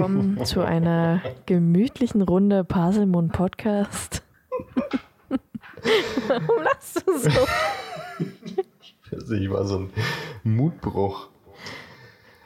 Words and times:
Willkommen 0.00 0.42
zu 0.46 0.62
einer 0.62 1.20
gemütlichen 1.44 2.22
Runde 2.22 2.64
Paselmund 2.64 3.32
Podcast. 3.32 4.22
Warum 6.26 6.62
lachst 6.62 7.04
du 7.06 7.18
so? 7.18 7.30
Ich 9.34 9.50
war 9.50 9.66
so 9.66 9.80
ein 9.80 9.90
Mutbruch. 10.42 11.28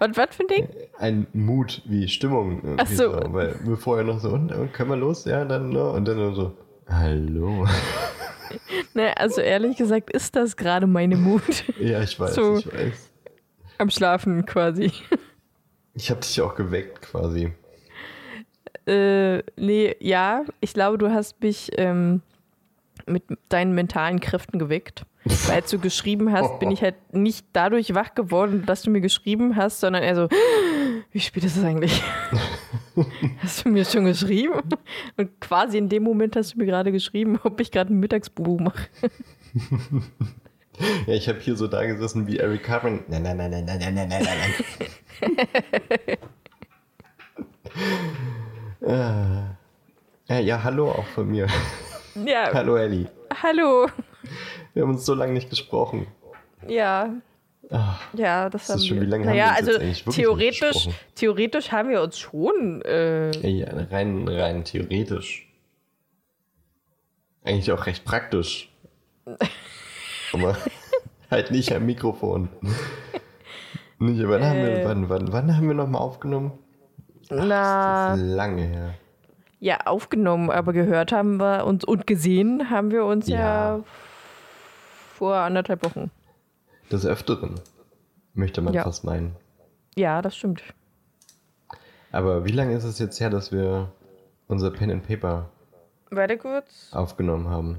Und 0.00 0.16
was 0.16 0.34
für 0.34 0.42
ein 0.42 0.48
Ding? 0.48 0.68
Ein 0.98 1.28
Mut 1.32 1.80
wie 1.84 2.08
Stimmung. 2.08 2.76
Ach 2.76 2.88
so. 2.88 3.12
Weil 3.32 3.54
wir 3.62 3.76
vorher 3.76 4.04
noch 4.04 4.18
so, 4.18 4.30
und, 4.30 4.72
können 4.72 4.90
wir 4.90 4.96
los? 4.96 5.24
Ja, 5.24 5.44
dann, 5.44 5.68
ne? 5.68 5.90
Und 5.90 6.08
dann 6.08 6.16
nur 6.16 6.34
so, 6.34 6.54
hallo. 6.88 7.68
Ne, 8.94 9.16
also 9.16 9.40
ehrlich 9.40 9.76
gesagt 9.76 10.10
ist 10.10 10.34
das 10.36 10.56
gerade 10.56 10.86
meine 10.88 11.16
Mut. 11.16 11.64
Ja, 11.80 12.02
ich 12.02 12.18
weiß, 12.18 12.34
So. 12.34 12.58
ich 12.58 12.66
weiß. 12.66 13.10
Am 13.78 13.90
Schlafen 13.90 14.44
quasi. 14.44 14.92
Ich 15.94 16.10
habe 16.10 16.20
dich 16.20 16.40
auch 16.40 16.54
geweckt 16.54 17.02
quasi. 17.02 17.52
Äh, 18.86 19.42
nee, 19.56 19.96
ja, 20.00 20.44
ich 20.60 20.74
glaube, 20.74 20.98
du 20.98 21.12
hast 21.12 21.40
mich 21.40 21.70
ähm, 21.78 22.20
mit 23.06 23.24
deinen 23.48 23.74
mentalen 23.74 24.20
Kräften 24.20 24.58
geweckt. 24.58 25.06
Weil 25.24 25.56
als 25.56 25.70
du 25.70 25.78
geschrieben 25.78 26.32
hast, 26.32 26.58
bin 26.58 26.70
ich 26.70 26.82
halt 26.82 26.96
nicht 27.14 27.46
dadurch 27.54 27.94
wach 27.94 28.14
geworden, 28.14 28.64
dass 28.66 28.82
du 28.82 28.90
mir 28.90 29.00
geschrieben 29.00 29.56
hast, 29.56 29.80
sondern 29.80 30.02
eher 30.02 30.16
so, 30.16 30.28
wie 31.12 31.20
spät 31.20 31.44
ist 31.44 31.56
es 31.56 31.64
eigentlich? 31.64 32.02
hast 33.38 33.64
du 33.64 33.70
mir 33.70 33.84
schon 33.86 34.04
geschrieben? 34.04 34.60
Und 35.16 35.40
quasi 35.40 35.78
in 35.78 35.88
dem 35.88 36.02
Moment 36.02 36.36
hast 36.36 36.54
du 36.54 36.58
mir 36.58 36.66
gerade 36.66 36.92
geschrieben, 36.92 37.38
ob 37.42 37.58
ich 37.60 37.70
gerade 37.70 37.92
ein 37.92 38.00
Mittagsbubu 38.00 38.58
mache. 38.58 38.88
Ja, 41.06 41.14
ich 41.14 41.28
habe 41.28 41.38
hier 41.40 41.56
so 41.56 41.66
da 41.68 41.84
gesessen 41.84 42.26
wie 42.26 42.38
Eric 42.38 42.64
Cartman. 42.64 43.04
Nein, 43.08 43.22
nein, 43.22 43.36
nein, 43.36 43.50
nein, 43.50 43.64
nein, 43.66 43.94
nein, 43.94 44.08
nein, 44.08 44.22
nein, 44.24 44.38
nein. 44.40 46.18
Ah. 48.86 49.56
ja, 50.28 50.38
ja, 50.40 50.62
hallo 50.62 50.90
auch 50.90 51.06
von 51.06 51.28
mir. 51.28 51.46
Ja, 52.24 52.48
Hallo 52.54 52.76
Ellie. 52.76 53.08
hallo. 53.42 53.88
Wir 54.72 54.82
haben 54.84 54.90
uns 54.90 55.04
so 55.04 55.14
lange 55.14 55.32
nicht 55.32 55.50
gesprochen. 55.50 56.06
Ja, 56.68 57.12
Ah, 57.70 57.98
ja, 58.12 58.48
das, 58.50 58.66
Das 58.68 58.70
haben 58.70 58.78
ist 58.78 58.86
schon- 58.86 59.00
wie 59.00 59.06
lange 59.06 59.24
haben 59.26 59.30
naja, 59.36 59.56
wir 59.58 59.74
uns 59.74 59.86
also 60.06 60.10
theoretisch, 60.12 60.88
theoretisch 61.16 61.72
haben 61.72 61.88
wir 61.88 62.02
uns 62.02 62.18
schon 62.18 62.82
äh, 62.82 63.30
ja, 63.48 63.66
rein, 63.90 64.28
rein 64.28 64.62
theoretisch. 64.64 65.48
Eigentlich 67.42 67.72
auch 67.72 67.86
recht 67.86 68.04
praktisch. 68.04 68.70
Aber 70.34 70.56
halt 71.30 71.50
nicht 71.50 71.72
am 71.72 71.86
Mikrofon. 71.86 72.48
Nicht, 73.98 74.22
wann, 74.28 74.44
haben 74.44 74.58
wir, 74.62 74.80
Äh. 74.80 74.84
wann, 74.84 75.08
wann, 75.08 75.32
wann 75.32 75.56
haben 75.56 75.66
wir 75.68 75.74
nochmal 75.74 76.02
aufgenommen? 76.02 76.52
na, 77.30 78.10
Das 78.10 78.18
ist 78.20 78.26
lange 78.26 78.62
her. 78.62 78.94
ja, 79.60 79.78
aufgenommen, 79.86 80.50
aber 80.50 80.72
gehört 80.72 81.10
haben 81.12 81.38
wir 81.40 81.64
uns 81.64 81.84
und 81.84 82.06
gesehen 82.06 82.68
haben 82.70 82.90
wir 82.90 83.04
uns 83.04 83.28
ja, 83.28 83.76
Ja. 83.78 83.80
vor 85.14 85.36
anderthalb 85.36 85.82
Wochen. 85.84 86.10
Des 86.92 87.06
Öfteren, 87.06 87.54
möchte 88.34 88.60
man 88.60 88.74
Ja. 88.74 88.82
fast 88.84 89.04
meinen. 89.04 89.36
Ja, 89.96 90.20
das 90.20 90.36
stimmt. 90.36 90.62
Aber 92.12 92.44
wie 92.44 92.52
lange 92.52 92.74
ist 92.76 92.84
es 92.84 92.98
jetzt 92.98 93.18
her, 93.20 93.30
dass 93.30 93.50
wir 93.52 93.90
unser 94.48 94.70
Pen 94.70 94.90
and 94.90 95.06
Paper 95.06 95.48
Warte 96.10 96.36
kurz. 96.36 96.90
aufgenommen 96.92 97.48
haben? 97.48 97.78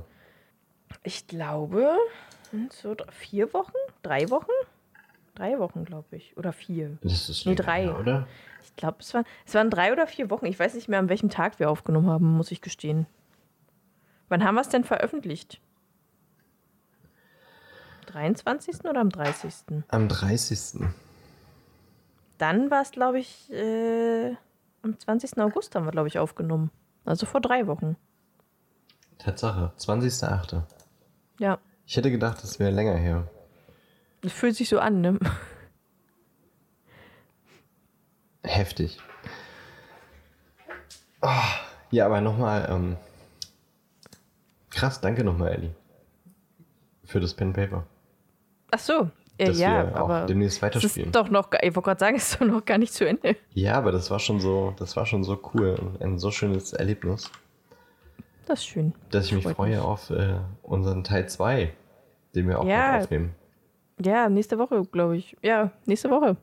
Ich 1.04 1.28
glaube, 1.28 1.92
sind 2.56 2.74
so 2.74 2.96
vier 3.12 3.54
Wochen? 3.54 3.74
Drei 4.04 4.30
Wochen? 4.30 4.52
Drei 5.36 5.60
Wochen, 5.60 5.84
glaube 5.86 6.16
ich. 6.16 6.36
Oder 6.38 6.54
vier. 6.54 6.98
Das 7.02 7.30
ist 7.30 7.46
Nee, 7.46 7.56
drei. 7.56 7.84
her, 7.84 8.00
oder? 8.00 8.28
Ich 8.64 8.76
glaube, 8.76 8.98
es, 9.00 9.14
waren- 9.14 9.26
es 9.46 9.54
waren 9.54 9.70
drei 9.70 9.92
oder 9.92 10.08
vier 10.08 10.30
Wochen. 10.30 10.46
Ich 10.46 10.58
weiß 10.60 10.74
nicht 10.76 10.88
mehr, 10.88 11.00
an 11.00 11.10
welchem 11.10 11.30
Tag 11.30 11.60
wir 11.60 11.70
aufgenommen 11.70 12.10
haben, 12.10 12.38
muss 12.38 12.52
ich 12.52 12.62
gestehen. 12.62 13.06
Wann 14.30 14.44
haben 14.44 14.56
wir 14.56 14.62
es 14.62 14.70
denn 14.70 14.84
veröffentlicht? 14.84 15.60
23. 18.08 18.86
oder 18.86 19.02
am 19.02 19.10
30.? 19.10 19.84
Am 19.90 20.08
30. 20.08 20.88
Dann 22.38 22.72
war 22.72 22.82
es, 22.82 22.92
glaube 22.92 23.20
ich, 23.20 23.52
äh, 23.52 24.36
am 24.84 24.98
20. 25.00 25.38
August 25.40 25.76
haben 25.76 25.86
wir, 25.86 25.92
glaube 25.92 26.08
ich, 26.08 26.18
aufgenommen. 26.20 26.72
Also 27.04 27.26
vor 27.26 27.42
drei 27.42 27.68
Wochen. 27.68 27.98
Tatsache, 29.18 29.72
20.8. 29.78 30.62
Ja, 31.40 31.58
Ich 31.86 31.96
hätte 31.98 32.12
gedacht, 32.12 32.42
das 32.44 32.60
wäre 32.60 32.72
länger 32.72 32.96
her. 32.96 33.28
das 34.22 34.34
fühlt 34.34 34.56
sich 34.56 34.70
so 34.70 34.80
an, 34.80 35.02
ne? 35.02 35.20
Heftig. 38.44 39.00
Ah, 41.22 41.44
ja, 41.92 42.06
aber 42.06 42.22
nochmal, 42.22 42.68
ähm, 42.70 42.98
krass, 44.70 45.02
danke 45.02 45.24
nochmal, 45.24 45.54
Ellie. 45.54 45.76
Für 47.06 47.20
das 47.20 47.34
Pen 47.34 47.54
Paper. 47.54 47.86
Ach 48.72 48.80
so. 48.80 49.10
Äh, 49.38 49.48
Dass 49.48 49.60
ja, 49.60 49.88
wir 49.88 49.96
auch 50.02 50.10
aber 50.10 50.26
demnächst 50.28 50.62
weiterspielen. 50.62 51.10
ist 51.10 51.16
doch 51.16 51.30
noch, 51.30 51.50
ich 51.62 51.76
wollte 51.76 51.82
gerade 51.88 52.00
sagen, 52.00 52.16
es 52.16 52.24
ist 52.32 52.42
doch 52.42 52.46
noch 52.48 52.64
gar 52.64 52.78
nicht 52.78 52.94
zu 52.94 53.06
Ende. 53.08 53.36
Ja, 53.54 53.74
aber 53.76 53.92
das 53.92 54.10
war 54.10 54.20
schon 54.20 54.40
so, 54.40 54.74
das 54.78 54.96
war 54.96 55.06
schon 55.06 55.24
so 55.24 55.40
cool 55.54 55.76
und 55.76 56.02
ein 56.02 56.20
so 56.20 56.32
schönes 56.32 56.72
Erlebnis, 56.74 57.30
Das 58.46 58.60
ist 58.60 58.66
schön. 58.68 58.94
dass 59.12 59.26
ich 59.26 59.34
mich 59.34 59.44
Freut 59.44 59.56
freue 59.56 59.70
mich. 59.72 59.80
auf 59.80 60.10
äh, 60.12 60.36
unseren 60.64 61.04
Teil 61.04 61.28
2, 61.28 61.72
den 62.36 62.48
wir 62.48 62.60
auch 62.60 62.66
Ja. 62.66 63.00
aufnehmen. 63.00 63.32
Ja, 64.04 64.30
nächste 64.30 64.58
Woche, 64.60 64.84
glaube 64.92 65.18
ich. 65.18 65.36
Ja, 65.42 65.72
nächste 65.86 66.10
Woche. 66.10 66.38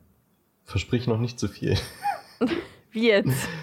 Versprich 0.63 1.07
noch 1.07 1.19
nicht 1.19 1.39
zu 1.39 1.47
viel. 1.47 1.77
Wie 2.91 3.07
jetzt? 3.07 3.47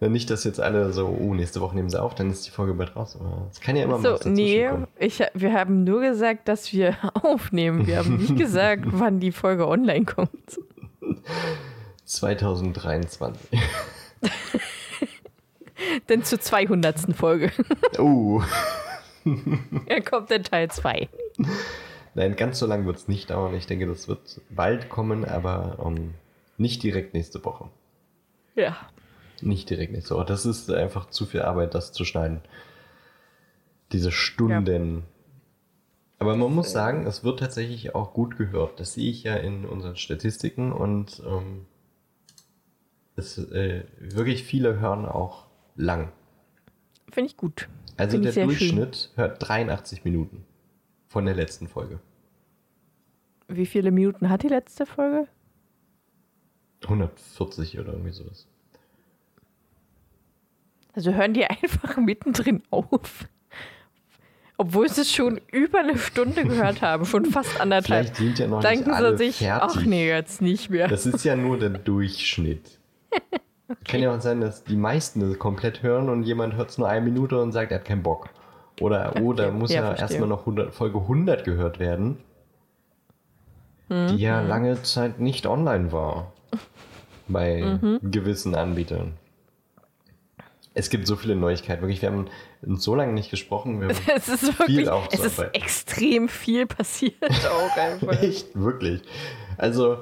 Nicht, 0.00 0.28
dass 0.28 0.44
jetzt 0.44 0.60
alle 0.60 0.92
so, 0.92 1.06
oh, 1.06 1.32
nächste 1.32 1.62
Woche 1.62 1.74
nehmen 1.76 1.88
sie 1.88 1.98
auf, 2.02 2.14
dann 2.14 2.28
ist 2.28 2.44
die 2.46 2.50
Folge 2.50 2.74
bald 2.74 2.94
raus. 2.94 3.16
Aber 3.18 3.46
es 3.50 3.58
kann 3.60 3.74
ja 3.74 3.84
immer 3.84 3.96
mal 3.96 4.02
So, 4.02 4.10
was 4.14 4.18
dazwischen 4.20 4.34
nee, 4.34 4.68
ich, 4.98 5.22
wir 5.32 5.52
haben 5.54 5.84
nur 5.84 6.02
gesagt, 6.02 6.46
dass 6.48 6.70
wir 6.74 6.94
aufnehmen. 7.22 7.86
Wir 7.86 7.98
haben 7.98 8.16
nicht 8.18 8.36
gesagt, 8.36 8.82
wann 8.86 9.18
die 9.20 9.32
Folge 9.32 9.66
online 9.66 10.04
kommt. 10.04 10.60
2023. 12.04 13.60
Denn 16.08 16.24
zur 16.24 16.40
200. 16.40 17.16
Folge. 17.16 17.52
oh. 17.98 18.42
Er 19.86 20.02
kommt 20.02 20.30
in 20.30 20.44
Teil 20.44 20.70
2. 20.70 21.08
Nein, 22.14 22.36
ganz 22.36 22.58
so 22.58 22.66
lange 22.66 22.84
wird 22.84 22.96
es 22.96 23.08
nicht 23.08 23.30
dauern. 23.30 23.54
Ich 23.54 23.66
denke, 23.66 23.86
das 23.86 24.06
wird 24.06 24.40
bald 24.50 24.90
kommen, 24.90 25.24
aber 25.24 25.78
ähm, 25.84 26.12
nicht 26.58 26.82
direkt 26.82 27.14
nächste 27.14 27.42
Woche. 27.42 27.70
Ja. 28.54 28.76
Nicht 29.40 29.70
direkt 29.70 29.92
nächste 29.92 30.14
Woche. 30.14 30.26
Das 30.26 30.44
ist 30.44 30.70
einfach 30.70 31.08
zu 31.08 31.24
viel 31.24 31.40
Arbeit, 31.42 31.74
das 31.74 31.92
zu 31.92 32.04
schneiden. 32.04 32.42
Diese 33.92 34.12
Stunden. 34.12 35.04
Aber 36.18 36.36
man 36.36 36.54
muss 36.54 36.70
sagen, 36.70 37.06
es 37.06 37.24
wird 37.24 37.40
tatsächlich 37.40 37.94
auch 37.94 38.12
gut 38.12 38.36
gehört. 38.36 38.78
Das 38.78 38.94
sehe 38.94 39.10
ich 39.10 39.24
ja 39.24 39.36
in 39.36 39.64
unseren 39.64 39.96
Statistiken 39.96 40.72
und 40.72 41.22
ähm, 41.26 41.66
es, 43.16 43.38
äh, 43.38 43.84
wirklich 43.98 44.44
viele 44.44 44.78
hören 44.78 45.06
auch 45.06 45.46
lang. 45.76 46.12
Finde 47.10 47.30
ich 47.30 47.36
gut. 47.36 47.68
Also 47.96 48.16
Finde 48.16 48.32
der 48.32 48.44
Durchschnitt 48.44 49.10
hört 49.14 49.36
83 49.48 50.04
Minuten 50.04 50.44
von 51.06 51.24
der 51.26 51.34
letzten 51.34 51.68
Folge. 51.68 52.00
Wie 53.48 53.66
viele 53.66 53.90
Minuten 53.90 54.30
hat 54.30 54.42
die 54.42 54.48
letzte 54.48 54.86
Folge? 54.86 55.28
140 56.82 57.78
oder 57.78 57.92
irgendwie 57.92 58.12
sowas. 58.12 58.46
Also 60.92 61.12
hören 61.12 61.34
die 61.34 61.44
einfach 61.62 61.96
mittendrin 61.96 62.62
auf. 62.70 63.28
Obwohl 64.56 64.88
sie 64.88 65.00
es 65.00 65.12
schon 65.12 65.40
über 65.50 65.80
eine 65.80 65.98
Stunde 65.98 66.44
gehört 66.44 66.80
haben, 66.80 67.04
schon 67.04 67.24
fast 67.24 67.60
anderthalb. 67.60 68.06
Vielleicht 68.06 68.16
sind 68.16 68.38
ja 68.38 68.46
noch 68.46 68.60
Denken 68.60 68.90
nicht 68.90 68.96
alle 68.96 69.18
sie 69.18 69.26
sich, 69.26 69.38
fertig. 69.38 69.76
ach 69.76 69.84
nee, 69.84 70.08
jetzt 70.08 70.40
nicht 70.42 70.70
mehr. 70.70 70.86
Das 70.86 71.06
ist 71.06 71.24
ja 71.24 71.34
nur 71.34 71.58
der 71.58 71.70
Durchschnitt. 71.70 72.78
Kann 73.88 74.00
ja 74.00 74.14
auch 74.14 74.20
sein, 74.20 74.40
dass 74.40 74.64
die 74.64 74.76
meisten 74.76 75.20
das 75.20 75.38
komplett 75.38 75.82
hören 75.82 76.08
und 76.08 76.22
jemand 76.24 76.54
hört 76.56 76.70
es 76.70 76.78
nur 76.78 76.88
eine 76.88 77.04
Minute 77.04 77.40
und 77.40 77.52
sagt, 77.52 77.72
er 77.72 77.78
hat 77.78 77.84
keinen 77.84 78.02
Bock. 78.02 78.28
Oder, 78.80 79.14
oh, 79.20 79.32
da 79.32 79.44
Okay, 79.48 79.52
muss 79.56 79.72
ja, 79.72 79.82
ja, 79.92 79.94
erstmal 79.94 80.28
noch 80.28 80.40
100, 80.40 80.74
Folge 80.74 80.98
100 80.98 81.44
gehört 81.44 81.78
werden, 81.78 82.18
Mhm. 83.88 84.08
die 84.08 84.16
ja 84.16 84.40
lange 84.40 84.82
Zeit 84.82 85.20
nicht 85.20 85.46
online 85.46 85.92
war. 85.92 86.32
Bei 87.28 87.78
Mhm. 87.80 87.98
gewissen 88.10 88.54
Anbietern. 88.54 89.12
Es 90.76 90.90
gibt 90.90 91.06
so 91.06 91.14
viele 91.16 91.36
Neuigkeiten. 91.36 91.82
Wirklich, 91.82 92.02
wir 92.02 92.10
haben 92.10 92.26
uns 92.62 92.82
so 92.82 92.94
lange 92.96 93.12
nicht 93.12 93.30
gesprochen. 93.30 93.80
Wir 93.80 93.88
haben 93.94 93.96
Es 94.16 94.28
ist 94.28 94.58
wirklich, 94.58 94.78
es 94.78 94.82
ist 94.84 94.88
aufzuarbeiten. 94.88 95.54
extrem 95.62 96.28
viel 96.28 96.66
passiert 96.66 97.14
auch 97.48 97.76
einfach. 97.76 98.20
Echt, 98.22 98.48
wirklich. 98.58 99.02
Also, 99.56 99.98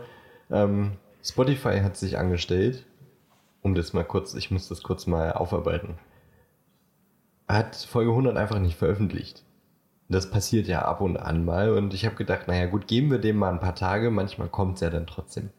ähm, 0.51 0.93
Spotify 1.23 1.81
hat 1.81 1.97
sich 1.97 2.17
angestellt, 2.19 2.85
um 3.63 3.75
das 3.75 3.93
mal 3.93 4.05
kurz, 4.05 4.35
ich 4.35 4.51
muss 4.51 4.69
das 4.69 4.83
kurz 4.83 5.07
mal 5.07 5.33
aufarbeiten. 5.33 5.99
Hat 7.49 7.77
Folge 7.77 8.11
100 8.11 8.37
einfach 8.37 8.59
nicht 8.59 8.77
veröffentlicht. 8.77 9.45
Das 10.09 10.31
passiert 10.31 10.67
ja 10.67 10.83
ab 10.83 11.01
und 11.01 11.17
an 11.17 11.45
mal 11.45 11.71
und 11.73 11.95
ich 11.95 12.05
habe 12.05 12.17
gedacht, 12.17 12.49
naja 12.49 12.67
gut, 12.67 12.87
geben 12.87 13.11
wir 13.11 13.19
dem 13.19 13.37
mal 13.37 13.51
ein 13.51 13.61
paar 13.61 13.75
Tage, 13.75 14.11
manchmal 14.11 14.49
kommt 14.49 14.75
es 14.75 14.81
ja 14.81 14.91
dann 14.91 15.07
trotzdem. 15.07 15.51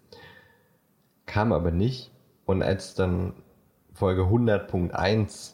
Kam 1.25 1.51
aber 1.53 1.71
nicht 1.71 2.11
Und 2.45 2.61
als 2.61 2.95
dann 2.95 3.33
Folge 3.94 4.23
100.1 4.23 5.53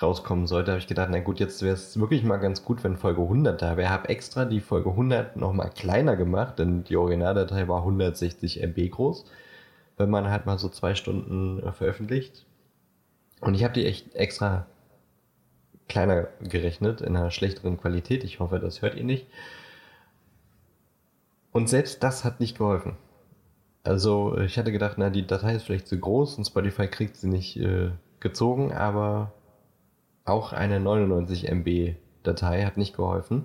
rauskommen 0.00 0.46
sollte, 0.46 0.72
habe 0.72 0.80
ich 0.80 0.88
gedacht, 0.88 1.08
na 1.10 1.20
gut, 1.20 1.40
jetzt 1.40 1.62
wäre 1.62 1.74
es 1.74 1.98
wirklich 1.98 2.24
mal 2.24 2.38
ganz 2.38 2.64
gut, 2.64 2.82
wenn 2.84 2.96
Folge 2.96 3.22
100 3.22 3.60
da 3.60 3.76
wäre. 3.76 3.86
Ich 3.86 3.92
habe 3.92 4.08
extra 4.08 4.44
die 4.44 4.60
Folge 4.60 4.90
100 4.90 5.36
nochmal 5.36 5.70
kleiner 5.70 6.16
gemacht, 6.16 6.58
denn 6.58 6.84
die 6.84 6.96
Originaldatei 6.96 7.68
war 7.68 7.78
160 7.78 8.62
MB 8.62 8.90
groß, 8.90 9.24
wenn 9.96 10.10
man 10.10 10.30
halt 10.30 10.46
mal 10.46 10.58
so 10.58 10.68
zwei 10.68 10.94
Stunden 10.94 11.62
äh, 11.62 11.72
veröffentlicht. 11.72 12.46
Und 13.40 13.54
ich 13.54 13.64
habe 13.64 13.74
die 13.74 13.86
echt 13.86 14.14
extra 14.14 14.66
kleiner 15.88 16.28
gerechnet, 16.40 17.00
in 17.00 17.16
einer 17.16 17.30
schlechteren 17.30 17.76
Qualität. 17.76 18.24
Ich 18.24 18.40
hoffe, 18.40 18.58
das 18.58 18.82
hört 18.82 18.94
ihr 18.94 19.04
nicht. 19.04 19.26
Und 21.52 21.68
selbst 21.68 22.02
das 22.02 22.24
hat 22.24 22.40
nicht 22.40 22.56
geholfen. 22.56 22.96
Also 23.84 24.38
ich 24.38 24.58
hatte 24.58 24.72
gedacht, 24.72 24.94
na, 24.96 25.10
die 25.10 25.26
Datei 25.26 25.54
ist 25.54 25.64
vielleicht 25.64 25.88
zu 25.88 25.98
groß 25.98 26.38
und 26.38 26.44
Spotify 26.44 26.86
kriegt 26.86 27.16
sie 27.16 27.28
nicht 27.28 27.56
äh, 27.56 27.90
gezogen, 28.20 28.72
aber 28.72 29.32
auch 30.24 30.52
eine 30.52 30.80
99 30.80 31.48
MB 31.48 31.96
Datei 32.22 32.64
hat 32.64 32.76
nicht 32.76 32.96
geholfen. 32.96 33.44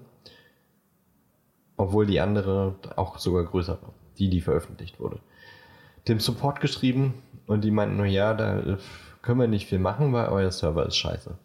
Obwohl 1.76 2.06
die 2.06 2.20
andere 2.20 2.76
auch 2.96 3.18
sogar 3.18 3.44
größer 3.44 3.82
war, 3.82 3.94
die, 4.18 4.30
die 4.30 4.42
veröffentlicht 4.42 5.00
wurde. 5.00 5.20
Dem 6.08 6.20
Support 6.20 6.62
geschrieben 6.62 7.16
und 7.48 7.64
die 7.64 7.72
meinten 7.72 7.98
nur, 7.98 8.06
ja, 8.06 8.34
da 8.34 8.60
äh, 8.60 8.78
können 9.22 9.40
wir 9.40 9.48
nicht 9.48 9.68
viel 9.68 9.80
machen, 9.80 10.14
weil 10.14 10.30
euer 10.30 10.52
Server 10.52 10.86
ist 10.86 10.98
scheiße. 10.98 11.38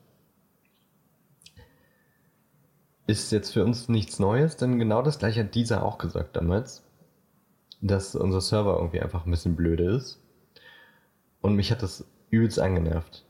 Ist 3.07 3.33
jetzt 3.33 3.53
für 3.53 3.65
uns 3.65 3.89
nichts 3.89 4.19
Neues, 4.19 4.57
denn 4.57 4.79
genau 4.79 5.03
das 5.03 5.19
gleiche 5.19 5.41
hat 5.41 5.55
dieser 5.55 5.83
auch 5.83 5.99
gesagt 5.99 6.37
damals 6.37 6.83
dass 7.83 8.15
unser 8.15 8.41
Server 8.41 8.77
irgendwie 8.77 9.01
einfach 9.01 9.27
ein 9.27 9.31
bisschen 9.31 9.57
blöde 9.57 9.85
ist. 9.85 10.23
Und 11.41 11.57
mich 11.57 11.71
hat 11.71 11.83
das 11.83 12.07
übelst 12.31 12.61
angenervt. 12.61 13.25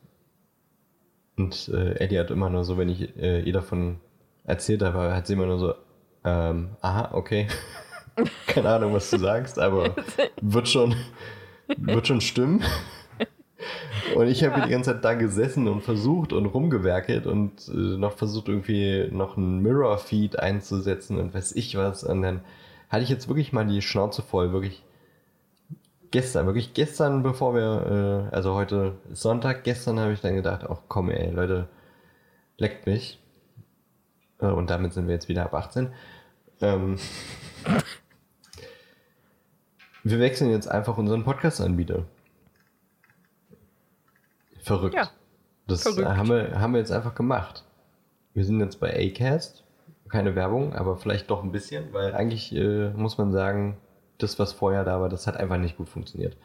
Und 1.37 1.69
äh, 1.69 1.95
Eddie 1.95 2.21
hat 2.21 2.31
immer 2.31 2.51
nur 2.51 2.65
so, 2.65 2.77
wenn 2.77 2.91
ich 2.91 3.17
äh, 3.17 3.41
ihr 3.41 3.55
davon 3.55 3.99
erzählt 4.45 4.83
habe, 4.83 5.15
hat 5.17 5.27
sie 5.27 5.33
immer 5.33 5.47
nur 5.47 5.59
so, 5.59 5.75
ähm, 6.25 6.77
aha, 6.83 7.15
okay. 7.15 7.49
Keine 8.47 8.69
Ahnung, 8.69 8.93
was 8.93 9.11
du 9.11 9.19
sagst, 9.19 9.59
aber 9.59 9.95
wird 10.41 10.69
schon, 10.69 10.95
wird 11.77 12.07
schon 12.07 12.21
stimmen. 12.21 12.63
Und 14.17 14.29
ich 14.29 14.43
habe 14.45 14.59
ja. 14.59 14.67
die 14.67 14.71
ganze 14.71 14.93
Zeit 14.93 15.05
da 15.05 15.15
gesessen 15.15 15.69
und 15.69 15.83
versucht 15.83 16.33
und 16.33 16.47
rumgewerkelt 16.47 17.27
und 17.27 17.69
äh, 17.69 17.97
noch 17.97 18.13
versucht 18.13 18.49
irgendwie 18.49 19.09
noch 19.11 19.37
ein 19.37 19.61
Mirror-Feed 19.61 20.39
einzusetzen 20.39 21.19
und 21.19 21.35
weiß 21.35 21.53
ich 21.53 21.77
was. 21.77 22.05
Und 22.05 22.23
dann 22.23 22.41
hatte 22.91 23.05
ich 23.05 23.09
jetzt 23.09 23.29
wirklich 23.29 23.53
mal 23.53 23.67
die 23.67 23.81
Schnauze 23.81 24.23
voll, 24.23 24.53
wirklich 24.53 24.83
gestern, 26.11 26.47
wirklich 26.47 26.75
gestern, 26.75 27.23
bevor 27.23 27.55
wir, 27.55 28.29
äh, 28.31 28.35
also 28.35 28.55
heute 28.55 28.95
ist 29.11 29.23
Sonntag, 29.23 29.65
gestern 29.65 29.99
habe 29.99 30.13
ich 30.13 30.21
dann 30.21 30.35
gedacht, 30.35 30.67
ach 30.69 30.83
komm 30.89 31.11
ey, 31.11 31.31
Leute, 31.31 31.69
leckt 32.59 32.87
mich. 32.87 33.19
Äh, 34.41 34.47
und 34.47 34.71
damit 34.71 34.93
sind 34.93 35.07
wir 35.07 35.15
jetzt 35.15 35.29
wieder 35.29 35.45
ab 35.45 35.55
18. 35.55 35.93
Ähm, 36.61 36.99
wir 40.05 40.19
wechseln 40.19 40.51
jetzt 40.51 40.69
einfach 40.69 40.99
unseren 40.99 41.25
Podcast-Anbieter. 41.25 42.05
Verrückt. 44.61 44.95
Ja, 44.95 45.11
das 45.67 45.83
verrückt. 45.83 46.09
Haben, 46.09 46.29
wir, 46.29 46.61
haben 46.61 46.73
wir 46.73 46.79
jetzt 46.79 46.93
einfach 46.93 47.15
gemacht. 47.15 47.65
Wir 48.35 48.45
sind 48.45 48.61
jetzt 48.61 48.81
bei 48.81 48.95
Acast 48.95 49.63
keine 50.13 50.35
Werbung, 50.35 50.75
aber 50.75 50.97
vielleicht 50.97 51.31
doch 51.31 51.43
ein 51.43 51.53
bisschen, 51.53 51.93
weil 51.93 52.15
eigentlich 52.15 52.55
äh, 52.55 52.91
muss 52.91 53.19
man 53.19 53.33
sagen, 53.33 53.79
das, 54.19 54.39
was 54.39 54.53
vorher 54.53 54.85
da 54.85 55.01
war, 55.01 55.09
das 55.09 55.27
hat 55.27 55.39
einfach 55.39 55.57
nicht 55.57 55.79
gut 55.79 55.89
funktioniert. 55.89 56.37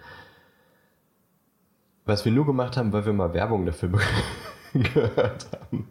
Was 2.06 2.24
wir 2.24 2.32
nur 2.32 2.46
gemacht 2.46 2.78
haben, 2.78 2.94
weil 2.94 3.06
wir 3.06 3.14
mal 3.14 3.34
Werbung 3.34 3.66
dafür 3.66 3.90
gehört 4.74 5.48
haben. 5.52 5.90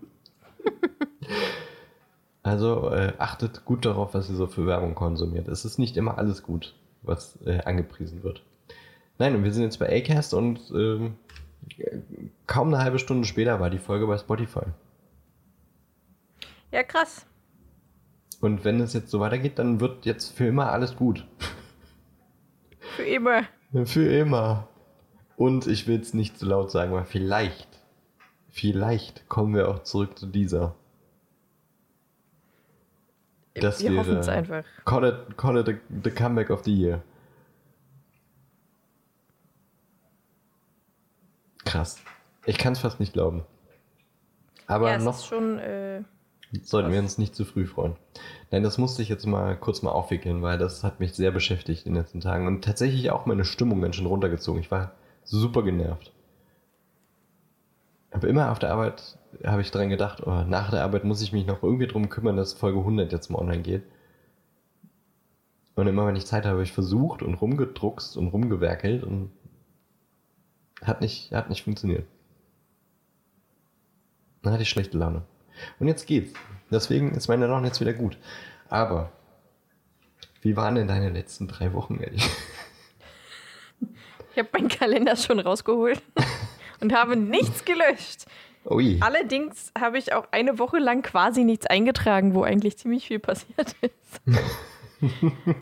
Also 2.42 2.90
äh, 2.90 3.12
achtet 3.18 3.64
gut 3.64 3.84
darauf, 3.84 4.14
was 4.14 4.30
ihr 4.30 4.36
so 4.36 4.46
für 4.46 4.66
Werbung 4.66 4.94
konsumiert. 4.94 5.46
Es 5.48 5.64
ist 5.64 5.78
nicht 5.78 5.96
immer 5.96 6.16
alles 6.16 6.42
gut, 6.42 6.74
was 7.06 7.38
äh, 7.46 7.60
angepriesen 7.62 8.22
wird. 8.22 8.42
Nein, 9.18 9.34
und 9.34 9.44
wir 9.44 9.52
sind 9.52 9.62
jetzt 9.62 9.78
bei 9.78 9.88
Acast 9.88 10.34
und 10.34 10.70
äh, 10.70 11.10
kaum 12.46 12.68
eine 12.68 12.82
halbe 12.82 12.98
Stunde 12.98 13.26
später 13.26 13.60
war 13.60 13.70
die 13.70 13.78
Folge 13.78 14.06
bei 14.06 14.18
Spotify. 14.18 14.66
Ja, 16.70 16.82
krass. 16.82 17.26
Und 18.40 18.64
wenn 18.64 18.80
es 18.80 18.92
jetzt 18.92 19.10
so 19.10 19.20
weitergeht, 19.20 19.58
dann 19.58 19.80
wird 19.80 20.04
jetzt 20.04 20.32
für 20.32 20.46
immer 20.46 20.70
alles 20.70 20.96
gut. 20.96 21.26
Für 22.96 23.02
immer. 23.02 23.42
Für 23.84 24.06
immer. 24.10 24.68
Und 25.36 25.66
ich 25.66 25.86
will 25.86 26.00
es 26.00 26.14
nicht 26.14 26.38
zu 26.38 26.46
laut 26.46 26.70
sagen, 26.70 26.92
aber 26.92 27.04
vielleicht, 27.04 27.68
vielleicht 28.48 29.28
kommen 29.28 29.54
wir 29.54 29.68
auch 29.68 29.82
zurück 29.82 30.18
zu 30.18 30.26
dieser. 30.26 30.74
Das 33.60 33.80
wir 33.80 33.96
hoffen 33.96 34.18
es 34.18 34.28
einfach. 34.28 34.64
Call 34.84 35.04
it, 35.04 35.36
call 35.36 35.58
it 35.58 35.66
the, 35.66 35.76
the 36.04 36.10
comeback 36.10 36.50
of 36.50 36.64
the 36.64 36.74
year. 36.74 37.02
Krass. 41.64 41.98
Ich 42.44 42.58
kann 42.58 42.74
es 42.74 42.78
fast 42.78 43.00
nicht 43.00 43.12
glauben. 43.12 43.44
Aber 44.66 44.90
ja, 44.90 44.98
noch. 44.98 45.24
Schon, 45.24 45.58
äh, 45.58 46.02
Sollten 46.62 46.92
wir 46.92 47.00
uns 47.00 47.18
nicht 47.18 47.34
zu 47.34 47.44
früh 47.44 47.66
freuen. 47.66 47.96
Nein, 48.50 48.62
das 48.62 48.78
musste 48.78 49.02
ich 49.02 49.08
jetzt 49.08 49.26
mal 49.26 49.56
kurz 49.56 49.82
mal 49.82 49.90
aufwickeln, 49.90 50.42
weil 50.42 50.58
das 50.58 50.84
hat 50.84 51.00
mich 51.00 51.12
sehr 51.12 51.32
beschäftigt 51.32 51.86
in 51.86 51.94
den 51.94 52.02
letzten 52.02 52.20
Tagen 52.20 52.46
und 52.46 52.64
tatsächlich 52.64 53.10
auch 53.10 53.26
meine 53.26 53.44
Stimmung 53.44 53.80
ganz 53.80 53.96
schön 53.96 54.06
runtergezogen. 54.06 54.60
Ich 54.60 54.70
war 54.70 54.92
super 55.24 55.62
genervt. 55.62 56.12
Aber 58.16 58.28
immer 58.28 58.50
auf 58.50 58.58
der 58.58 58.70
Arbeit 58.70 59.18
habe 59.44 59.60
ich 59.60 59.70
dran 59.70 59.90
gedacht, 59.90 60.26
oh, 60.26 60.42
nach 60.44 60.70
der 60.70 60.82
Arbeit 60.82 61.04
muss 61.04 61.20
ich 61.20 61.34
mich 61.34 61.44
noch 61.44 61.62
irgendwie 61.62 61.86
drum 61.86 62.08
kümmern, 62.08 62.38
dass 62.38 62.54
Folge 62.54 62.78
100 62.78 63.12
jetzt 63.12 63.28
mal 63.28 63.38
online 63.38 63.60
geht. 63.60 63.82
Und 65.74 65.86
immer 65.86 66.06
wenn 66.06 66.16
ich 66.16 66.24
Zeit 66.24 66.44
habe, 66.44 66.54
habe 66.54 66.62
ich 66.62 66.72
versucht 66.72 67.20
und 67.22 67.34
rumgedruckst 67.34 68.16
und 68.16 68.28
rumgewerkelt 68.28 69.04
und 69.04 69.32
hat 70.82 71.02
nicht, 71.02 71.30
hat 71.32 71.50
nicht 71.50 71.64
funktioniert. 71.64 72.06
Dann 74.40 74.54
hatte 74.54 74.62
ich 74.62 74.70
schlechte 74.70 74.96
Laune. 74.96 75.20
Und 75.78 75.88
jetzt 75.88 76.06
geht's. 76.06 76.32
Deswegen 76.70 77.14
ist 77.14 77.28
meine 77.28 77.46
Laune 77.46 77.66
jetzt 77.66 77.82
wieder 77.82 77.92
gut. 77.92 78.16
Aber, 78.70 79.12
wie 80.40 80.56
waren 80.56 80.76
denn 80.76 80.88
deine 80.88 81.10
letzten 81.10 81.48
drei 81.48 81.74
Wochen, 81.74 81.98
ehrlich? 82.00 82.26
Ich 84.32 84.38
habe 84.38 84.48
meinen 84.54 84.68
Kalender 84.68 85.16
schon 85.16 85.38
rausgeholt 85.38 86.02
und 86.80 86.92
habe 86.92 87.16
nichts 87.16 87.64
gelöscht. 87.64 88.26
Ui. 88.68 88.98
Allerdings 89.00 89.72
habe 89.78 89.98
ich 89.98 90.12
auch 90.12 90.26
eine 90.32 90.58
Woche 90.58 90.78
lang 90.78 91.02
quasi 91.02 91.44
nichts 91.44 91.66
eingetragen, 91.66 92.34
wo 92.34 92.42
eigentlich 92.42 92.76
ziemlich 92.78 93.06
viel 93.06 93.20
passiert 93.20 93.76
ist. 93.80 94.20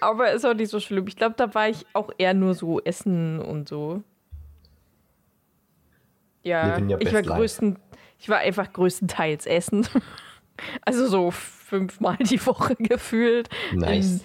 Aber 0.00 0.32
ist 0.32 0.44
auch 0.44 0.54
nicht 0.54 0.70
so 0.70 0.80
schlimm. 0.80 1.06
Ich 1.06 1.16
glaube, 1.16 1.34
da 1.36 1.54
war 1.54 1.68
ich 1.68 1.86
auch 1.92 2.10
eher 2.18 2.34
nur 2.34 2.54
so 2.54 2.80
essen 2.80 3.38
und 3.38 3.68
so. 3.68 4.02
Ja, 6.42 6.78
ja 6.78 6.98
ich 6.98 7.12
war 7.12 7.22
größten, 7.22 7.78
ich 8.18 8.28
war 8.28 8.38
einfach 8.38 8.72
größtenteils 8.72 9.46
essen. 9.46 9.86
Also 10.84 11.06
so 11.06 11.30
fünfmal 11.30 12.18
die 12.18 12.44
Woche 12.44 12.76
gefühlt. 12.76 13.48
Nice. 13.72 14.22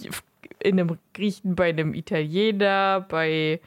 In, 0.00 0.12
in 0.60 0.78
einem 0.78 0.98
Griechen, 1.12 1.56
bei 1.56 1.70
einem 1.70 1.92
Italiener, 1.92 3.04
bei 3.08 3.60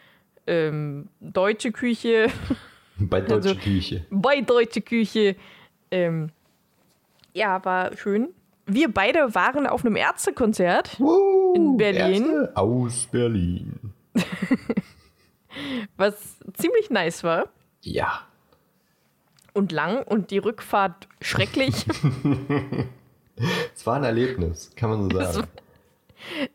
ähm, 0.47 1.09
deutsche 1.19 1.71
Küche. 1.71 2.27
Bei 2.97 3.21
deutsche 3.21 3.49
also, 3.49 3.55
Küche. 3.55 4.05
Bei 4.09 4.41
deutsche 4.41 4.81
Küche. 4.81 5.35
Ähm, 5.91 6.29
ja, 7.33 7.63
war 7.65 7.95
schön. 7.97 8.29
Wir 8.65 8.91
beide 8.91 9.35
waren 9.35 9.67
auf 9.67 9.85
einem 9.85 9.95
Ärztekonzert 9.95 10.99
uh, 10.99 11.53
in 11.55 11.77
Berlin. 11.77 12.31
Ärzte 12.31 12.57
aus 12.57 13.07
Berlin. 13.11 13.79
Was 15.97 16.39
ziemlich 16.53 16.89
nice 16.89 17.23
war. 17.23 17.49
Ja 17.81 18.25
und 19.55 19.71
lang 19.71 20.03
und 20.03 20.29
die 20.31 20.37
Rückfahrt 20.37 21.07
schrecklich. 21.21 21.85
es 23.73 23.87
war 23.87 23.95
ein 23.95 24.03
Erlebnis, 24.03 24.71
kann 24.75 24.89
man 24.89 25.03
so 25.03 25.17
sagen. 25.17 25.25
Also, 25.25 25.43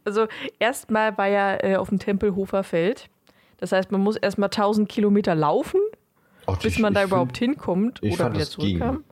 also 0.04 0.26
erstmal 0.58 1.16
war 1.18 1.26
ja 1.26 1.64
äh, 1.64 1.76
auf 1.76 1.88
dem 1.88 1.98
Tempelhofer 1.98 2.62
Feld. 2.62 3.08
Das 3.60 3.72
heißt, 3.72 3.92
man 3.92 4.00
muss 4.00 4.16
erstmal 4.16 4.48
1000 4.48 4.88
Kilometer 4.88 5.34
laufen, 5.34 5.80
oh, 6.46 6.56
bis 6.60 6.78
man 6.78 6.94
da 6.94 7.04
überhaupt 7.04 7.36
find, 7.38 7.56
hinkommt 7.56 8.02
oder 8.02 8.32
wieder 8.32 8.46
zurückkam. 8.46 9.04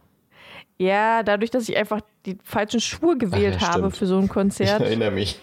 Ja, 0.79 1.23
dadurch, 1.23 1.51
dass 1.51 1.69
ich 1.69 1.77
einfach 1.77 2.01
die 2.25 2.39
falschen 2.43 2.81
Schuhe 2.81 3.19
gewählt 3.19 3.57
Ach, 3.59 3.63
ja, 3.63 3.75
habe 3.75 3.91
für 3.91 4.07
so 4.07 4.19
ein 4.19 4.29
Konzert. 4.29 4.81
Ich 4.81 4.87
erinnere 4.87 5.11
mich. 5.11 5.39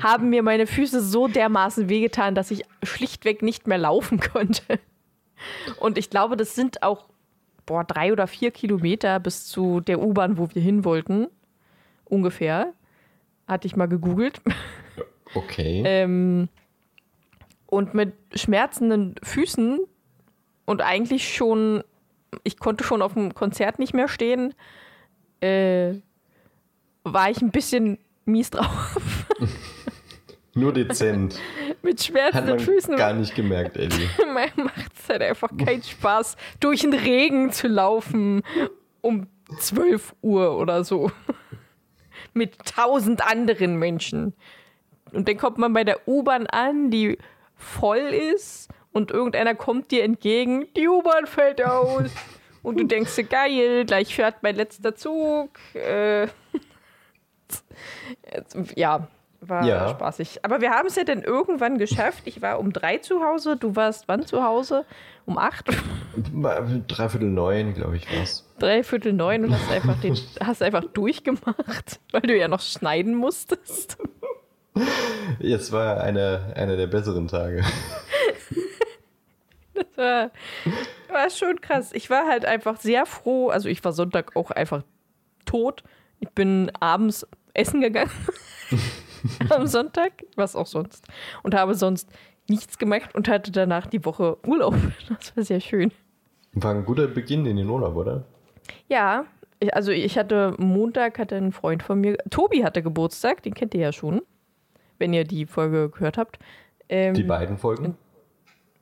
haben 0.00 0.30
mir 0.30 0.42
meine 0.42 0.66
Füße 0.66 1.00
so 1.00 1.28
dermaßen 1.28 1.88
wehgetan, 1.88 2.34
dass 2.34 2.50
ich 2.50 2.62
schlichtweg 2.82 3.42
nicht 3.42 3.66
mehr 3.66 3.78
laufen 3.78 4.20
konnte. 4.32 4.78
Und 5.80 5.98
ich 5.98 6.08
glaube, 6.08 6.36
das 6.36 6.54
sind 6.54 6.82
auch 6.82 7.06
boah, 7.66 7.84
drei 7.84 8.12
oder 8.12 8.26
vier 8.26 8.52
Kilometer 8.52 9.20
bis 9.20 9.46
zu 9.46 9.80
der 9.80 10.00
U-Bahn, 10.00 10.38
wo 10.38 10.48
wir 10.54 10.62
hin 10.62 10.84
wollten. 10.84 11.26
Ungefähr. 12.04 12.72
Hatte 13.46 13.66
ich 13.66 13.76
mal 13.76 13.86
gegoogelt. 13.86 14.40
Okay. 15.34 15.82
ähm, 15.84 16.48
Und 17.76 17.92
mit 17.92 18.14
schmerzenden 18.34 19.16
Füßen 19.22 19.80
und 20.64 20.80
eigentlich 20.80 21.34
schon, 21.34 21.84
ich 22.42 22.58
konnte 22.58 22.84
schon 22.84 23.02
auf 23.02 23.12
dem 23.12 23.34
Konzert 23.34 23.78
nicht 23.78 23.92
mehr 23.92 24.08
stehen, 24.08 24.54
äh, 25.42 25.92
war 27.04 27.28
ich 27.28 27.42
ein 27.42 27.50
bisschen 27.50 27.98
mies 28.24 28.48
drauf. 28.48 29.26
Nur 30.54 30.72
dezent. 30.72 31.38
mit 31.82 32.02
schmerzenden 32.02 32.60
Füßen. 32.60 32.96
gar 32.96 33.12
nicht 33.12 33.34
gemerkt, 33.34 33.76
Ellie. 33.76 34.08
Macht 34.56 34.92
es 34.98 35.10
halt 35.10 35.20
einfach 35.20 35.50
keinen 35.62 35.82
Spaß, 35.82 36.38
durch 36.60 36.80
den 36.80 36.94
Regen 36.94 37.52
zu 37.52 37.68
laufen 37.68 38.42
um 39.02 39.26
12 39.58 40.14
Uhr 40.22 40.56
oder 40.56 40.82
so. 40.82 41.10
Mit 42.32 42.56
tausend 42.64 43.20
anderen 43.20 43.76
Menschen. 43.76 44.32
Und 45.12 45.28
dann 45.28 45.36
kommt 45.36 45.58
man 45.58 45.74
bei 45.74 45.84
der 45.84 46.08
U-Bahn 46.08 46.46
an, 46.46 46.90
die 46.90 47.18
voll 47.56 47.98
ist 47.98 48.68
und 48.92 49.10
irgendeiner 49.10 49.54
kommt 49.54 49.90
dir 49.90 50.04
entgegen, 50.04 50.66
die 50.76 50.88
U-Bahn 50.88 51.26
fällt 51.26 51.62
aus. 51.62 52.10
Und 52.62 52.80
du 52.80 52.84
denkst 52.84 53.14
dir, 53.14 53.24
geil, 53.24 53.84
gleich 53.84 54.14
fährt 54.14 54.42
mein 54.42 54.56
letzter 54.56 54.94
Zug. 54.96 55.50
Äh, 55.74 56.26
ja, 58.74 59.06
war 59.40 59.64
Ja. 59.64 59.88
spaßig. 59.90 60.44
Aber 60.44 60.60
wir 60.60 60.70
haben 60.70 60.88
es 60.88 60.96
ja 60.96 61.04
dann 61.04 61.22
irgendwann 61.22 61.78
geschafft. 61.78 62.22
Ich 62.24 62.42
war 62.42 62.58
um 62.58 62.72
drei 62.72 62.98
zu 62.98 63.22
Hause, 63.22 63.56
du 63.56 63.76
warst 63.76 64.08
wann 64.08 64.26
zu 64.26 64.42
Hause? 64.42 64.84
Um 65.26 65.38
acht? 65.38 65.66
Dreiviertel 66.88 67.28
neun, 67.28 67.74
glaube 67.74 67.96
ich, 67.96 68.10
war's. 68.16 68.48
Dreiviertel 68.58 69.12
neun 69.12 69.44
und 69.44 69.52
hast 69.54 69.70
einfach, 69.70 70.00
den, 70.00 70.16
hast 70.40 70.62
einfach 70.62 70.84
durchgemacht, 70.84 72.00
weil 72.12 72.22
du 72.22 72.36
ja 72.36 72.48
noch 72.48 72.60
schneiden 72.60 73.14
musstest. 73.14 73.98
Jetzt 75.38 75.72
war 75.72 76.00
einer 76.00 76.52
eine 76.54 76.76
der 76.76 76.86
besseren 76.86 77.28
Tage. 77.28 77.62
Das 79.74 79.86
war, 79.98 80.30
war 81.08 81.28
schon 81.28 81.60
krass. 81.60 81.90
Ich 81.92 82.08
war 82.08 82.26
halt 82.26 82.46
einfach 82.46 82.80
sehr 82.80 83.04
froh. 83.04 83.50
Also 83.50 83.68
ich 83.68 83.84
war 83.84 83.92
Sonntag 83.92 84.34
auch 84.34 84.50
einfach 84.50 84.82
tot. 85.44 85.82
Ich 86.18 86.30
bin 86.30 86.72
abends 86.80 87.26
essen 87.52 87.82
gegangen 87.82 88.10
am 89.50 89.66
Sonntag, 89.66 90.12
was 90.34 90.56
auch 90.56 90.66
sonst. 90.66 91.06
Und 91.42 91.54
habe 91.54 91.74
sonst 91.74 92.08
nichts 92.48 92.78
gemacht 92.78 93.14
und 93.14 93.28
hatte 93.28 93.52
danach 93.52 93.86
die 93.86 94.04
Woche 94.04 94.38
Urlaub. 94.46 94.74
Das 95.08 95.36
war 95.36 95.44
sehr 95.44 95.60
schön. 95.60 95.92
War 96.52 96.74
ein 96.74 96.84
guter 96.86 97.06
Beginn 97.06 97.44
in 97.44 97.56
den 97.56 97.68
Urlaub, 97.68 97.96
oder? 97.96 98.24
Ja, 98.88 99.26
also 99.72 99.92
ich 99.92 100.18
hatte 100.18 100.54
Montag 100.58 101.18
hatte 101.18 101.36
ein 101.36 101.52
Freund 101.52 101.82
von 101.82 102.00
mir, 102.00 102.16
Tobi 102.30 102.64
hatte 102.64 102.82
Geburtstag, 102.82 103.42
den 103.42 103.54
kennt 103.54 103.74
ihr 103.74 103.80
ja 103.80 103.92
schon, 103.92 104.22
wenn 104.98 105.12
ihr 105.12 105.24
die 105.24 105.46
Folge 105.46 105.90
gehört 105.90 106.18
habt. 106.18 106.38
Ähm, 106.88 107.14
Die 107.14 107.22
beiden 107.22 107.58
Folgen? 107.58 107.96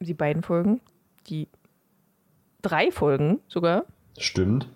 die 0.01 0.15
beiden 0.15 0.43
Folgen, 0.43 0.81
die 1.29 1.49
drei 2.61 2.91
Folgen 2.91 3.41
sogar. 3.49 3.85
Stimmt. 4.19 4.69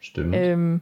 Stimmt. 0.00 0.34
Ähm, 0.34 0.80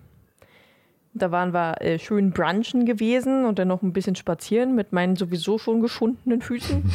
da 1.12 1.32
waren 1.32 1.52
wir 1.52 1.80
äh, 1.80 1.98
schön 1.98 2.30
brunchen 2.30 2.86
gewesen 2.86 3.44
und 3.44 3.58
dann 3.58 3.68
noch 3.68 3.82
ein 3.82 3.92
bisschen 3.92 4.14
spazieren 4.14 4.76
mit 4.76 4.92
meinen 4.92 5.16
sowieso 5.16 5.58
schon 5.58 5.80
geschundenen 5.80 6.40
Füßen. 6.40 6.88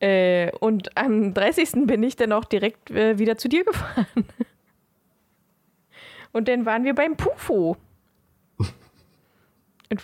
äh, 0.00 0.50
und 0.58 0.96
am 0.96 1.34
30. 1.34 1.86
bin 1.86 2.02
ich 2.02 2.16
dann 2.16 2.32
auch 2.32 2.46
direkt 2.46 2.90
äh, 2.90 3.18
wieder 3.18 3.36
zu 3.36 3.48
dir 3.48 3.64
gefahren. 3.64 4.06
und 6.32 6.48
dann 6.48 6.64
waren 6.64 6.84
wir 6.84 6.94
beim 6.94 7.16
Pufo. 7.16 7.76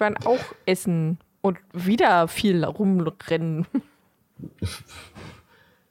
Waren 0.00 0.16
auch 0.24 0.40
essen 0.66 1.18
und 1.40 1.58
wieder 1.72 2.28
viel 2.28 2.64
rumrennen. 2.64 3.66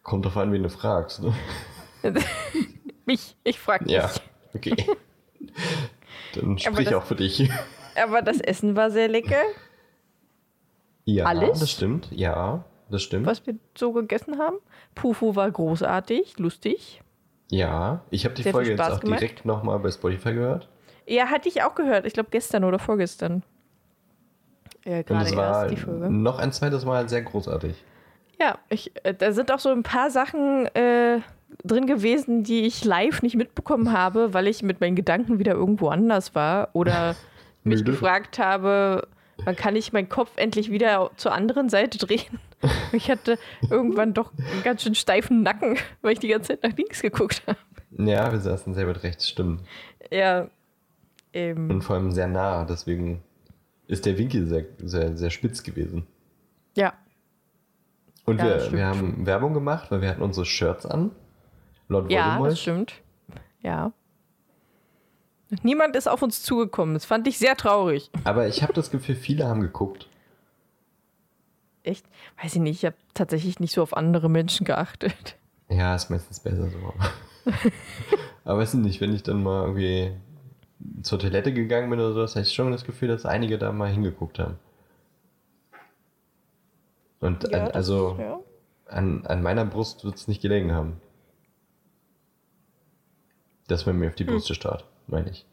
Kommt 0.04 0.26
drauf 0.26 0.38
an, 0.38 0.52
wen 0.52 0.64
du 0.64 0.70
fragst. 0.70 1.22
Ne? 1.22 1.34
Mich, 3.06 3.36
ich 3.44 3.60
frag 3.60 3.84
dich. 3.86 3.94
Ja, 3.94 4.10
okay. 4.54 4.76
Dann 6.34 6.58
sprich 6.58 6.86
das- 6.86 6.94
auch 6.94 7.06
für 7.06 7.16
dich. 7.16 7.50
Aber 8.02 8.22
das 8.22 8.40
Essen 8.40 8.76
war 8.76 8.92
sehr 8.92 9.08
lecker. 9.08 9.42
Ja, 11.06 11.26
Alles? 11.26 11.60
das 11.60 11.72
stimmt. 11.72 12.10
Ja, 12.12 12.66
das 12.90 13.02
stimmt. 13.02 13.26
was 13.26 13.46
wir 13.48 13.56
so 13.78 13.92
gegessen 13.94 14.38
haben. 14.38 14.58
Pufu 14.94 15.36
war 15.36 15.50
großartig, 15.50 16.38
lustig. 16.38 17.02
Ja, 17.50 18.02
ich 18.10 18.26
habe 18.26 18.36
die 18.36 18.44
Sehr 18.44 18.52
Folge 18.52 18.72
jetzt 18.72 18.82
auch 18.82 19.00
gemacht. 19.00 19.22
direkt 19.22 19.46
nochmal 19.46 19.80
bei 19.80 19.90
Spotify 19.90 20.34
gehört. 20.34 20.68
Ja, 21.08 21.28
hatte 21.28 21.48
ich 21.48 21.64
auch 21.64 21.76
gehört. 21.76 22.06
Ich 22.06 22.14
glaube 22.14 22.30
gestern 22.30 22.66
oder 22.66 22.78
vorgestern. 22.78 23.44
Ja, 24.88 24.98
Und 24.98 25.06
gerade 25.08 25.30
erst 25.36 25.72
die 25.72 25.76
Folge. 25.78 26.10
noch 26.10 26.40
ein 26.40 26.52
zweites 26.52 26.86
Mal 26.86 27.10
sehr 27.10 27.22
großartig. 27.22 27.76
Ja, 28.40 28.58
ich, 28.70 28.92
äh, 29.04 29.14
da 29.14 29.32
sind 29.32 29.52
auch 29.52 29.60
so 29.60 29.70
ein 29.70 29.84
paar 29.84 30.10
Sachen 30.12 30.68
äh, 30.76 31.20
drin 31.64 31.88
gewesen, 31.88 32.44
die 32.44 32.62
ich 32.66 32.86
live 32.86 33.22
nicht 33.22 33.36
mitbekommen 33.36 33.92
habe, 33.92 34.34
weil 34.34 34.48
ich 34.48 34.64
mit 34.64 34.80
meinen 34.80 34.96
Gedanken 34.96 35.40
wieder 35.40 35.54
irgendwo 35.54 35.90
anders 35.90 36.36
war 36.36 36.70
oder 36.74 37.16
mich 37.64 37.84
gefragt 37.84 38.40
habe, 38.40 39.08
wann 39.44 39.56
kann 39.56 39.76
ich 39.76 39.92
meinen 39.92 40.08
Kopf 40.08 40.32
endlich 40.38 40.72
wieder 40.72 41.12
zur 41.18 41.34
anderen 41.34 41.70
Seite 41.70 41.98
drehen? 41.98 42.40
Ich 42.92 43.12
hatte 43.12 43.38
irgendwann 43.70 44.16
doch 44.16 44.32
einen 44.38 44.64
ganz 44.64 44.82
schön 44.82 44.96
steifen 44.96 45.44
Nacken, 45.44 45.78
weil 46.02 46.14
ich 46.14 46.20
die 46.20 46.28
ganze 46.30 46.48
Zeit 46.54 46.64
nach 46.64 46.76
links 46.76 47.04
geguckt 47.04 47.44
habe. 47.46 47.58
Ja, 47.92 48.32
wir 48.32 48.40
saßen 48.40 48.74
sehr 48.74 48.88
weit 48.88 49.04
rechts, 49.04 49.28
stimmt. 49.30 49.62
Ja. 50.10 50.48
Ähm, 51.34 51.70
Und 51.70 51.82
vor 51.84 51.98
allem 51.98 52.12
sehr 52.12 52.28
nah, 52.28 52.66
deswegen 52.66 53.22
ist 53.88 54.06
der 54.06 54.18
Winkel 54.18 54.46
sehr, 54.48 54.66
sehr, 54.80 55.18
sehr 55.18 55.30
spitz 55.30 55.64
gewesen. 55.64 56.08
ja. 56.76 56.94
Und 58.26 58.40
Ja, 58.40 58.46
wir, 58.46 58.72
wir 58.74 58.86
haben 58.86 59.26
Werbung 59.26 59.54
gemacht, 59.54 59.90
weil 59.90 60.02
wir 60.02 60.10
hatten 60.10 60.22
unsere 60.22 60.46
Shirts 60.46 60.86
an. 60.86 61.12
Laut 61.88 62.12
Ja, 62.12 62.26
Voldemort. 62.32 62.52
das 62.52 62.60
stimmt. 62.60 62.94
Ja. 63.62 63.94
Niemand 65.64 65.96
ist 65.96 66.10
auf 66.10 66.22
uns 66.22 66.44
zugekommen. 66.44 66.94
Das 66.94 67.06
fand 67.06 67.26
ich 67.28 67.38
sehr 67.38 67.56
traurig. 67.56 68.12
Aber 68.26 68.46
ich 68.50 68.62
habe 68.64 68.74
das 68.74 68.92
Gefühl, 68.92 69.16
viele 69.16 69.48
haben 69.48 69.62
geguckt. 69.62 70.10
Echt? 71.84 72.06
Weiß 72.44 72.54
ich 72.56 72.62
nicht. 72.62 72.80
Ich 72.84 72.86
habe 72.86 72.98
tatsächlich 73.14 73.62
nicht 73.62 73.74
so 73.74 73.82
auf 73.82 73.96
andere 73.96 74.30
Menschen 74.30 74.66
geachtet. 74.66 75.38
Ja, 75.70 75.96
ist 75.96 76.10
meistens 76.10 76.42
besser 76.42 76.70
so. 76.70 76.94
Aber 78.44 78.60
weiß 78.60 78.74
ich 78.74 78.82
nicht, 78.82 79.00
wenn 79.00 79.16
ich 79.16 79.24
dann 79.24 79.42
mal 79.42 79.62
irgendwie 79.68 80.12
zur 81.02 81.20
Toilette 81.20 81.54
gegangen 81.54 81.90
bin 81.90 82.00
oder 82.00 82.14
so, 82.14 82.22
hatte 82.24 82.42
ich 82.42 82.54
schon 82.54 82.72
das 82.72 82.86
Gefühl, 82.86 83.08
dass 83.10 83.26
einige 83.26 83.58
da 83.58 83.72
mal 83.72 83.90
hingeguckt 83.90 84.40
haben. 84.40 84.58
Und 87.20 87.46
an, 87.54 87.66
das- 87.66 87.74
also 87.76 88.16
ja. 88.20 88.40
an, 88.88 89.26
an 89.26 89.42
meiner 89.42 89.66
Brust 89.66 90.04
wird 90.06 90.16
es 90.16 90.28
nicht 90.28 90.42
gelegen 90.42 90.72
haben. 90.72 91.02
Dass 93.68 93.86
man 93.86 93.98
mir 93.98 94.08
auf 94.08 94.16
die 94.16 94.26
Hm. 94.26 94.34
Brust 94.34 94.54
starrt, 94.56 94.86
meine 95.08 95.30
ich. 95.32 95.46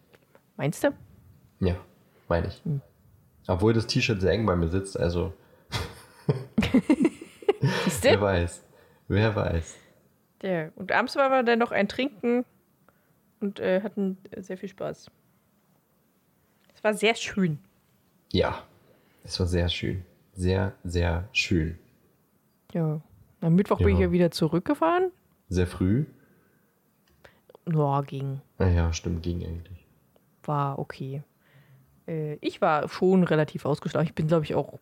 Meinst 0.57 0.85
du? 0.85 0.89
Ja, 1.61 1.75
meine 2.29 2.49
ich. 2.49 2.61
Hm. 2.65 2.81
Obwohl 3.47 3.73
das 3.73 3.87
T-Shirt 3.87 4.21
sehr 4.21 4.33
eng 4.33 4.47
bei 4.47 4.55
mir 4.57 4.69
sitzt, 4.69 4.99
also 4.99 5.33
wer 8.03 8.21
weiß. 8.21 8.63
Wer 9.09 9.35
weiß. 9.37 9.77
Ja. 10.43 10.69
Und 10.77 10.93
abends 10.93 11.17
waren 11.17 11.31
wir 11.33 11.43
dann 11.43 11.59
noch 11.59 11.73
ein 11.73 11.89
Trinken 11.89 12.45
und 13.45 13.61
äh, 13.61 13.83
hatten 13.83 14.17
sehr 14.37 14.57
viel 14.57 14.69
Spaß. 14.71 15.11
Es 16.75 16.85
war 16.85 16.95
sehr 16.95 17.15
schön. 17.15 17.59
Ja, 18.33 18.63
es 19.23 19.39
war 19.39 19.47
sehr 19.47 19.69
schön. 19.69 20.05
Sehr, 20.33 20.73
sehr 20.83 21.29
schön. 21.33 21.79
Ja. 22.73 23.01
Am 23.41 23.55
Mittwoch 23.55 23.79
bin 23.79 23.89
Ja. 23.89 23.95
ich 23.95 24.01
ja 24.01 24.13
wieder 24.13 24.31
zurückgefahren. 24.31 25.13
Sehr 25.49 25.67
früh. 25.67 26.07
Ja, 27.71 28.01
ging. 28.01 28.41
Naja, 28.59 28.93
stimmt, 28.93 29.23
ging 29.23 29.45
eigentlich. 29.45 29.87
War 30.43 30.79
okay. 30.79 31.23
Äh, 32.09 32.35
ich 32.41 32.61
war 32.61 32.89
schon 32.89 33.23
relativ 33.25 33.65
ausgeschlafen. 33.67 34.07
Ich 34.09 34.15
bin, 34.15 34.27
glaube 34.27 34.45
ich, 34.45 34.55
auch 34.55 34.79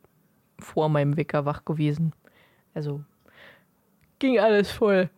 vor 0.58 0.88
meinem 0.88 1.16
Wecker 1.16 1.44
wach 1.44 1.64
gewesen. 1.64 2.12
Also 2.74 3.02
ging 4.20 4.38
alles 4.38 4.70
voll. 4.70 5.10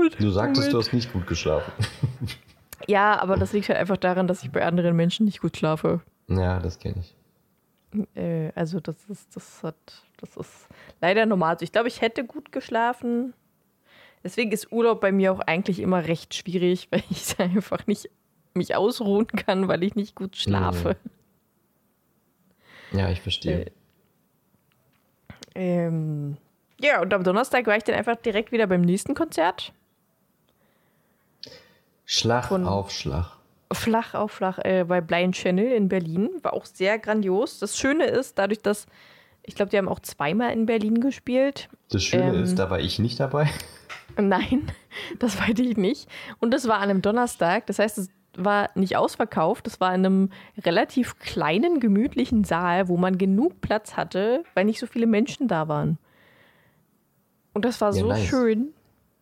Und 0.00 0.20
Du 0.22 0.30
sagtest, 0.30 0.68
du 0.68 0.70
Moment. 0.72 0.86
hast 0.86 0.92
nicht 0.94 1.12
gut 1.12 1.26
geschlafen. 1.26 1.72
Ja, 2.86 3.20
aber 3.20 3.36
das 3.36 3.52
liegt 3.52 3.68
halt 3.68 3.78
einfach 3.78 3.96
daran, 3.98 4.28
dass 4.28 4.42
ich 4.44 4.50
bei 4.52 4.64
anderen 4.64 4.94
Menschen 4.96 5.26
nicht 5.26 5.40
gut 5.40 5.56
schlafe. 5.56 6.00
Ja, 6.28 6.58
das 6.60 6.78
kenne 6.78 7.02
ich. 7.02 7.14
Äh, 8.16 8.52
also 8.54 8.78
das 8.80 8.96
ist, 9.10 9.34
das 9.36 9.62
hat, 9.64 9.74
das 10.18 10.36
ist 10.36 10.68
leider 11.00 11.26
normal. 11.26 11.54
Also 11.54 11.64
ich 11.64 11.72
glaube, 11.72 11.88
ich 11.88 12.00
hätte 12.00 12.24
gut 12.24 12.50
geschlafen. 12.52 13.34
Deswegen 14.24 14.52
ist 14.52 14.72
Urlaub 14.72 15.00
bei 15.00 15.10
mir 15.12 15.32
auch 15.32 15.40
eigentlich 15.40 15.80
immer 15.80 16.06
recht 16.06 16.34
schwierig, 16.34 16.86
weil 16.92 17.02
ich 17.10 17.38
einfach 17.40 17.86
nicht 17.88 18.08
mich 18.54 18.74
ausruhen 18.76 19.26
kann, 19.26 19.66
weil 19.68 19.82
ich 19.82 19.94
nicht 19.96 20.14
gut 20.14 20.36
schlafe. 20.36 20.96
Ja, 22.92 23.10
ich 23.10 23.20
verstehe. 23.20 23.66
Äh, 23.66 23.70
Ähm, 25.54 26.36
ja, 26.80 27.02
und 27.02 27.12
am 27.12 27.24
Donnerstag 27.24 27.66
war 27.66 27.76
ich 27.76 27.84
dann 27.84 27.96
einfach 27.96 28.16
direkt 28.16 28.52
wieder 28.52 28.66
beim 28.68 28.82
nächsten 28.82 29.14
Konzert. 29.14 29.72
Schlag 32.10 32.50
auf 32.50 32.90
Schlag. 32.90 33.36
Flach 33.70 34.14
auf 34.14 34.32
flach 34.32 34.58
äh, 34.64 34.84
bei 34.88 35.02
Blind 35.02 35.34
Channel 35.34 35.72
in 35.72 35.88
Berlin. 35.90 36.30
War 36.42 36.54
auch 36.54 36.64
sehr 36.64 36.98
grandios. 36.98 37.58
Das 37.58 37.76
Schöne 37.76 38.06
ist, 38.06 38.38
dadurch, 38.38 38.62
dass 38.62 38.86
Ich 39.42 39.54
glaube, 39.54 39.70
die 39.70 39.76
haben 39.76 39.88
auch 39.88 40.00
zweimal 40.00 40.52
in 40.54 40.64
Berlin 40.64 41.00
gespielt. 41.02 41.68
Das 41.90 42.02
Schöne 42.02 42.34
Ähm. 42.34 42.42
ist, 42.44 42.58
da 42.58 42.70
war 42.70 42.80
ich 42.80 42.98
nicht 42.98 43.20
dabei. 43.20 43.50
Nein, 44.18 44.72
das 45.18 45.38
weiß 45.38 45.58
ich 45.58 45.76
nicht. 45.76 46.08
Und 46.40 46.52
das 46.54 46.66
war 46.66 46.76
an 46.76 46.88
einem 46.88 47.02
Donnerstag. 47.02 47.66
Das 47.66 47.78
heißt, 47.78 47.98
es 47.98 48.08
war 48.38 48.70
nicht 48.74 48.96
ausverkauft. 48.96 49.66
Das 49.66 49.78
war 49.78 49.94
in 49.94 50.06
einem 50.06 50.30
relativ 50.64 51.18
kleinen, 51.18 51.78
gemütlichen 51.78 52.44
Saal, 52.44 52.88
wo 52.88 52.96
man 52.96 53.18
genug 53.18 53.60
Platz 53.60 53.98
hatte, 53.98 54.44
weil 54.54 54.64
nicht 54.64 54.80
so 54.80 54.86
viele 54.86 55.06
Menschen 55.06 55.46
da 55.46 55.68
waren. 55.68 55.98
Und 57.52 57.66
das 57.66 57.80
war 57.82 57.92
Ja, 57.94 58.00
so 58.00 58.06
nice. 58.08 58.24
schön. 58.26 58.72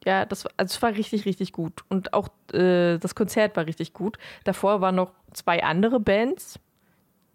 Ja, 0.06 0.24
das 0.24 0.44
war, 0.44 0.52
also 0.56 0.72
es 0.72 0.82
war 0.82 0.92
richtig, 0.92 1.24
richtig 1.26 1.52
gut. 1.52 1.84
Und 1.88 2.14
auch 2.14 2.28
äh, 2.52 2.96
das 2.98 3.16
Konzert 3.16 3.56
war 3.56 3.66
richtig 3.66 3.92
gut. 3.92 4.18
Davor 4.44 4.80
waren 4.80 4.94
noch 4.94 5.12
zwei 5.32 5.64
andere 5.64 5.98
Bands, 5.98 6.60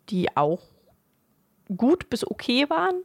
die 0.10 0.36
auch 0.38 0.62
gut 1.76 2.10
bis 2.10 2.26
okay 2.26 2.70
waren. 2.70 3.02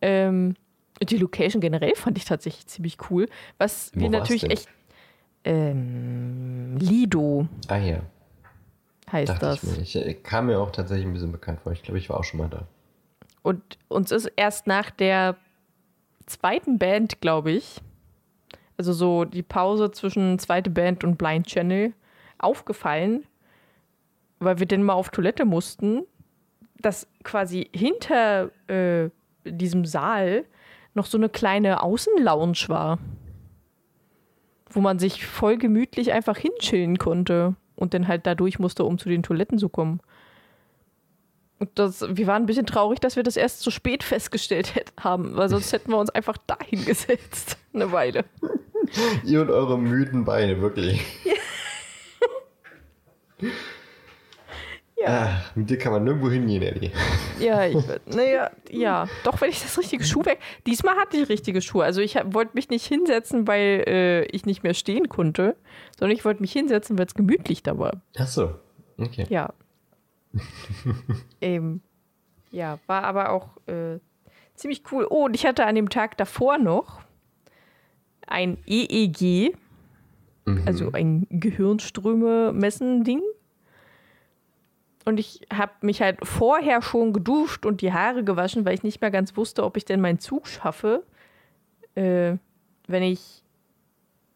Ähm, 0.00 0.54
die 1.02 1.18
Location 1.18 1.60
generell 1.60 1.96
fand 1.96 2.18
ich 2.18 2.24
tatsächlich 2.24 2.68
ziemlich 2.68 2.98
cool. 3.10 3.28
Was 3.58 3.90
Wo 3.94 4.00
wir 4.02 4.10
natürlich 4.10 4.48
echt. 4.48 4.68
Ähm, 5.44 6.76
Lido 6.78 7.48
Ah 7.66 7.78
ja, 7.78 8.02
heißt 9.10 9.28
dachte 9.28 9.46
das. 9.46 9.62
ich 9.64 9.70
mir. 9.70 9.82
Ich 9.82 9.96
äh, 9.96 10.14
kam 10.14 10.46
mir 10.46 10.60
auch 10.60 10.70
tatsächlich 10.70 11.04
ein 11.04 11.12
bisschen 11.12 11.32
bekannt 11.32 11.60
vor. 11.62 11.72
Ich 11.72 11.82
glaube, 11.82 11.98
ich 11.98 12.08
war 12.08 12.20
auch 12.20 12.24
schon 12.24 12.38
mal 12.38 12.48
da. 12.48 12.68
Und 13.42 13.60
uns 13.88 14.12
ist 14.12 14.26
erst 14.36 14.68
nach 14.68 14.92
der 14.92 15.36
zweiten 16.26 16.78
Band, 16.78 17.20
glaube 17.20 17.50
ich, 17.50 17.80
also 18.82 18.92
so 18.92 19.24
die 19.24 19.44
Pause 19.44 19.92
zwischen 19.92 20.40
zweite 20.40 20.68
Band 20.68 21.04
und 21.04 21.16
Blind 21.16 21.46
Channel, 21.46 21.92
aufgefallen, 22.38 23.24
weil 24.40 24.58
wir 24.58 24.66
dann 24.66 24.82
mal 24.82 24.94
auf 24.94 25.10
Toilette 25.10 25.44
mussten, 25.44 26.02
dass 26.80 27.06
quasi 27.22 27.70
hinter 27.72 28.50
äh, 28.66 29.10
diesem 29.44 29.84
Saal 29.84 30.44
noch 30.94 31.06
so 31.06 31.16
eine 31.16 31.28
kleine 31.28 31.80
Außenlounge 31.80 32.64
war, 32.66 32.98
wo 34.68 34.80
man 34.80 34.98
sich 34.98 35.24
voll 35.24 35.56
gemütlich 35.58 36.12
einfach 36.12 36.36
hinchillen 36.36 36.98
konnte 36.98 37.54
und 37.76 37.94
dann 37.94 38.08
halt 38.08 38.26
da 38.26 38.34
durch 38.34 38.58
musste, 38.58 38.82
um 38.82 38.98
zu 38.98 39.08
den 39.08 39.22
Toiletten 39.22 39.58
zu 39.58 39.68
kommen. 39.68 40.00
Und 41.60 41.70
das, 41.78 42.04
wir 42.16 42.26
waren 42.26 42.42
ein 42.42 42.46
bisschen 42.46 42.66
traurig, 42.66 42.98
dass 42.98 43.14
wir 43.14 43.22
das 43.22 43.36
erst 43.36 43.60
so 43.60 43.70
spät 43.70 44.02
festgestellt 44.02 44.72
haben, 45.00 45.36
weil 45.36 45.48
sonst 45.48 45.72
hätten 45.72 45.92
wir 45.92 45.98
uns 45.98 46.10
einfach 46.10 46.36
dahin 46.36 46.84
gesetzt. 46.84 47.56
Eine 47.72 47.92
Weile. 47.92 48.24
Ihr 49.24 49.42
und 49.42 49.50
eure 49.50 49.78
müden 49.78 50.24
Beine, 50.24 50.60
wirklich. 50.60 51.04
Ja, 55.02 55.26
Ach, 55.26 55.56
mit 55.56 55.68
dir 55.68 55.78
kann 55.78 55.90
man 55.92 56.04
nirgendwo 56.04 56.30
hingehen, 56.30 56.62
Eddie. 56.62 56.92
ja, 57.40 57.66
ich, 57.66 57.76
naja, 58.06 58.50
ja. 58.70 59.08
Doch, 59.24 59.40
wenn 59.40 59.50
ich 59.50 59.60
das 59.60 59.76
richtige 59.76 60.04
Schuhwerk. 60.04 60.38
Diesmal 60.64 60.94
hatte 60.96 61.16
ich 61.16 61.28
richtige 61.28 61.60
Schuhe. 61.60 61.84
Also 61.84 62.00
ich 62.00 62.14
wollte 62.26 62.52
mich 62.54 62.68
nicht 62.70 62.86
hinsetzen, 62.86 63.48
weil 63.48 63.82
äh, 63.88 64.24
ich 64.26 64.46
nicht 64.46 64.62
mehr 64.62 64.74
stehen 64.74 65.08
konnte, 65.08 65.56
sondern 65.98 66.16
ich 66.16 66.24
wollte 66.24 66.40
mich 66.40 66.52
hinsetzen, 66.52 66.98
weil 66.98 67.06
es 67.06 67.14
gemütlich 67.14 67.64
da 67.64 67.76
war. 67.78 68.00
Ach 68.16 68.28
so, 68.28 68.54
okay. 68.96 69.26
Ja. 69.28 69.52
ähm, 71.40 71.80
ja, 72.52 72.78
war 72.86 73.02
aber 73.02 73.30
auch 73.30 73.48
äh, 73.66 73.98
ziemlich 74.54 74.84
cool. 74.92 75.06
Oh, 75.10 75.24
und 75.24 75.34
ich 75.34 75.44
hatte 75.44 75.66
an 75.66 75.74
dem 75.74 75.88
Tag 75.88 76.16
davor 76.16 76.58
noch 76.58 77.00
ein 78.32 78.58
EEG, 78.66 79.54
Mhm. 80.44 80.62
also 80.66 80.90
ein 80.92 81.26
Gehirnströme-Messen-Ding. 81.30 83.22
Und 85.04 85.18
ich 85.18 85.40
habe 85.52 85.72
mich 85.82 86.00
halt 86.00 86.18
vorher 86.22 86.80
schon 86.82 87.12
geduscht 87.12 87.66
und 87.66 87.80
die 87.80 87.92
Haare 87.92 88.22
gewaschen, 88.24 88.64
weil 88.64 88.74
ich 88.74 88.82
nicht 88.84 89.00
mehr 89.00 89.10
ganz 89.10 89.36
wusste, 89.36 89.64
ob 89.64 89.76
ich 89.76 89.84
denn 89.84 90.00
meinen 90.00 90.20
Zug 90.20 90.46
schaffe, 90.46 91.04
äh, 91.94 92.36
wenn 92.86 93.02
ich 93.02 93.42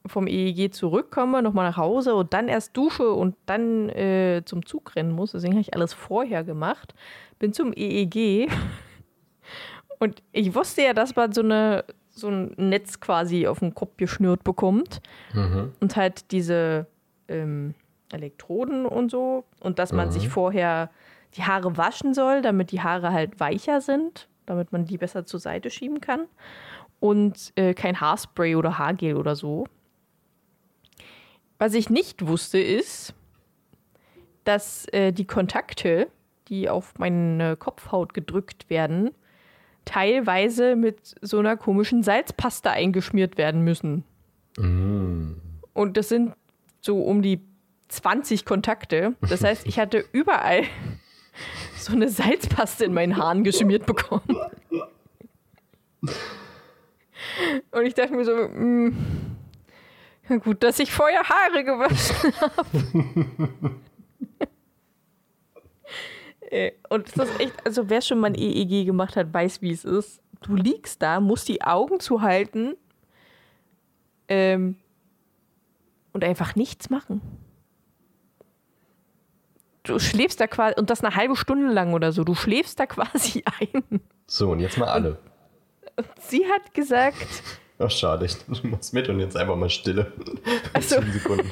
vom 0.06 0.26
EEG 0.28 0.72
zurückkomme, 0.72 1.42
nochmal 1.42 1.68
nach 1.68 1.76
Hause 1.76 2.14
und 2.14 2.32
dann 2.32 2.48
erst 2.48 2.76
dusche 2.76 3.11
und 3.11 3.37
dann 3.46 3.88
äh, 3.90 4.42
zum 4.44 4.64
Zug 4.64 4.94
rennen 4.94 5.12
muss. 5.12 5.32
Deswegen 5.32 5.54
habe 5.54 5.61
ich 5.62 5.74
alles 5.74 5.92
vorher 5.92 6.44
gemacht. 6.44 6.94
Bin 7.38 7.52
zum 7.52 7.72
EEG 7.72 8.48
und 9.98 10.22
ich 10.32 10.54
wusste 10.54 10.82
ja, 10.82 10.94
dass 10.94 11.16
man 11.16 11.32
so, 11.32 11.42
eine, 11.42 11.85
so 12.16 12.29
ein 12.29 12.52
Netz 12.57 12.98
quasi 13.00 13.46
auf 13.46 13.61
den 13.61 13.74
Kopf 13.74 13.96
geschnürt 13.98 14.42
bekommt 14.42 15.00
Mhm. 15.35 15.72
und 15.81 15.96
halt 15.96 16.33
diese 16.33 16.87
ähm, 17.29 17.74
Elektroden 18.11 18.87
und 18.87 19.11
so 19.11 19.44
und 19.61 19.79
dass 19.79 19.92
man 19.92 20.09
Mhm. 20.09 20.12
sich 20.12 20.29
vorher 20.29 20.90
die 21.37 21.42
Haare 21.44 21.76
waschen 21.76 22.14
soll, 22.14 22.40
damit 22.40 22.72
die 22.72 22.81
Haare 22.81 23.12
halt 23.12 23.38
weicher 23.38 23.81
sind, 23.81 24.29
damit 24.46 24.72
man 24.72 24.87
die 24.87 24.96
besser 24.96 25.26
zur 25.26 25.40
Seite 25.40 25.70
schieben 25.70 26.00
kann 26.00 26.20
und 27.00 27.52
äh, 27.57 27.74
kein 27.74 28.00
Haarspray 28.00 28.55
oder 28.57 28.79
Haargel 28.79 29.16
oder 29.16 29.37
so. 29.37 29.66
Was 31.59 31.74
ich 31.74 31.90
nicht 31.90 32.26
wusste 32.26 32.59
ist, 32.59 33.14
dass 34.44 34.87
äh, 34.92 35.12
die 35.12 35.26
Kontakte, 35.26 36.09
die 36.48 36.68
auf 36.70 36.94
meine 36.98 37.57
Kopfhaut 37.57 38.14
gedrückt 38.14 38.70
werden, 38.70 39.11
teilweise 39.87 40.77
mit 40.77 41.14
so 41.22 41.38
einer 41.38 41.57
komischen 41.57 42.03
Salzpaste 42.03 42.70
eingeschmiert 42.70 43.38
werden 43.38 43.62
müssen. 43.62 44.05
Mhm. 44.59 45.40
Und 45.72 45.96
das 45.96 46.11
sind 46.11 46.35
so 46.83 47.03
um 47.03 47.22
die 47.22 47.40
20 47.88 48.44
Kontakte. 48.44 49.14
Das 49.29 49.42
heißt, 49.42 49.66
ich 49.66 49.79
hatte 49.79 50.05
überall 50.12 50.64
so 51.79 51.92
eine 51.92 52.11
Salzpaste 52.11 52.85
in 52.85 52.92
meinen 52.92 53.16
Haaren 53.16 53.44
geschmiert 53.44 53.87
bekommen. 53.87 54.38
Und 57.70 57.87
ich 57.87 57.94
dachte 57.94 58.12
mir 58.12 58.25
so, 58.25 58.35
mh, 58.35 58.92
ja 60.29 60.37
gut, 60.37 60.62
dass 60.62 60.79
ich 60.79 60.90
vorher 60.92 61.22
Haare 61.22 61.64
gewaschen 61.64 62.33
habe. 62.40 63.75
Äh, 66.50 66.72
Und 66.90 67.16
das 67.16 67.28
ist 67.28 67.40
echt, 67.40 67.66
also 67.66 67.88
wer 67.88 68.00
schon 68.00 68.20
mal 68.20 68.28
ein 68.28 68.35
EEG 68.35 68.87
gemacht 68.87 69.16
hat, 69.16 69.32
weiß, 69.32 69.62
wie 69.62 69.72
es 69.72 69.85
ist. 69.85 70.20
Du 70.42 70.54
liegst 70.54 71.02
da, 71.02 71.20
musst 71.20 71.48
die 71.48 71.62
Augen 71.62 71.98
zuhalten 72.00 72.76
ähm, 74.28 74.76
und 76.12 76.24
einfach 76.24 76.54
nichts 76.56 76.90
machen. 76.90 77.20
Du 79.82 79.98
schläfst 79.98 80.40
da 80.40 80.46
quasi, 80.46 80.74
und 80.78 80.90
das 80.90 81.02
eine 81.04 81.14
halbe 81.14 81.37
Stunde 81.37 81.72
lang 81.72 81.94
oder 81.94 82.12
so, 82.12 82.24
du 82.24 82.35
schläfst 82.35 82.78
da 82.80 82.87
quasi 82.87 83.44
ein. 83.61 84.00
So, 84.26 84.50
und 84.50 84.61
jetzt 84.61 84.78
mal 84.78 84.88
alle. 84.88 85.18
Sie 86.20 86.44
hat 86.44 86.74
gesagt, 86.74 87.42
Ach, 87.78 87.90
schade, 87.90 88.24
ich 88.26 88.37
du 88.37 88.66
machst 88.68 88.92
mit 88.94 89.09
und 89.09 89.20
jetzt 89.20 89.37
einfach 89.37 89.56
mal 89.56 89.68
Stille. 89.70 90.12
Ach 90.72 90.82
so. 90.82 90.96
10 91.00 91.12
Sekunden. 91.12 91.50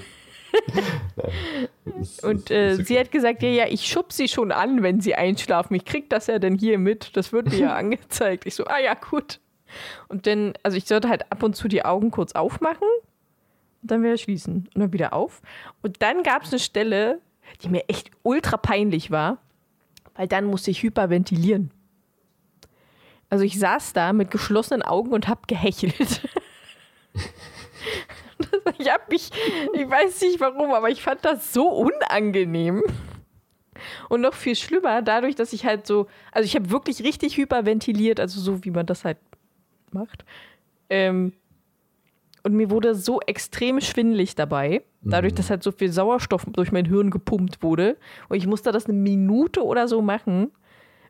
Und 2.22 2.50
äh, 2.50 2.76
sie 2.76 2.98
hat 2.98 3.10
gesagt, 3.10 3.42
ja, 3.42 3.48
ja, 3.48 3.66
ich 3.68 3.86
schub 3.86 4.12
sie 4.12 4.28
schon 4.28 4.52
an, 4.52 4.82
wenn 4.82 5.00
sie 5.00 5.14
einschlafen. 5.14 5.74
Ich 5.74 5.84
krieg 5.84 6.10
das 6.10 6.26
ja 6.26 6.38
dann 6.38 6.56
hier 6.56 6.78
mit. 6.78 7.16
Das 7.16 7.32
wird 7.32 7.48
mir 7.48 7.58
ja 7.58 7.74
angezeigt. 7.76 8.46
Ich 8.46 8.54
so, 8.54 8.64
ah 8.66 8.78
ja, 8.78 8.94
gut. 8.94 9.40
Und 10.08 10.26
dann, 10.26 10.54
also 10.62 10.76
ich 10.76 10.86
sollte 10.86 11.08
halt 11.08 11.30
ab 11.32 11.42
und 11.42 11.56
zu 11.56 11.68
die 11.68 11.84
Augen 11.84 12.10
kurz 12.10 12.32
aufmachen 12.32 12.88
und 13.82 13.90
dann 13.90 14.02
wieder 14.02 14.16
schließen 14.16 14.68
und 14.74 14.80
dann 14.80 14.92
wieder 14.92 15.12
auf. 15.12 15.42
Und 15.82 16.02
dann 16.02 16.22
gab 16.22 16.42
es 16.42 16.52
eine 16.52 16.60
Stelle, 16.60 17.20
die 17.62 17.68
mir 17.68 17.84
echt 17.88 18.10
ultra 18.22 18.56
peinlich 18.56 19.10
war, 19.10 19.38
weil 20.14 20.28
dann 20.28 20.44
musste 20.44 20.70
ich 20.70 20.82
hyperventilieren. 20.82 21.70
Also 23.30 23.44
ich 23.44 23.58
saß 23.58 23.92
da 23.94 24.12
mit 24.12 24.30
geschlossenen 24.30 24.82
Augen 24.82 25.10
und 25.12 25.28
hab 25.28 25.48
gehechelt. 25.48 26.28
ich 28.78 28.90
hab 28.90 29.10
mich, 29.10 29.30
ich 29.74 29.88
weiß 29.88 30.20
nicht 30.22 30.40
warum, 30.40 30.72
aber 30.72 30.90
ich 30.90 31.02
fand 31.02 31.24
das 31.24 31.52
so 31.52 31.68
unangenehm. 31.68 32.82
Und 34.08 34.20
noch 34.20 34.34
viel 34.34 34.54
schlimmer, 34.54 35.02
dadurch, 35.02 35.34
dass 35.34 35.52
ich 35.52 35.64
halt 35.64 35.86
so, 35.86 36.06
also 36.32 36.46
ich 36.46 36.54
habe 36.54 36.70
wirklich 36.70 37.02
richtig 37.02 37.36
hyperventiliert, 37.36 38.20
also 38.20 38.40
so 38.40 38.64
wie 38.64 38.70
man 38.70 38.86
das 38.86 39.04
halt 39.04 39.18
macht. 39.90 40.24
Ähm, 40.88 41.32
und 42.44 42.54
mir 42.54 42.70
wurde 42.70 42.94
so 42.94 43.20
extrem 43.20 43.80
schwindelig 43.80 44.34
dabei, 44.34 44.82
dadurch, 45.00 45.34
dass 45.34 45.48
halt 45.48 45.62
so 45.62 45.72
viel 45.72 45.90
Sauerstoff 45.90 46.44
durch 46.52 46.72
mein 46.72 46.84
Hirn 46.84 47.10
gepumpt 47.10 47.62
wurde. 47.62 47.96
Und 48.28 48.36
ich 48.36 48.46
musste 48.46 48.70
das 48.70 48.84
eine 48.84 48.94
Minute 48.94 49.64
oder 49.64 49.88
so 49.88 50.02
machen, 50.02 50.52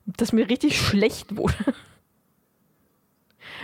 dass 0.06 0.32
mir 0.32 0.48
richtig 0.48 0.80
schlecht 0.80 1.36
wurde. 1.36 1.54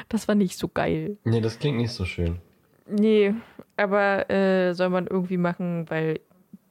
Das 0.08 0.28
war 0.28 0.34
nicht 0.34 0.58
so 0.58 0.68
geil. 0.68 1.18
Nee, 1.24 1.40
das 1.40 1.58
klingt 1.58 1.78
nicht 1.78 1.92
so 1.92 2.04
schön. 2.04 2.40
Nee, 2.90 3.34
aber 3.76 4.30
äh, 4.30 4.72
soll 4.74 4.88
man 4.90 5.06
irgendwie 5.06 5.36
machen, 5.36 5.88
weil 5.88 6.20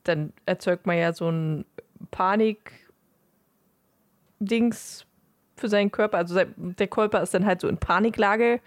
dann 0.04 0.34
erzeugt 0.46 0.86
man 0.86 0.98
ja 0.98 1.14
so 1.14 1.30
ein 1.30 1.66
Panik-Dings 2.12 2.76
für 5.56 5.70
seinen 5.70 5.92
Körper. 5.92 6.18
Also 6.18 6.40
der 6.56 6.88
Körper 6.88 7.22
ist 7.22 7.34
dann 7.34 7.46
halt 7.46 7.62
so 7.62 7.68
in 7.68 7.78
Paniklage 7.78 8.60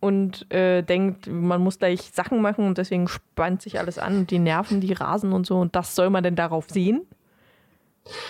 und 0.00 0.50
äh, 0.52 0.82
denkt, 0.82 1.26
man 1.26 1.62
muss 1.62 1.78
gleich 1.78 2.10
Sachen 2.12 2.40
machen 2.42 2.66
und 2.66 2.78
deswegen 2.78 3.08
spannt 3.08 3.62
sich 3.62 3.78
alles 3.78 3.98
an 3.98 4.18
und 4.18 4.30
die 4.30 4.38
Nerven, 4.38 4.80
die 4.80 4.92
rasen 4.92 5.32
und 5.32 5.46
so. 5.46 5.58
Und 5.58 5.74
das 5.76 5.94
soll 5.94 6.10
man 6.10 6.22
denn 6.22 6.36
darauf 6.36 6.68
sehen? 6.68 7.06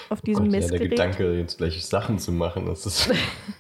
auf 0.09 0.21
diesem 0.21 0.45
Gott, 0.45 0.55
ja, 0.55 0.61
der 0.61 0.69
Messgerät. 0.71 0.90
Gedanke, 0.90 1.38
jetzt 1.38 1.59
gleich 1.59 1.85
Sachen 1.85 2.19
zu 2.19 2.33
machen, 2.33 2.66
das 2.66 2.87
ist 2.87 3.11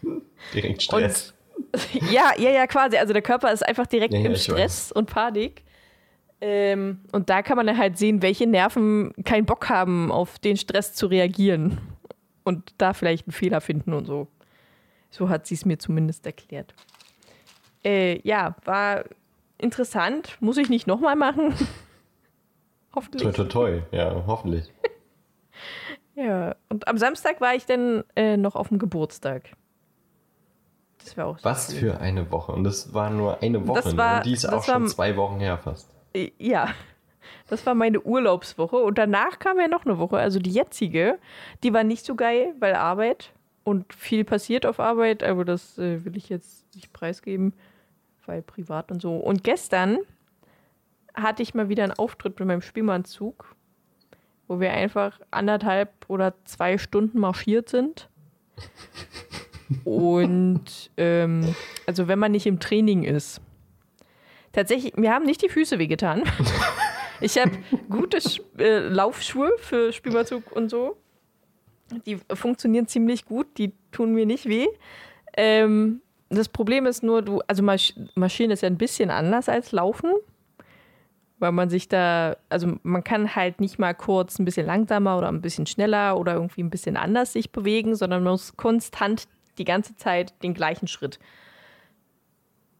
direkt 0.54 0.82
Stress. 0.82 1.34
ja, 2.10 2.32
ja, 2.38 2.50
ja, 2.50 2.66
quasi. 2.66 2.96
Also 2.96 3.12
der 3.12 3.22
Körper 3.22 3.52
ist 3.52 3.66
einfach 3.66 3.86
direkt 3.86 4.14
Ja, 4.14 4.20
ja, 4.20 4.26
im 4.26 4.36
Stress 4.36 4.92
und 4.92 5.10
Panik. 5.10 5.62
Ähm, 6.40 7.00
und 7.12 7.30
da 7.30 7.42
kann 7.42 7.56
man 7.56 7.66
dann 7.66 7.78
halt 7.78 7.96
sehen, 7.96 8.22
welche 8.22 8.46
Nerven 8.46 9.12
keinen 9.24 9.46
Bock 9.46 9.68
haben, 9.68 10.12
auf 10.12 10.38
den 10.38 10.56
Stress 10.56 10.92
zu 10.92 11.06
reagieren. 11.06 11.78
Und 12.44 12.74
da 12.78 12.92
vielleicht 12.92 13.26
einen 13.26 13.32
Fehler 13.32 13.60
finden 13.60 13.92
und 13.92 14.06
so. 14.06 14.28
So 15.10 15.28
hat 15.28 15.46
sie 15.46 15.54
es 15.54 15.64
mir 15.64 15.78
zumindest 15.78 16.26
erklärt. 16.26 16.74
Äh, 17.84 18.20
ja, 18.26 18.56
war 18.64 19.04
interessant. 19.58 20.36
Muss 20.40 20.56
ich 20.58 20.68
nicht 20.68 20.86
nochmal 20.86 21.16
machen. 21.16 21.54
Hoffentlich. 22.94 23.22
toi, 23.22 23.32
toi, 23.32 23.44
toi. 23.44 23.82
Ja, 23.92 24.24
hoffentlich. 24.26 24.72
Ja, 26.14 26.56
und 26.70 26.88
am 26.88 26.96
Samstag 26.96 27.42
war 27.42 27.54
ich 27.54 27.66
dann 27.66 28.02
äh, 28.16 28.38
noch 28.38 28.56
auf 28.56 28.68
dem 28.68 28.78
Geburtstag. 28.78 29.50
Das 31.06 31.16
war 31.16 31.26
auch 31.26 31.38
Was 31.42 31.70
schön. 31.70 31.78
für 31.78 32.00
eine 32.00 32.30
Woche. 32.30 32.52
Und 32.52 32.64
das 32.64 32.92
war 32.92 33.10
nur 33.10 33.42
eine 33.42 33.66
Woche. 33.66 33.80
Das 33.82 33.92
ne? 33.92 33.96
war- 33.98 34.16
und 34.18 34.26
die 34.26 34.32
ist 34.32 34.44
auch 34.44 34.64
schon 34.64 34.82
war- 34.82 34.88
zwei 34.88 35.16
Wochen 35.16 35.38
her 35.38 35.56
fast. 35.58 35.88
Ja, 36.38 36.70
das 37.48 37.64
war 37.66 37.74
meine 37.74 38.00
Urlaubswoche 38.00 38.76
und 38.76 38.98
danach 38.98 39.38
kam 39.38 39.60
ja 39.60 39.68
noch 39.68 39.84
eine 39.84 39.98
Woche, 39.98 40.16
also 40.18 40.38
die 40.38 40.50
jetzige, 40.50 41.18
die 41.62 41.72
war 41.72 41.84
nicht 41.84 42.04
so 42.04 42.14
geil, 42.14 42.54
weil 42.58 42.74
Arbeit 42.74 43.32
und 43.64 43.92
viel 43.92 44.24
passiert 44.24 44.64
auf 44.66 44.80
Arbeit, 44.80 45.22
aber 45.22 45.44
das 45.44 45.78
äh, 45.78 46.04
will 46.04 46.16
ich 46.16 46.28
jetzt 46.28 46.74
nicht 46.74 46.92
preisgeben, 46.92 47.52
weil 48.24 48.42
privat 48.42 48.90
und 48.90 49.02
so. 49.02 49.16
Und 49.16 49.44
gestern 49.44 49.98
hatte 51.14 51.42
ich 51.42 51.54
mal 51.54 51.68
wieder 51.68 51.84
einen 51.84 51.92
Auftritt 51.92 52.38
mit 52.38 52.48
meinem 52.48 52.62
Spielmannzug, 52.62 53.54
wo 54.48 54.58
wir 54.58 54.72
einfach 54.72 55.20
anderthalb 55.30 55.90
oder 56.08 56.34
zwei 56.44 56.78
Stunden 56.78 57.20
marschiert 57.20 57.68
sind. 57.68 58.08
Und 59.84 60.90
ähm, 60.96 61.54
also 61.86 62.08
wenn 62.08 62.18
man 62.18 62.32
nicht 62.32 62.46
im 62.46 62.60
Training 62.60 63.02
ist. 63.04 63.40
Tatsächlich, 64.52 64.96
mir 64.96 65.12
haben 65.12 65.26
nicht 65.26 65.42
die 65.42 65.48
Füße 65.48 65.78
wehgetan. 65.78 66.22
Ich 67.20 67.38
habe 67.38 67.52
gute 67.88 68.18
äh, 68.58 68.78
Laufschuhe 68.78 69.52
für 69.58 69.92
Spielmannzug 69.92 70.52
und 70.52 70.70
so. 70.70 70.96
Die 72.04 72.18
funktionieren 72.34 72.88
ziemlich 72.88 73.24
gut, 73.24 73.46
die 73.58 73.72
tun 73.90 74.12
mir 74.12 74.26
nicht 74.26 74.46
weh. 74.46 74.66
Ähm, 75.36 76.02
das 76.28 76.48
Problem 76.48 76.86
ist 76.86 77.02
nur, 77.02 77.22
du, 77.22 77.40
also 77.46 77.62
Marsch 77.62 77.94
Marschieren 78.14 78.50
ist 78.50 78.62
ja 78.62 78.68
ein 78.68 78.78
bisschen 78.78 79.10
anders 79.10 79.48
als 79.48 79.72
Laufen, 79.72 80.12
weil 81.38 81.52
man 81.52 81.70
sich 81.70 81.88
da, 81.88 82.36
also 82.48 82.74
man 82.82 83.04
kann 83.04 83.36
halt 83.36 83.60
nicht 83.60 83.78
mal 83.78 83.94
kurz 83.94 84.38
ein 84.38 84.44
bisschen 84.44 84.66
langsamer 84.66 85.16
oder 85.16 85.28
ein 85.28 85.42
bisschen 85.42 85.66
schneller 85.66 86.18
oder 86.18 86.34
irgendwie 86.34 86.62
ein 86.62 86.70
bisschen 86.70 86.96
anders 86.96 87.32
sich 87.32 87.52
bewegen, 87.52 87.94
sondern 87.94 88.24
man 88.24 88.32
muss 88.32 88.56
konstant 88.56 89.28
die 89.58 89.64
ganze 89.64 89.96
Zeit 89.96 90.34
den 90.42 90.54
gleichen 90.54 90.88
Schritt. 90.88 91.18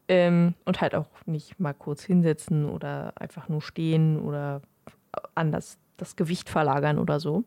Ähm, 0.07 0.53
und 0.63 0.79
halt 0.79 0.95
auch 0.95 1.09
nicht 1.25 1.59
mal 1.59 1.73
kurz 1.73 2.03
hinsetzen 2.03 2.69
oder 2.69 3.13
einfach 3.15 3.49
nur 3.49 3.61
stehen 3.61 4.19
oder 4.19 4.61
anders 5.35 5.77
das 5.97 6.15
Gewicht 6.15 6.49
verlagern 6.49 6.99
oder 6.99 7.19
so. 7.19 7.43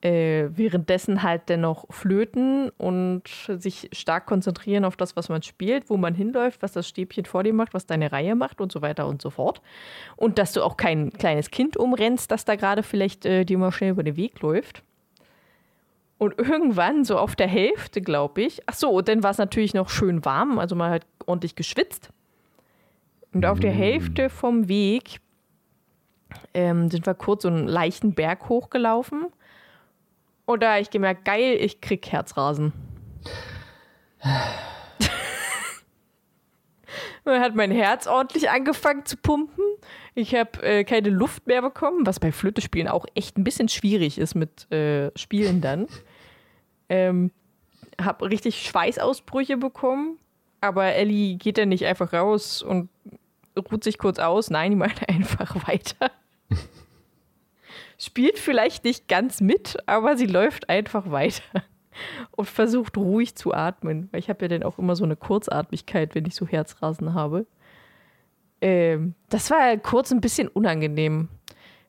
Äh, 0.00 0.48
währenddessen 0.56 1.22
halt 1.22 1.48
dennoch 1.48 1.86
flöten 1.90 2.70
und 2.70 3.22
sich 3.46 3.88
stark 3.92 4.26
konzentrieren 4.26 4.84
auf 4.84 4.96
das, 4.96 5.14
was 5.14 5.28
man 5.28 5.42
spielt, 5.42 5.90
wo 5.90 5.96
man 5.96 6.12
hinläuft, 6.14 6.60
was 6.60 6.72
das 6.72 6.88
Stäbchen 6.88 7.24
vor 7.24 7.44
dir 7.44 7.52
macht, 7.52 7.72
was 7.72 7.86
deine 7.86 8.10
Reihe 8.10 8.34
macht 8.34 8.60
und 8.60 8.72
so 8.72 8.82
weiter 8.82 9.06
und 9.06 9.22
so 9.22 9.30
fort. 9.30 9.62
Und 10.16 10.38
dass 10.38 10.52
du 10.52 10.62
auch 10.64 10.76
kein 10.76 11.12
kleines 11.12 11.52
Kind 11.52 11.76
umrennst, 11.76 12.32
das 12.32 12.44
da 12.44 12.56
gerade 12.56 12.82
vielleicht 12.82 13.26
äh, 13.26 13.44
dir 13.44 13.58
mal 13.58 13.70
schnell 13.70 13.90
über 13.90 14.02
den 14.02 14.16
Weg 14.16 14.40
läuft. 14.40 14.82
Und 16.22 16.38
irgendwann, 16.38 17.04
so 17.04 17.18
auf 17.18 17.34
der 17.34 17.48
Hälfte, 17.48 18.00
glaube 18.00 18.42
ich, 18.42 18.62
ach 18.66 18.74
so, 18.74 18.90
und 18.90 19.08
dann 19.08 19.24
war 19.24 19.32
es 19.32 19.38
natürlich 19.38 19.74
noch 19.74 19.88
schön 19.88 20.24
warm, 20.24 20.60
also 20.60 20.76
man 20.76 20.92
hat 20.92 21.04
ordentlich 21.26 21.56
geschwitzt. 21.56 22.10
Und 23.34 23.44
auf 23.44 23.58
der 23.58 23.72
Hälfte 23.72 24.30
vom 24.30 24.68
Weg 24.68 25.18
ähm, 26.54 26.92
sind 26.92 27.06
wir 27.06 27.14
kurz 27.14 27.42
so 27.42 27.48
einen 27.48 27.66
leichten 27.66 28.14
Berg 28.14 28.48
hochgelaufen. 28.48 29.32
Und 30.44 30.62
da 30.62 30.74
habe 30.74 30.82
ich 30.82 30.90
gemerkt, 30.90 31.24
geil, 31.24 31.56
ich 31.58 31.80
krieg 31.80 32.06
Herzrasen. 32.06 32.72
Dann 37.24 37.40
hat 37.40 37.56
mein 37.56 37.72
Herz 37.72 38.06
ordentlich 38.06 38.48
angefangen 38.48 39.04
zu 39.06 39.16
pumpen. 39.16 39.64
Ich 40.14 40.36
habe 40.36 40.62
äh, 40.62 40.84
keine 40.84 41.08
Luft 41.08 41.48
mehr 41.48 41.62
bekommen, 41.62 42.06
was 42.06 42.20
bei 42.20 42.30
Flötespielen 42.30 42.86
auch 42.86 43.06
echt 43.16 43.36
ein 43.38 43.42
bisschen 43.42 43.68
schwierig 43.68 44.18
ist 44.18 44.36
mit 44.36 44.70
äh, 44.70 45.10
Spielen 45.18 45.60
dann. 45.60 45.88
Ähm, 46.92 47.30
habe 48.00 48.28
richtig 48.28 48.66
Schweißausbrüche 48.66 49.56
bekommen, 49.56 50.18
aber 50.60 50.84
Ellie 50.84 51.36
geht 51.36 51.56
dann 51.56 51.70
nicht 51.70 51.86
einfach 51.86 52.12
raus 52.12 52.62
und 52.62 52.90
ruht 53.56 53.82
sich 53.82 53.98
kurz 53.98 54.18
aus. 54.18 54.50
Nein, 54.50 54.72
die 54.72 54.76
macht 54.76 55.08
einfach 55.08 55.66
weiter. 55.66 56.10
Spielt 57.98 58.38
vielleicht 58.38 58.84
nicht 58.84 59.08
ganz 59.08 59.40
mit, 59.40 59.76
aber 59.86 60.16
sie 60.16 60.26
läuft 60.26 60.68
einfach 60.68 61.10
weiter 61.10 61.62
und 62.32 62.48
versucht 62.48 62.96
ruhig 62.96 63.36
zu 63.36 63.54
atmen, 63.54 64.08
weil 64.10 64.20
ich 64.20 64.28
habe 64.28 64.44
ja 64.44 64.48
dann 64.48 64.62
auch 64.62 64.78
immer 64.78 64.96
so 64.96 65.04
eine 65.04 65.16
Kurzatmigkeit, 65.16 66.14
wenn 66.14 66.26
ich 66.26 66.34
so 66.34 66.46
Herzrasen 66.46 67.14
habe. 67.14 67.46
Ähm, 68.60 69.14
das 69.28 69.50
war 69.50 69.76
kurz 69.78 70.12
ein 70.12 70.20
bisschen 70.20 70.48
unangenehm. 70.48 71.28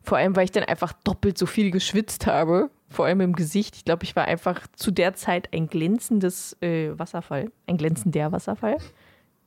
Vor 0.01 0.17
allem, 0.17 0.35
weil 0.35 0.45
ich 0.45 0.51
dann 0.51 0.63
einfach 0.63 0.93
doppelt 1.03 1.37
so 1.37 1.45
viel 1.45 1.71
geschwitzt 1.71 2.27
habe. 2.27 2.69
Vor 2.93 3.05
allem 3.05 3.21
im 3.21 3.33
Gesicht. 3.33 3.75
Ich 3.75 3.85
glaube, 3.85 4.03
ich 4.03 4.15
war 4.15 4.25
einfach 4.25 4.67
zu 4.73 4.91
der 4.91 5.15
Zeit 5.15 5.49
ein 5.51 5.67
glänzendes 5.67 6.55
äh, 6.61 6.97
Wasserfall. 6.97 7.51
Ein 7.65 7.77
glänzender 7.77 8.31
Wasserfall. 8.31 8.77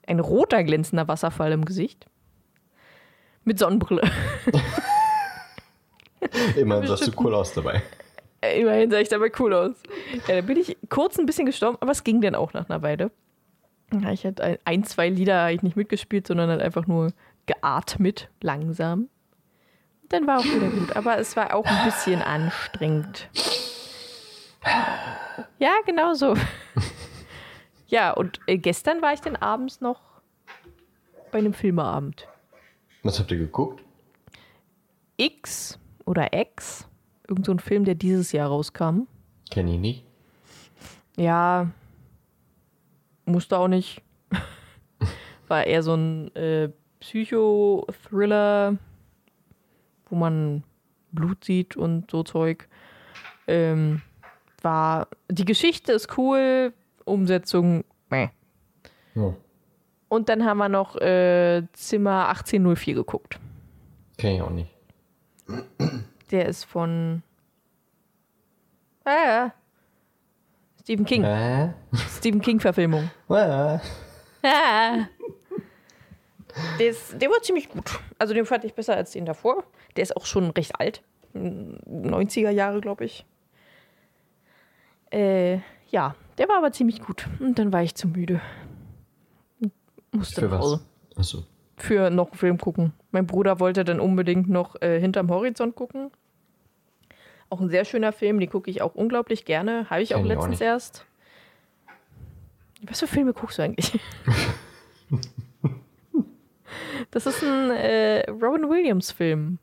Ein 0.04 0.18
roter 0.18 0.64
glänzender 0.64 1.06
Wasserfall 1.06 1.52
im 1.52 1.64
Gesicht. 1.64 2.06
Mit 3.44 3.60
Sonnenbrille. 3.60 4.02
Immerhin 6.56 6.88
sahst 6.88 7.06
du 7.06 7.12
cool 7.22 7.34
aus 7.34 7.54
dabei. 7.54 7.84
Äh, 8.40 8.60
Immerhin 8.60 8.90
sah 8.90 8.98
ich 8.98 9.10
dabei 9.10 9.30
cool 9.38 9.54
aus. 9.54 9.76
Ja, 10.26 10.34
da 10.34 10.40
bin 10.40 10.56
ich 10.56 10.76
kurz 10.88 11.16
ein 11.16 11.26
bisschen 11.26 11.46
gestorben, 11.46 11.78
aber 11.80 11.92
es 11.92 12.02
ging 12.02 12.20
dann 12.20 12.34
auch 12.34 12.52
nach 12.52 12.68
einer 12.68 12.82
Weile. 12.82 13.12
Ja, 13.92 14.10
ich 14.10 14.26
hatte 14.26 14.58
ein, 14.64 14.82
zwei 14.82 15.08
Lieder 15.08 15.52
ich 15.52 15.62
nicht 15.62 15.76
mitgespielt, 15.76 16.26
sondern 16.26 16.50
halt 16.50 16.62
einfach 16.62 16.88
nur 16.88 17.12
geatmet, 17.46 18.28
langsam. 18.42 19.08
Dann 20.08 20.26
war 20.26 20.38
auch 20.38 20.44
wieder 20.44 20.68
gut, 20.68 20.94
aber 20.94 21.18
es 21.18 21.36
war 21.36 21.54
auch 21.54 21.64
ein 21.64 21.84
bisschen 21.84 22.22
anstrengend. 22.22 23.28
Ja, 25.58 25.72
genau 25.84 26.14
so. 26.14 26.34
Ja, 27.88 28.10
und 28.10 28.40
äh, 28.46 28.58
gestern 28.58 29.00
war 29.00 29.12
ich 29.12 29.20
dann 29.20 29.36
abends 29.36 29.80
noch 29.80 30.00
bei 31.30 31.38
einem 31.38 31.52
Filmeabend. 31.52 32.26
Was 33.04 33.20
habt 33.20 33.30
ihr 33.30 33.38
geguckt? 33.38 33.82
X 35.16 35.78
oder 36.04 36.32
X, 36.32 36.88
irgend 37.28 37.46
so 37.46 37.52
ein 37.52 37.60
Film, 37.60 37.84
der 37.84 37.94
dieses 37.94 38.32
Jahr 38.32 38.48
rauskam. 38.48 39.02
Kenn 39.50 39.68
ich 39.68 39.78
nicht. 39.78 40.04
Ja, 41.16 41.70
musste 43.24 43.56
auch 43.56 43.68
nicht. 43.68 44.02
War 45.48 45.64
eher 45.64 45.84
so 45.84 45.94
ein 45.94 46.34
äh, 46.34 46.70
Psycho-Thriller, 46.98 48.78
wo 50.08 50.16
man 50.16 50.62
Blut 51.12 51.44
sieht 51.44 51.76
und 51.76 52.10
so 52.10 52.22
Zeug. 52.22 52.68
Ähm, 53.46 54.02
war 54.62 55.08
die 55.30 55.44
Geschichte 55.44 55.92
ist 55.92 56.16
cool, 56.18 56.72
Umsetzung 57.04 57.84
meh. 58.10 58.28
Ja. 59.14 59.34
Und 60.08 60.28
dann 60.28 60.44
haben 60.44 60.58
wir 60.58 60.68
noch 60.68 60.96
äh, 60.96 61.62
Zimmer 61.72 62.28
1804 62.28 62.94
geguckt. 62.94 63.40
Kenn 64.18 64.36
ich 64.36 64.42
auch 64.42 64.50
nicht. 64.50 64.70
Der 66.30 66.46
ist 66.46 66.64
von 66.64 67.22
ah. 69.04 69.50
Stephen 70.80 71.04
King. 71.04 71.24
Äh? 71.24 71.72
Stephen 72.16 72.40
King-Verfilmung. 72.40 73.10
Äh? 73.30 73.78
Ah. 74.48 75.08
Der, 76.78 76.88
ist, 76.88 77.20
der 77.20 77.28
war 77.28 77.42
ziemlich 77.42 77.68
gut. 77.68 77.98
Also 78.18 78.32
den 78.32 78.46
fand 78.46 78.64
ich 78.64 78.72
besser 78.72 78.96
als 78.96 79.10
den 79.10 79.26
davor. 79.26 79.64
Der 79.96 80.02
ist 80.02 80.16
auch 80.16 80.26
schon 80.26 80.50
recht 80.50 80.78
alt. 80.78 81.02
90er 81.34 82.50
Jahre, 82.50 82.80
glaube 82.80 83.04
ich. 83.04 83.24
Äh, 85.10 85.58
ja, 85.90 86.14
der 86.38 86.48
war 86.48 86.58
aber 86.58 86.72
ziemlich 86.72 87.00
gut. 87.00 87.28
Und 87.40 87.58
dann 87.58 87.72
war 87.72 87.82
ich 87.82 87.94
zu 87.94 88.08
müde. 88.08 88.40
Musste 90.12 90.40
Für 90.42 90.48
nach 90.48 90.58
Hause. 90.60 90.80
was? 91.14 91.18
Achso. 91.18 91.44
Für 91.76 92.10
noch 92.10 92.28
einen 92.28 92.38
Film 92.38 92.58
gucken. 92.58 92.92
Mein 93.10 93.26
Bruder 93.26 93.60
wollte 93.60 93.84
dann 93.84 94.00
unbedingt 94.00 94.48
noch 94.48 94.80
äh, 94.80 94.98
Hinterm 94.98 95.30
Horizont 95.30 95.76
gucken. 95.76 96.10
Auch 97.50 97.60
ein 97.60 97.68
sehr 97.68 97.84
schöner 97.84 98.12
Film, 98.12 98.40
den 98.40 98.50
gucke 98.50 98.70
ich 98.70 98.82
auch 98.82 98.94
unglaublich 98.94 99.44
gerne. 99.44 99.88
Habe 99.90 100.02
ich 100.02 100.14
auch 100.14 100.18
Kenn 100.18 100.26
auch 100.26 100.28
letztens 100.28 100.60
nicht. 100.60 100.66
erst. 100.66 101.06
Was 102.82 103.00
für 103.00 103.06
Filme 103.06 103.32
guckst 103.32 103.58
du 103.58 103.62
eigentlich? 103.62 103.98
das 107.10 107.26
ist 107.26 107.42
ein 107.42 107.70
äh, 107.70 108.28
Robin 108.30 108.68
Williams-Film. 108.68 109.58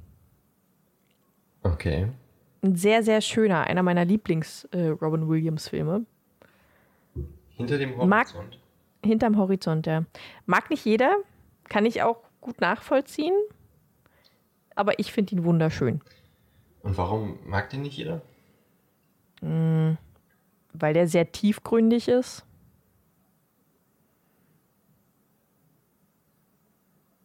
Okay. 1.64 2.08
ein 2.62 2.76
sehr, 2.76 3.04
sehr 3.04 3.22
schöner, 3.22 3.62
einer 3.68 3.84
meiner 3.84 4.06
Lieblings-Robin 4.06 5.28
Williams-Filme. 5.28 6.06
Hinter 7.56 7.78
dem 7.78 7.96
Mag- 8.08 8.28
Horizont. 8.34 8.60
Hinterm 9.06 9.38
Horizont, 9.38 9.86
ja. 9.86 10.06
Mag 10.46 10.70
nicht 10.70 10.86
jeder, 10.86 11.16
kann 11.66 11.86
ich 11.86 12.02
auch 12.04 12.18
gut 12.42 12.62
nachvollziehen, 12.62 13.34
aber 14.76 14.98
ich 15.00 15.12
finde 15.12 15.36
ihn 15.36 15.44
wunderschön, 15.44 16.02
Und 16.84 16.98
warum 16.98 17.38
mag 17.46 17.70
den 17.70 17.82
nicht 17.84 17.98
jeder? 17.98 18.22
weil 19.42 20.94
der 20.94 21.08
sehr 21.10 21.32
tiefgründig 21.34 22.08
ist. 22.08 22.46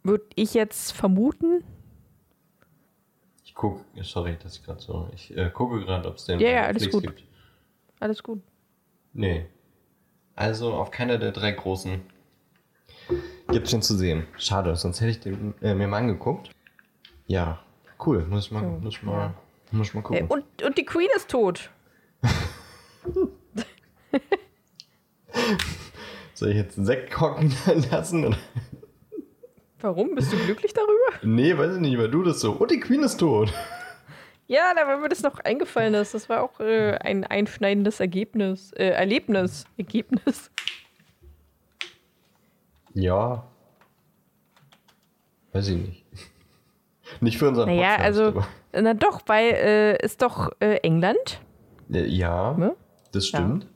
Würde 0.02 0.24
ich 0.34 0.52
jetzt 0.54 0.92
vermuten. 0.92 1.62
Ich 3.58 3.60
gucke, 3.60 3.84
sorry, 4.04 4.36
dass 4.40 4.54
ich 4.56 4.62
gerade 4.64 4.80
so. 4.80 5.08
Ich 5.12 5.36
äh, 5.36 5.50
gucke 5.50 5.80
gerade, 5.84 6.08
ob 6.08 6.14
es 6.14 6.26
den 6.26 6.38
Ja, 6.38 6.46
bei 6.46 6.52
ja, 6.54 6.62
alles 6.66 6.82
Netflix 6.84 6.92
gut. 6.94 7.16
gibt. 7.16 7.24
Alles 7.98 8.22
gut. 8.22 8.40
Nee. 9.12 9.46
Also 10.36 10.74
auf 10.74 10.92
keiner 10.92 11.18
der 11.18 11.32
drei 11.32 11.50
großen 11.50 12.00
gibt 13.50 13.64
es 13.66 13.72
den 13.72 13.82
zu 13.82 13.96
sehen. 13.96 14.28
Schade, 14.36 14.76
sonst 14.76 15.00
hätte 15.00 15.10
ich 15.10 15.18
den 15.18 15.54
äh, 15.60 15.74
mir 15.74 15.88
mal 15.88 15.96
angeguckt. 15.96 16.50
Ja, 17.26 17.58
cool. 18.06 18.24
Muss 18.26 18.44
ich 18.46 18.52
mal, 18.52 18.62
So, 18.62 18.68
muss 18.78 18.94
ich 18.94 19.02
mal, 19.02 19.12
ja. 19.18 19.34
muss 19.72 19.88
ich 19.88 19.94
mal 19.94 20.00
Äh, 20.02 20.04
gucken. 20.04 20.26
und, 20.28 20.62
und 20.62 20.78
die 20.78 20.84
Queen 20.84 21.08
ist 21.16 21.28
tot. 21.28 21.68
Soll 26.34 26.50
ich 26.50 26.56
jetzt 26.56 26.76
einen 26.78 26.86
Sekt 26.86 27.10
kochen 27.10 27.52
lassen? 27.90 28.24
Oder? 28.26 28.38
Warum? 29.80 30.14
Bist 30.14 30.32
du 30.32 30.36
glücklich 30.36 30.72
darüber? 30.72 30.92
Nee, 31.22 31.56
weiß 31.56 31.74
ich 31.76 31.80
nicht, 31.80 31.98
weil 31.98 32.10
du 32.10 32.22
das 32.22 32.40
so. 32.40 32.52
Und 32.52 32.70
die 32.70 32.80
Queen 32.80 33.02
ist 33.02 33.18
tot. 33.18 33.52
Ja, 34.50 34.72
da 34.74 34.86
war 34.86 34.96
mir 34.96 35.10
das 35.10 35.22
noch 35.22 35.40
eingefallen 35.40 35.92
ist. 35.92 36.14
Das 36.14 36.30
war 36.30 36.42
auch 36.42 36.58
äh, 36.58 36.92
ein 37.02 37.22
einschneidendes 37.24 38.00
Ergebnis. 38.00 38.72
Äh, 38.72 38.86
Erlebnis. 38.92 39.66
Ergebnis. 39.76 40.50
Ja. 42.94 43.46
Weiß 45.52 45.68
ich 45.68 45.76
nicht. 45.76 46.04
Nicht 47.20 47.38
für 47.38 47.48
unseren 47.48 47.68
Naja, 47.68 47.88
Podcast. 47.96 48.04
also, 48.04 48.22
aber- 48.24 48.48
na 48.72 48.94
doch, 48.94 49.20
weil 49.26 49.50
äh, 49.52 50.02
ist 50.04 50.22
doch 50.22 50.50
äh, 50.60 50.76
England. 50.82 51.40
Ja, 51.90 52.00
ja 52.00 52.52
Ne? 52.54 52.74
das 53.12 53.26
stimmt. 53.26 53.66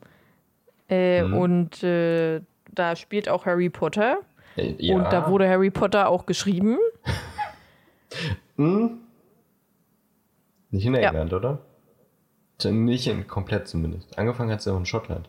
Äh, 0.89 1.23
Mhm. 1.23 1.35
Und 1.37 1.83
äh, 1.83 2.41
da 2.71 2.97
spielt 2.97 3.29
auch 3.29 3.45
Harry 3.45 3.69
Potter. 3.69 4.21
Äh, 4.57 4.75
Ja. 4.79 4.97
Und 4.97 5.05
da 5.13 5.29
wurde 5.29 5.49
Harry 5.49 5.71
Potter 5.71 6.09
auch 6.09 6.27
geschrieben. 6.27 6.79
Hm? 8.57 8.99
Nicht 10.71 10.85
in 10.87 10.95
Ja. 10.95 11.09
England, 11.09 11.33
oder? 11.33 11.59
Nicht 12.65 13.07
in 13.09 13.27
komplett 13.27 13.67
zumindest. 13.67 14.19
Angefangen 14.19 14.51
hat 14.51 14.59
es 14.61 14.67
ja 14.67 14.73
auch 14.75 14.79
in 14.79 14.85
Schottland. 14.87 15.29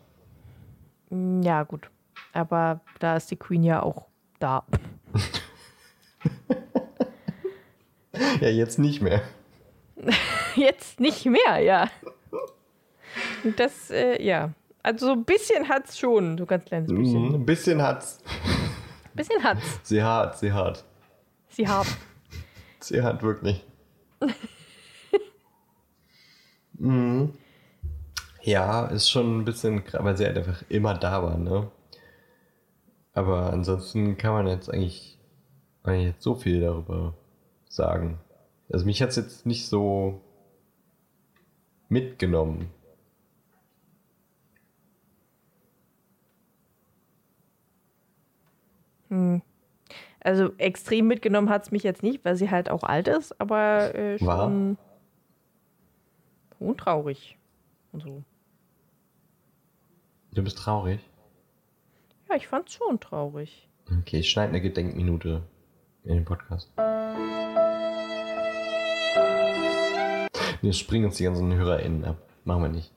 Mm, 1.09 1.41
Ja, 1.41 1.63
gut. 1.63 1.89
Aber 2.33 2.81
da 2.99 3.15
ist 3.15 3.31
die 3.31 3.37
Queen 3.37 3.63
ja 3.63 3.81
auch 3.81 4.07
da. 4.39 4.65
Ja, 8.41 8.49
jetzt 8.49 8.77
nicht 8.77 9.01
mehr. 9.01 9.21
Jetzt 10.55 10.99
nicht 10.99 11.25
mehr, 11.25 11.59
ja. 11.59 11.89
Das, 13.57 13.89
äh, 13.89 14.21
ja. 14.23 14.51
Also 14.83 15.07
so 15.07 15.11
ein 15.13 15.23
bisschen 15.23 15.67
hat's 15.69 15.97
schon, 15.97 16.37
so 16.37 16.45
ganz 16.45 16.65
kleines 16.65 16.93
bisschen. 16.93 17.27
Mhm, 17.29 17.35
Ein 17.35 17.45
bisschen 17.45 17.81
hat's. 17.81 18.21
Bisschen 19.13 19.43
hat's. 19.43 19.79
Sie 19.83 20.03
hat, 20.03 20.37
sie 20.37 20.51
hat. 20.51 20.83
Sie 21.49 21.67
haben. 21.67 21.89
Sie 22.79 23.01
hat 23.01 23.21
wirklich. 23.21 23.63
mhm. 26.73 27.33
Ja, 28.41 28.87
ist 28.87 29.09
schon 29.09 29.39
ein 29.39 29.45
bisschen, 29.45 29.83
weil 29.93 30.17
sie 30.17 30.25
halt 30.25 30.37
einfach 30.37 30.63
immer 30.69 30.95
da 30.95 31.23
war, 31.23 31.37
ne? 31.37 31.71
Aber 33.13 33.53
ansonsten 33.53 34.17
kann 34.17 34.33
man 34.33 34.47
jetzt 34.47 34.69
eigentlich, 34.69 35.17
eigentlich 35.83 36.07
jetzt 36.07 36.23
so 36.23 36.35
viel 36.35 36.59
darüber 36.59 37.13
sagen. 37.69 38.19
Also 38.71 38.85
mich 38.85 39.01
hat's 39.01 39.15
jetzt 39.15 39.45
nicht 39.45 39.67
so 39.67 40.21
mitgenommen. 41.89 42.71
Also 50.19 50.51
extrem 50.57 51.07
mitgenommen 51.07 51.49
hat's 51.49 51.71
mich 51.71 51.83
jetzt 51.83 52.01
nicht, 52.03 52.23
weil 52.23 52.35
sie 52.35 52.49
halt 52.49 52.69
auch 52.69 52.83
alt 52.83 53.07
ist, 53.07 53.39
aber 53.41 53.93
äh, 53.93 54.17
schon, 54.17 54.27
War? 54.27 54.77
schon 56.57 56.77
traurig. 56.77 57.37
Und 57.91 58.03
so. 58.03 58.23
Du 60.33 60.43
bist 60.43 60.57
traurig. 60.57 60.99
Ja, 62.29 62.35
ich 62.37 62.47
fand's 62.47 62.73
schon 62.73 62.99
traurig. 62.99 63.67
Okay, 63.99 64.19
ich 64.19 64.29
schneide 64.29 64.49
eine 64.49 64.61
Gedenkminute 64.61 65.43
in 66.05 66.15
den 66.15 66.25
Podcast. 66.25 66.71
Wir 70.61 70.71
springen 70.73 71.05
uns 71.05 71.17
die 71.17 71.25
ganzen 71.25 71.53
HörerInnen 71.53 72.05
ab. 72.05 72.17
Machen 72.45 72.63
wir 72.63 72.69
nicht. 72.69 72.91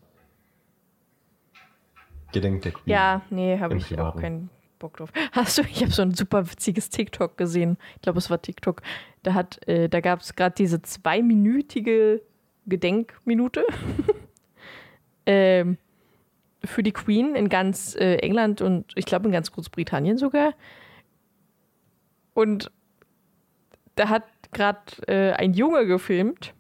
Gedenkt 2.33 2.65
der 2.65 2.73
Queen. 2.73 2.93
Ja, 2.93 3.23
nee, 3.31 3.59
habe 3.59 3.77
ich 3.77 3.85
auch 3.85 3.89
Privaten. 3.89 4.21
keinen 4.21 4.51
Bock 4.87 4.97
drauf. 4.97 5.13
Hast 5.33 5.59
du, 5.59 5.63
ich 5.63 5.83
habe 5.83 5.93
so 5.93 6.03
ein 6.03 6.15
super 6.15 6.49
witziges 6.51 6.91
TikTok 6.91 7.37
gesehen. 7.37 7.77
Ich 7.97 8.03
glaube, 8.03 8.19
es 8.19 8.31
war 8.31 8.41
TikTok. 8.41 8.83
Da 9.23 9.35
hat, 9.35 9.67
äh, 9.67 9.89
da 9.89 10.01
gab 10.01 10.21
es 10.21 10.37
gerade 10.37 10.55
diese 10.55 10.81
zweiminütige 10.83 12.23
Gedenkminute 12.67 13.65
ähm, 15.27 15.79
für 16.65 16.83
die 16.83 16.93
Queen 16.93 17.35
in 17.35 17.49
ganz 17.49 17.97
äh, 17.97 18.17
England 18.17 18.61
und 18.61 18.93
ich 18.95 19.07
glaube 19.07 19.27
in 19.27 19.33
ganz 19.33 19.51
Großbritannien 19.51 20.19
sogar. 20.19 20.55
Und 22.35 22.71
da 23.97 24.09
hat 24.09 24.25
gerade 24.53 24.81
äh, 25.09 25.33
ein 25.33 25.55
Junge 25.55 25.87
gefilmt, 25.87 26.55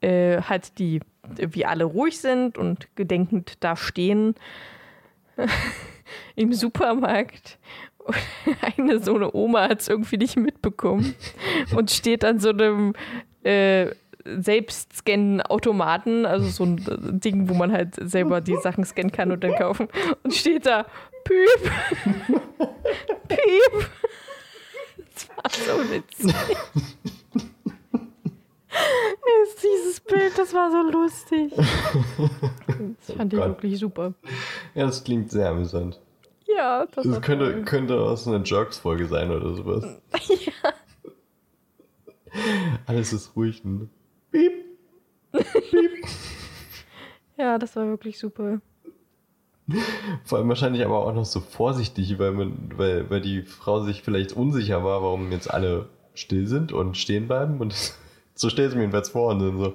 äh, 0.00 0.42
halt 0.42 0.78
die, 0.78 1.00
wie 1.36 1.64
alle 1.64 1.84
ruhig 1.84 2.20
sind 2.20 2.56
und 2.56 2.94
gedenkend 2.94 3.54
da 3.64 3.74
stehen 3.74 4.34
im 6.40 6.52
Supermarkt. 6.52 7.58
Und 7.98 8.16
eine 8.78 9.02
so 9.02 9.14
eine 9.14 9.34
Oma 9.34 9.68
hat 9.68 9.80
es 9.80 9.88
irgendwie 9.88 10.16
nicht 10.16 10.36
mitbekommen 10.36 11.14
und 11.76 11.90
steht 11.90 12.24
an 12.24 12.38
so 12.38 12.48
einem 12.48 12.94
äh, 13.42 13.90
Selbstscannen-Automaten, 14.24 16.26
also 16.26 16.48
so 16.48 16.64
ein 16.64 16.78
äh, 16.78 17.18
Ding, 17.18 17.48
wo 17.48 17.54
man 17.54 17.72
halt 17.72 17.94
selber 17.96 18.40
die 18.40 18.56
Sachen 18.56 18.84
scannen 18.84 19.12
kann 19.12 19.32
und 19.32 19.44
dann 19.44 19.54
kaufen. 19.54 19.88
Und 20.22 20.34
steht 20.34 20.66
da, 20.66 20.86
Piep, 21.24 21.70
Piep. 23.28 23.90
Das 25.14 25.28
war 25.28 25.50
so 25.50 25.90
witzig. 25.92 26.34
Ist 29.42 29.62
Dieses 29.62 30.00
Bild, 30.00 30.38
das 30.38 30.54
war 30.54 30.70
so 30.70 30.82
lustig. 30.90 31.52
Das 31.56 33.16
fand 33.16 33.32
ich 33.32 33.38
Gott. 33.38 33.48
wirklich 33.48 33.78
super. 33.78 34.14
Ja, 34.74 34.86
das 34.86 35.02
klingt 35.02 35.30
sehr 35.30 35.48
amüsant. 35.50 35.98
Ja, 36.56 36.86
das, 36.86 37.06
Das 37.06 37.20
könnte, 37.22 37.62
könnte 37.62 38.00
aus 38.00 38.26
einer 38.26 38.44
Jerks-Folge 38.44 39.06
sein 39.06 39.30
oder 39.30 39.54
sowas. 39.54 39.84
ja. 40.28 40.72
Alles 42.86 43.12
ist 43.12 43.34
ruhig. 43.36 43.64
Ne? 43.64 43.88
Piep. 44.30 44.64
Ja, 47.36 47.56
das 47.56 47.74
war 47.74 47.86
wirklich 47.86 48.18
super. 48.18 48.60
Vor 50.24 50.38
allem 50.38 50.50
wahrscheinlich 50.50 50.84
aber 50.84 51.06
auch 51.06 51.14
noch 51.14 51.24
so 51.24 51.40
vorsichtig, 51.40 52.18
weil, 52.18 52.32
man, 52.32 52.70
weil, 52.76 53.08
weil 53.08 53.22
die 53.22 53.40
Frau 53.42 53.80
sich 53.80 54.02
vielleicht 54.02 54.34
unsicher 54.34 54.84
war, 54.84 55.02
warum 55.02 55.32
jetzt 55.32 55.50
alle 55.50 55.88
still 56.12 56.46
sind 56.46 56.72
und 56.72 56.98
stehen 56.98 57.28
bleiben. 57.28 57.58
Und 57.60 57.74
so 58.34 58.50
stellt 58.50 58.72
sie 58.72 58.76
mir 58.76 58.82
jedenfalls 58.82 59.08
vor 59.08 59.30
und 59.30 59.38
dann 59.38 59.58
so 59.58 59.74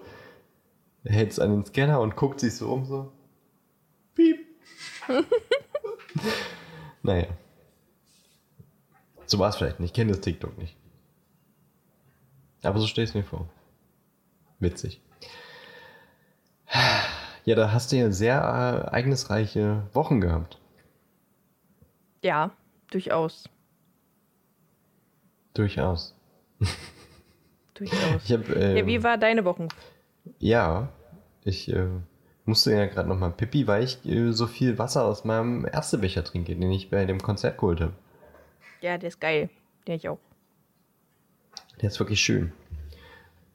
hält 1.06 1.32
es 1.32 1.40
an 1.40 1.50
den 1.50 1.66
Scanner 1.66 2.02
und 2.02 2.16
guckt 2.16 2.40
sich 2.40 2.56
so 2.56 2.72
um, 2.72 2.86
so. 2.86 3.12
Piep. 4.14 4.46
Naja. 7.06 7.28
So 9.26 9.40
war 9.40 9.50
es 9.50 9.56
vielleicht 9.56 9.80
nicht. 9.80 9.90
Ich 9.90 9.94
kenne 9.94 10.12
das 10.12 10.22
TikTok 10.22 10.58
nicht. 10.58 10.76
Aber 12.64 12.80
so 12.80 12.88
stell 12.88 13.04
es 13.04 13.14
mir 13.14 13.24
vor. 13.24 13.48
Witzig. 14.60 15.02
Ja, 17.46 17.56
da 17.56 17.72
hast 17.72 17.92
du 17.92 17.98
ja 17.98 18.12
sehr 18.12 18.38
äh, 18.38 18.88
ereignisreiche 18.88 19.84
Wochen 19.94 20.20
gehabt. 20.20 20.60
Ja, 22.24 22.52
durchaus. 22.90 23.50
Durchaus. 25.54 26.16
Durchaus. 27.76 28.24
Ich 28.26 28.32
hab, 28.32 28.48
äh, 28.50 28.80
ja, 28.80 28.88
wie 28.88 29.04
war 29.04 29.18
deine 29.18 29.44
Wochen? 29.44 29.68
Ja, 30.40 30.94
ich 31.44 31.70
äh, 31.72 31.90
musste 32.46 32.72
ja 32.72 32.86
gerade 32.86 33.10
nochmal 33.10 33.32
Pippi, 33.32 33.68
weil 33.68 33.84
ich 33.84 34.06
äh, 34.06 34.32
so 34.32 34.48
viel 34.48 34.78
Wasser 34.78 35.06
aus 35.06 35.26
meinem 35.26 35.66
Erstebecher 35.66 36.24
trinke, 36.24 36.56
den 36.56 36.72
ich 36.72 36.90
bei 36.90 37.06
dem 37.06 37.22
Konzert 37.22 37.58
geholt 37.58 37.82
habe. 37.82 37.94
Ja, 38.82 38.98
der 38.98 39.10
ist 39.10 39.20
geil. 39.20 39.50
Der 39.88 39.96
ich 39.96 40.10
auch. 40.10 40.20
Der 41.82 41.90
ist 41.90 42.00
wirklich 42.00 42.22
schön. 42.22 42.52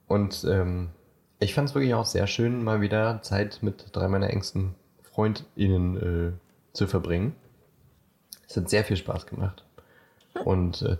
Und 0.07 0.45
ähm, 0.49 0.91
ich 1.39 1.55
fand 1.55 1.69
es 1.69 1.75
wirklich 1.75 1.95
auch 1.95 2.05
sehr 2.05 2.27
schön, 2.27 2.63
mal 2.65 2.81
wieder 2.81 3.23
Zeit 3.23 3.61
mit 3.63 3.87
drei 3.93 4.09
meiner 4.09 4.31
engsten 4.31 4.75
FreundInnen 5.03 6.33
äh, 6.33 6.33
zu 6.73 6.87
verbringen. 6.87 7.35
Es 8.49 8.57
hat 8.57 8.69
sehr 8.69 8.85
viel 8.85 8.97
Spaß 8.97 9.27
gemacht. 9.27 9.65
Und 10.45 10.83
äh, 10.83 10.97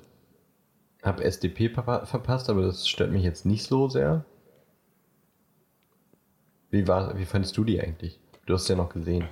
habe 1.03 1.25
SDP 1.25 1.71
ver 1.71 2.07
verpasst, 2.07 2.51
aber 2.51 2.63
das 2.63 2.89
stört 2.89 3.11
mich 3.11 3.25
jetzt 3.25 3.47
nicht 3.47 3.65
so 3.65 3.89
sehr. 3.89 4.25
Wie, 6.71 6.87
war, 6.87 7.17
wie 7.19 7.25
fandest 7.25 7.57
du 7.57 7.65
die 7.65 7.81
eigentlich? 7.81 8.21
Du 8.47 8.55
hast 8.55 8.69
ja 8.69 8.77
noch 8.77 8.91
gesehen. 8.91 9.29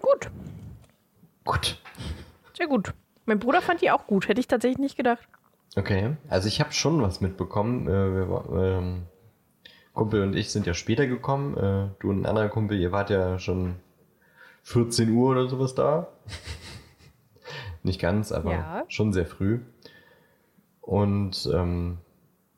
Gut. 0.00 0.30
Gut. 1.44 1.80
Sehr 2.56 2.66
gut. 2.66 2.94
Mein 3.26 3.38
Bruder 3.38 3.60
fand 3.60 3.80
die 3.82 3.90
auch 3.90 4.06
gut. 4.06 4.28
Hätte 4.28 4.40
ich 4.40 4.48
tatsächlich 4.48 4.78
nicht 4.78 4.96
gedacht. 4.96 5.26
Okay. 5.76 6.16
Also 6.28 6.48
ich 6.48 6.60
habe 6.60 6.72
schon 6.72 7.02
was 7.02 7.20
mitbekommen. 7.20 7.86
Äh, 7.88 7.90
wir, 7.90 8.44
ähm, 8.60 9.02
Kumpel 9.92 10.22
und 10.22 10.36
ich 10.36 10.50
sind 10.50 10.66
ja 10.66 10.74
später 10.74 11.06
gekommen. 11.06 11.56
Äh, 11.56 11.88
du 12.00 12.10
und 12.10 12.22
ein 12.22 12.26
anderer 12.26 12.48
Kumpel, 12.48 12.78
ihr 12.78 12.92
wart 12.92 13.10
ja 13.10 13.38
schon 13.38 13.76
14 14.62 15.10
Uhr 15.10 15.30
oder 15.30 15.48
sowas 15.48 15.74
da. 15.74 16.08
Nicht 17.82 18.00
ganz, 18.00 18.32
aber 18.32 18.52
Ja. 18.52 18.84
schon 18.88 19.12
sehr 19.12 19.26
früh. 19.26 19.60
Und 20.80 21.48
ähm, 21.52 21.98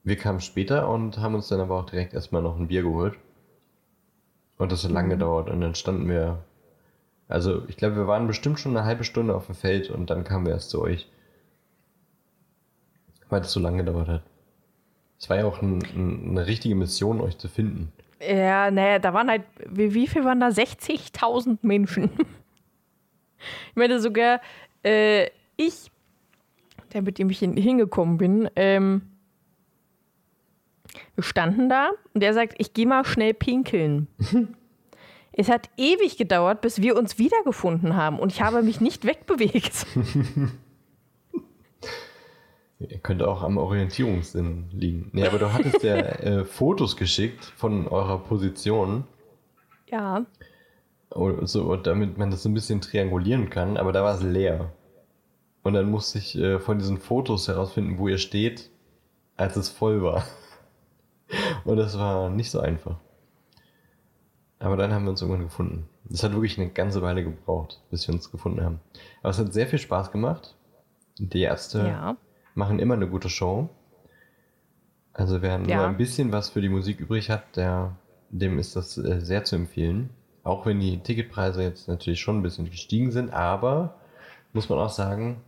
wir 0.05 0.17
kamen 0.17 0.41
später 0.41 0.89
und 0.89 1.19
haben 1.19 1.35
uns 1.35 1.49
dann 1.49 1.61
aber 1.61 1.79
auch 1.79 1.87
direkt 1.87 2.15
erstmal 2.15 2.43
noch 2.43 2.59
ein 2.59 2.69
Bier 2.69 2.83
geholt. 2.83 3.15
Und 4.61 4.71
das 4.71 4.85
hat 4.85 4.91
lange 4.91 5.09
gedauert. 5.09 5.49
Und 5.49 5.63
dann 5.63 5.75
standen 5.75 6.07
wir, 6.07 6.45
also 7.29 7.63
ich 7.69 7.79
glaube, 7.79 7.97
wir 7.97 8.07
waren 8.07 8.27
bestimmt 8.27 8.61
schon 8.61 8.77
eine 8.77 8.87
halbe 8.87 9.05
Stunde 9.05 9.35
auf 9.35 9.47
dem 9.47 9.55
Feld 9.55 9.89
und 9.89 10.11
dann 10.11 10.23
kamen 10.23 10.45
wir 10.45 10.53
erst 10.53 10.69
zu 10.69 10.83
euch. 10.83 11.11
Weil 13.31 13.41
das 13.41 13.53
so 13.53 13.61
lange 13.61 13.79
gedauert 13.79 14.09
hat. 14.09 14.23
Es 15.19 15.31
war 15.31 15.39
ja 15.39 15.47
auch 15.47 15.63
ein, 15.63 15.83
ein, 15.95 16.29
eine 16.31 16.47
richtige 16.47 16.75
Mission, 16.75 17.23
euch 17.23 17.39
zu 17.39 17.49
finden. 17.49 17.91
Ja, 18.21 18.71
naja, 18.71 18.99
da 18.99 19.15
waren 19.15 19.31
halt, 19.31 19.45
wie, 19.67 19.95
wie 19.95 20.07
viel 20.07 20.27
waren 20.27 20.41
da? 20.41 20.49
60.000 20.49 21.59
Menschen. 21.63 22.11
Ich 23.71 23.77
meine, 23.77 23.99
sogar 24.01 24.43
äh, 24.85 25.31
ich, 25.57 25.91
der 26.93 27.01
mit 27.01 27.19
dem 27.19 27.31
ich 27.31 27.39
hin, 27.39 27.57
hingekommen 27.57 28.19
bin, 28.19 28.51
ähm, 28.55 29.10
wir 31.15 31.25
standen 31.25 31.69
da 31.69 31.91
und 32.15 32.23
der 32.23 32.35
sagt, 32.35 32.55
ich 32.59 32.75
gehe 32.75 32.87
mal 32.87 33.05
schnell 33.05 33.35
pinkeln. 33.35 34.09
es 35.33 35.49
hat 35.49 35.71
ewig 35.77 36.17
gedauert, 36.17 36.61
bis 36.61 36.83
wir 36.83 36.97
uns 36.97 37.19
wiedergefunden 37.19 37.97
haben 37.97 38.19
und 38.19 38.33
ich 38.33 38.43
habe 38.43 38.63
mich 38.63 38.81
nicht 38.81 39.05
wegbewegt. 39.05 39.87
Ihr 42.79 42.99
könnte 43.03 43.29
auch 43.29 43.43
am 43.43 43.59
Orientierungssinn 43.59 44.71
liegen. 44.73 45.11
Nee, 45.13 45.27
aber 45.27 45.39
du 45.39 45.53
hattest 45.53 45.83
ja 45.83 45.97
äh, 45.97 46.45
Fotos 46.45 46.97
geschickt 46.97 47.45
von 47.57 47.89
eurer 47.89 48.19
Position, 48.19 49.05
ja, 49.89 50.25
oh, 51.11 51.45
so, 51.45 51.77
damit 51.77 52.19
man 52.19 52.31
das 52.31 52.45
ein 52.45 52.55
bisschen 52.55 52.81
triangulieren 52.81 53.51
kann, 53.51 53.77
aber 53.77 53.93
da 53.93 54.03
war 54.03 54.15
es 54.15 54.23
leer. 54.23 54.73
Und 55.63 55.75
dann 55.75 55.91
musste 55.91 56.19
ich 56.19 56.37
äh, 56.39 56.59
von 56.59 56.79
diesen 56.79 56.99
Fotos 56.99 57.49
herausfinden, 57.49 57.99
wo 57.99 58.09
ihr 58.09 58.19
steht, 58.19 58.71
als 59.37 59.57
es 59.57 59.69
voll 59.69 60.03
war. 60.03 60.25
Und 61.65 61.77
das 61.77 61.99
war 61.99 62.31
nicht 62.31 62.51
so 62.51 62.61
einfach. 62.61 62.97
Aber 64.59 64.77
dann 64.77 64.93
haben 64.93 65.05
wir 65.05 65.11
uns 65.11 65.23
irgendwann 65.23 65.45
gefunden. 65.45 65.89
Das 66.05 66.23
hat 66.23 66.33
wirklich 66.33 66.59
eine 66.59 66.69
ganze 66.71 67.01
Weile 67.03 67.25
gebraucht, 67.25 67.81
bis 67.91 68.07
wir 68.07 68.15
uns 68.15 68.31
gefunden 68.31 68.63
haben. 68.63 68.81
Aber 69.23 69.31
es 69.31 69.39
hat 69.39 69.53
sehr 69.53 69.67
viel 69.67 69.79
Spaß 69.79 70.13
gemacht. 70.13 70.55
Die 71.19 71.43
Ärzte 71.43 71.87
ja. 71.87 72.17
machen 72.55 72.79
immer 72.79 72.95
eine 72.95 73.09
gute 73.09 73.29
Show. 73.31 73.69
Also 75.13 75.43
wer 75.43 75.59
nur 75.59 75.69
Ja. 75.69 75.87
ein 75.87 75.97
bisschen 75.97 76.33
was 76.33 76.51
für 76.51 76.61
die 76.61 76.69
Musik 76.69 77.01
übrig 77.01 77.31
hat, 77.31 77.57
der, 77.57 77.97
dem 78.31 78.59
ist 78.59 78.77
das 78.77 78.97
äh, 78.99 79.21
sehr 79.21 79.45
zu 79.45 79.57
empfehlen. 79.57 80.11
Auch 80.43 80.67
wenn 80.67 80.81
die 80.81 80.99
Ticketpreise 81.01 81.63
jetzt 81.63 81.89
natürlich 81.89 82.21
schon 82.21 82.39
ein 82.39 82.43
bisschen 82.43 82.69
gestiegen 82.71 83.13
sind, 83.13 83.33
aber 83.33 83.97
muss 84.53 84.69
man 84.69 84.79
auch 84.79 84.91
sagen, 84.91 85.43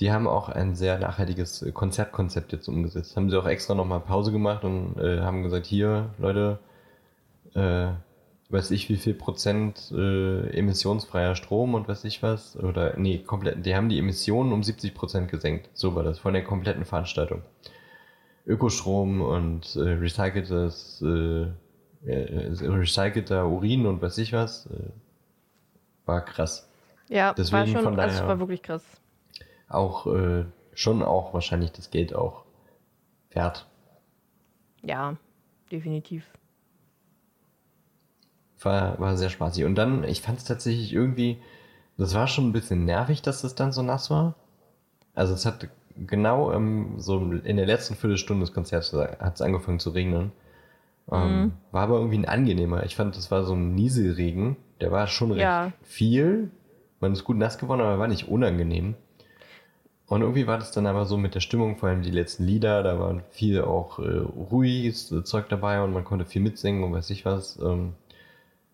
die 0.00 0.12
haben 0.12 0.26
auch 0.26 0.48
ein 0.48 0.74
sehr 0.74 0.98
nachhaltiges 0.98 1.62
äh, 1.62 1.72
Konzertkonzept 1.72 2.52
jetzt 2.52 2.68
umgesetzt. 2.68 3.16
Haben 3.16 3.30
sie 3.30 3.38
auch 3.38 3.46
extra 3.46 3.74
nochmal 3.74 4.00
Pause 4.00 4.32
gemacht 4.32 4.64
und 4.64 4.98
äh, 4.98 5.20
haben 5.20 5.42
gesagt, 5.42 5.66
hier, 5.66 6.10
Leute, 6.18 6.58
äh, 7.54 7.88
weiß 8.48 8.70
ich 8.72 8.88
wie 8.88 8.96
viel 8.96 9.14
Prozent 9.14 9.90
äh, 9.92 10.50
emissionsfreier 10.50 11.34
Strom 11.34 11.74
und 11.74 11.88
weiß 11.88 12.04
ich 12.04 12.22
was. 12.22 12.56
Oder 12.56 12.96
nee, 12.98 13.18
komplett, 13.18 13.64
die 13.64 13.74
haben 13.74 13.88
die 13.88 13.98
Emissionen 13.98 14.52
um 14.52 14.62
70 14.62 14.94
Prozent 14.94 15.30
gesenkt. 15.30 15.68
So 15.74 15.94
war 15.94 16.02
das, 16.04 16.18
von 16.18 16.32
der 16.34 16.44
kompletten 16.44 16.84
Veranstaltung. 16.84 17.42
Ökostrom 18.46 19.22
und 19.22 19.74
äh, 19.76 19.80
recyceltes, 19.80 21.02
äh, 21.02 21.46
äh, 22.08 22.52
recycelter 22.62 23.46
Urin 23.48 23.86
und 23.86 24.00
weiß 24.00 24.18
ich 24.18 24.32
was. 24.32 24.66
Äh, 24.66 24.90
war 26.04 26.24
krass. 26.24 26.68
Ja, 27.08 27.28
war 27.28 27.34
Deswegen 27.34 27.66
schon, 27.72 27.82
von 27.82 27.98
also 27.98 28.16
daher- 28.18 28.28
war 28.28 28.38
wirklich 28.38 28.62
krass. 28.62 28.84
Auch 29.68 30.06
äh, 30.06 30.44
schon 30.74 31.02
auch 31.02 31.34
wahrscheinlich 31.34 31.72
das 31.72 31.90
Geld 31.90 32.14
auch 32.14 32.44
wert. 33.30 33.66
Ja, 34.82 35.16
definitiv. 35.70 36.24
War, 38.62 38.98
war 38.98 39.16
sehr 39.16 39.30
spaßig. 39.30 39.64
Und 39.64 39.74
dann, 39.76 40.02
ich 40.04 40.22
fand 40.22 40.38
es 40.38 40.44
tatsächlich 40.44 40.92
irgendwie, 40.92 41.38
das 41.98 42.14
war 42.14 42.26
schon 42.26 42.48
ein 42.48 42.52
bisschen 42.52 42.84
nervig, 42.84 43.22
dass 43.22 43.42
das 43.42 43.54
dann 43.54 43.72
so 43.72 43.82
nass 43.82 44.10
war. 44.10 44.34
Also 45.14 45.34
es 45.34 45.46
hat 45.46 45.68
genau 45.96 46.52
ähm, 46.52 46.94
so 46.98 47.18
in 47.32 47.56
der 47.56 47.66
letzten 47.66 47.94
Viertelstunde 47.94 48.44
des 48.44 48.54
Konzerts 48.54 48.92
hat 48.92 49.34
es 49.34 49.40
angefangen 49.42 49.78
zu 49.78 49.90
regnen. 49.90 50.32
Ähm, 51.10 51.42
Mhm. 51.42 51.52
War 51.70 51.82
aber 51.84 51.98
irgendwie 51.98 52.18
ein 52.18 52.24
angenehmer. 52.24 52.84
Ich 52.84 52.96
fand, 52.96 53.16
das 53.16 53.30
war 53.30 53.44
so 53.44 53.54
ein 53.54 53.74
Nieselregen. 53.74 54.56
Der 54.80 54.90
war 54.90 55.06
schon 55.06 55.30
recht 55.30 55.42
Ja. 55.42 55.72
viel. 55.82 56.50
Man 57.00 57.12
ist 57.12 57.24
gut 57.24 57.36
nass 57.36 57.58
geworden, 57.58 57.80
aber 57.82 57.90
er 57.92 57.98
war 57.98 58.08
nicht 58.08 58.28
unangenehm. 58.28 58.94
Und 60.08 60.20
irgendwie 60.20 60.46
war 60.46 60.58
das 60.58 60.70
dann 60.70 60.86
aber 60.86 61.04
so 61.04 61.16
mit 61.16 61.34
der 61.34 61.40
Stimmung, 61.40 61.76
vor 61.76 61.88
allem 61.88 62.02
die 62.02 62.12
letzten 62.12 62.44
Lieder, 62.44 62.82
da 62.84 62.98
war 62.98 63.20
viel 63.30 63.62
auch 63.62 63.98
äh, 63.98 64.18
ruhiges 64.18 65.12
Zeug 65.24 65.48
dabei 65.48 65.82
und 65.82 65.92
man 65.92 66.04
konnte 66.04 66.24
viel 66.24 66.42
mitsingen 66.42 66.84
und 66.84 66.92
weiß 66.92 67.10
ich 67.10 67.24
was. 67.24 67.58
Ähm, 67.58 67.94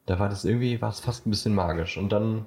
da 0.05 0.19
war 0.19 0.29
das 0.29 0.45
irgendwie, 0.45 0.83
war 0.83 0.91
es 0.91 1.01
fast 1.01 1.27
ein 1.27 1.31
bisschen 1.31 1.55
magisch. 1.55 1.97
Und 1.97 2.11
dann 2.11 2.47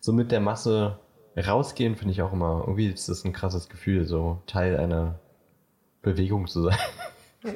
so 0.00 0.12
mit 0.12 0.32
der 0.32 0.40
Masse 0.40 0.98
rausgehen, 1.36 1.96
finde 1.96 2.12
ich 2.12 2.22
auch 2.22 2.32
immer, 2.32 2.64
irgendwie 2.66 2.88
ist 2.88 3.08
das 3.08 3.24
ein 3.24 3.32
krasses 3.32 3.68
Gefühl, 3.68 4.04
so 4.04 4.42
Teil 4.46 4.76
einer 4.78 5.18
Bewegung 6.02 6.46
zu 6.48 6.62
sein. 6.62 6.78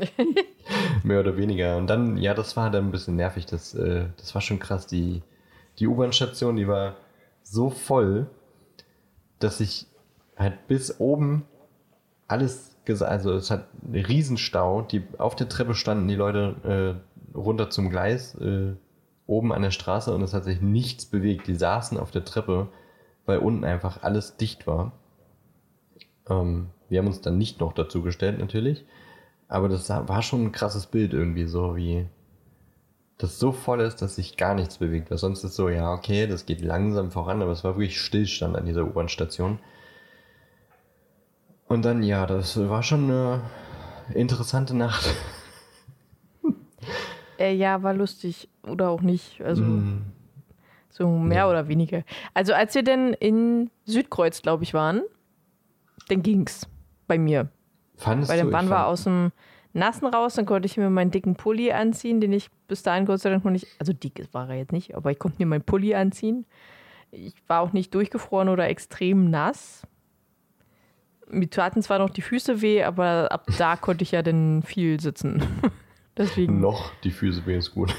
Mehr 1.03 1.21
oder 1.21 1.37
weniger. 1.37 1.77
Und 1.77 1.89
dann, 1.89 2.19
ja, 2.19 2.35
das 2.35 2.57
war 2.57 2.71
dann 2.71 2.87
ein 2.87 2.91
bisschen 2.91 3.17
nervig. 3.17 3.47
Das, 3.47 3.75
äh, 3.75 4.07
das 4.17 4.35
war 4.35 4.43
schon 4.43 4.59
krass. 4.59 4.87
Die, 4.87 5.23
die 5.79 5.87
U-Bahn-Station, 5.87 6.57
die 6.57 6.69
war 6.69 6.97
so 7.43 7.71
voll, 7.71 8.29
dass 9.39 9.61
ich 9.61 9.87
halt 10.39 10.67
bis 10.69 11.01
oben 11.01 11.45
alles 12.27 12.77
gesagt, 12.85 13.11
also 13.11 13.33
es 13.33 13.51
hat 13.51 13.69
einen 13.85 14.05
Riesenstau. 14.05 14.83
Die, 14.83 15.03
auf 15.19 15.35
der 15.35 15.49
Treppe 15.49 15.75
standen 15.75 16.09
die 16.09 16.15
Leute 16.15 17.01
äh, 17.35 17.37
runter 17.37 17.71
zum 17.71 17.91
Gleis, 17.91 18.35
äh, 18.37 18.75
oben 19.27 19.53
an 19.53 19.63
der 19.63 19.71
Straße 19.71 20.15
und 20.15 20.23
es 20.23 20.35
hat 20.35 20.45
sich 20.45 20.61
nichts 20.61 21.07
bewegt. 21.07 21.47
Die 21.47 21.55
saßen 21.55 21.99
auf 21.99 22.11
der 22.11 22.25
Treppe, 22.25 22.69
weil 23.27 23.39
unten 23.39 23.65
einfach 23.65 24.03
alles 24.03 24.37
dicht 24.37 24.67
war. 24.67 24.93
Ähm, 26.29 26.69
wir 26.89 26.99
haben 26.99 27.07
uns 27.07 27.21
dann 27.21 27.39
nicht 27.39 27.61
noch 27.61 27.73
dazu 27.73 28.03
gestellt, 28.03 28.39
natürlich. 28.39 28.87
Aber 29.49 29.69
das 29.69 29.89
war 29.89 30.23
schon 30.23 30.45
ein 30.45 30.53
krasses 30.53 30.87
Bild 30.87 31.13
irgendwie, 31.15 31.47
so 31.47 31.77
wie 31.77 32.07
das 33.19 33.39
so 33.39 33.53
voll 33.53 33.81
ist, 33.81 34.01
dass 34.01 34.15
sich 34.15 34.37
gar 34.37 34.55
nichts 34.55 34.79
bewegt. 34.79 35.11
Weil 35.11 35.19
sonst 35.19 35.43
ist 35.45 35.57
so, 35.57 35.69
ja, 35.69 35.93
okay, 35.93 36.27
das 36.27 36.47
geht 36.47 36.61
langsam 36.61 37.11
voran, 37.11 37.43
aber 37.43 37.53
es 37.53 37.65
war 37.65 37.75
wirklich 37.77 38.01
Stillstand 38.01 38.57
an 38.57 38.67
dieser 38.67 38.85
U-Bahn-Station. 38.85 39.59
Und 41.69 41.85
dann, 41.85 42.03
ja, 42.03 42.27
das 42.27 42.57
war 42.69 42.83
schon 42.83 43.05
eine 43.05 43.43
interessante 44.15 44.75
Nacht. 44.77 45.07
Äh, 47.41 47.55
ja, 47.55 47.85
war 47.85 47.95
lustig. 47.95 48.49
Oder 48.67 48.89
auch 48.89 49.01
nicht. 49.01 49.41
Also 49.43 49.63
Mm, 49.63 50.03
so 50.91 51.09
mehr 51.09 51.39
Ja. 51.39 51.49
oder 51.51 51.69
weniger. 51.69 52.03
Also 52.35 52.53
als 52.53 52.75
wir 52.75 52.83
dann 52.83 53.13
in 53.15 53.71
Südkreuz, 53.85 54.43
glaube 54.43 54.65
ich, 54.65 54.75
waren, 54.75 55.03
dann 56.09 56.23
ging's 56.23 56.67
bei 57.07 57.17
mir. 57.17 57.49
Fandest 57.97 58.29
Weil 58.33 58.41
ich 58.41 58.45
wir 58.47 58.51
fand- 58.51 58.73
aus 58.73 59.05
dem 59.05 59.31
Nassen 59.73 60.07
raus, 60.07 60.35
dann 60.35 60.47
konnte 60.47 60.67
ich 60.67 60.77
mir 60.79 60.91
meinen 60.91 61.13
dicken 61.13 61.37
Pulli 61.37 61.71
anziehen, 61.71 62.21
den 62.21 62.33
ich 62.33 62.51
bis 62.67 62.83
dahin 62.83 63.07
Gott 63.07 63.21
sei 63.21 63.31
Dank 63.31 63.45
noch 63.45 63.53
nicht, 63.53 63.69
also 63.79 63.93
dick 63.93 64.27
war 64.33 64.49
er 64.51 64.57
jetzt 64.57 64.73
nicht, 64.73 64.97
aber 64.97 65.13
ich 65.13 65.21
konnte 65.21 65.37
mir 65.39 65.47
meinen 65.47 65.63
Pulli 65.63 65.95
anziehen. 65.95 66.45
Ich 67.13 67.35
war 67.47 67.61
auch 67.61 67.73
nicht 67.73 67.95
durchgefroren 67.95 68.49
oder 68.49 68.69
extrem 68.69 69.31
nass. 69.31 69.83
Mir 71.31 71.49
taten 71.51 71.83
zwar 71.83 71.99
noch 71.99 72.11
die 72.11 72.23
Füße 72.23 72.61
weh, 72.63 72.83
aber 72.85 73.31
ab 73.33 73.47
da 73.59 73.77
konnte 73.81 74.03
ich 74.03 74.13
ja 74.13 74.23
dann 74.23 74.63
viel 74.63 75.01
sitzen. 75.01 75.43
Deswegen. 76.17 76.61
Noch 76.61 76.91
die 77.05 77.11
Füße 77.13 77.47
weh 77.47 77.57
ist 77.57 77.73
gut. 77.75 77.95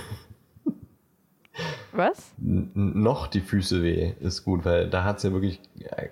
Was? 1.91 2.34
N 2.41 2.71
noch 2.75 3.27
die 3.27 3.41
Füße 3.41 3.82
weh 3.84 4.13
ist 4.19 4.45
gut, 4.45 4.63
weil 4.63 4.89
da 4.89 5.03
hat 5.03 5.17
es 5.17 5.23
ja 5.23 5.32
wirklich 5.34 5.59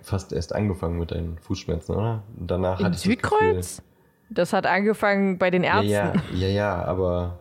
fast 0.01 0.33
erst 0.33 0.53
angefangen 0.53 0.97
mit 0.99 1.11
deinen 1.11 1.37
Fußschmerzen, 1.37 1.95
oder? 1.95 2.23
Und 2.37 2.49
danach 2.51 2.79
In 2.79 2.85
hatte 2.87 2.95
ich 2.95 3.01
das 3.03 3.03
Gefühl- 3.21 3.53
Südkreuz? 3.53 3.81
Das 4.29 4.51
hat 4.51 4.65
angefangen 4.65 5.37
bei 5.37 5.49
den 5.51 5.63
Ja, 5.63 5.81
Ärzten. 5.81 6.21
ja, 6.37 6.47
ja, 6.47 6.53
ja, 6.53 6.83
aber 6.83 7.39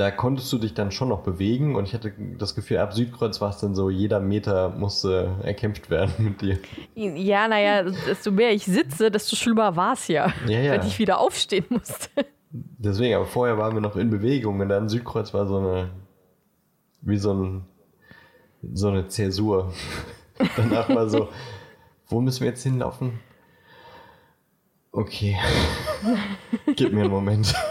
da 0.00 0.10
konntest 0.10 0.50
du 0.50 0.56
dich 0.56 0.72
dann 0.72 0.92
schon 0.92 1.08
noch 1.10 1.20
bewegen 1.20 1.76
und 1.76 1.84
ich 1.84 1.92
hatte 1.92 2.14
das 2.38 2.54
Gefühl, 2.54 2.78
ab 2.78 2.94
Südkreuz 2.94 3.42
war 3.42 3.50
es 3.50 3.58
dann 3.58 3.74
so, 3.74 3.90
jeder 3.90 4.18
Meter 4.18 4.70
musste 4.70 5.34
erkämpft 5.42 5.90
werden 5.90 6.14
mit 6.18 6.40
dir. 6.40 6.58
Ja, 6.94 7.46
naja, 7.46 7.82
desto 7.82 8.30
mehr 8.30 8.50
ich 8.52 8.64
sitze, 8.64 9.10
desto 9.10 9.36
schlimmer 9.36 9.76
war 9.76 9.92
es 9.92 10.08
ja, 10.08 10.32
Ja, 10.46 10.58
ja. 10.58 10.72
wenn 10.72 10.86
ich 10.86 10.98
wieder 10.98 11.20
aufstehen 11.20 11.66
musste. 11.68 12.08
Deswegen, 12.50 13.14
aber 13.14 13.26
vorher 13.26 13.58
waren 13.58 13.74
wir 13.74 13.82
noch 13.82 13.94
in 13.96 14.08
Bewegung 14.08 14.60
und 14.60 14.70
dann 14.70 14.88
Südkreuz 14.88 15.34
war 15.34 15.46
so 15.46 15.58
eine, 15.58 15.90
wie 17.02 17.18
so, 17.18 17.34
ein, 17.34 17.66
so 18.72 18.88
eine 18.88 19.06
Zäsur. 19.08 19.74
Danach 20.56 20.88
war 20.88 21.10
so, 21.10 21.28
wo 22.06 22.22
müssen 22.22 22.40
wir 22.40 22.48
jetzt 22.48 22.62
hinlaufen? 22.62 23.20
Okay, 24.92 25.36
gib 26.74 26.94
mir 26.94 27.02
einen 27.02 27.10
Moment. 27.10 27.54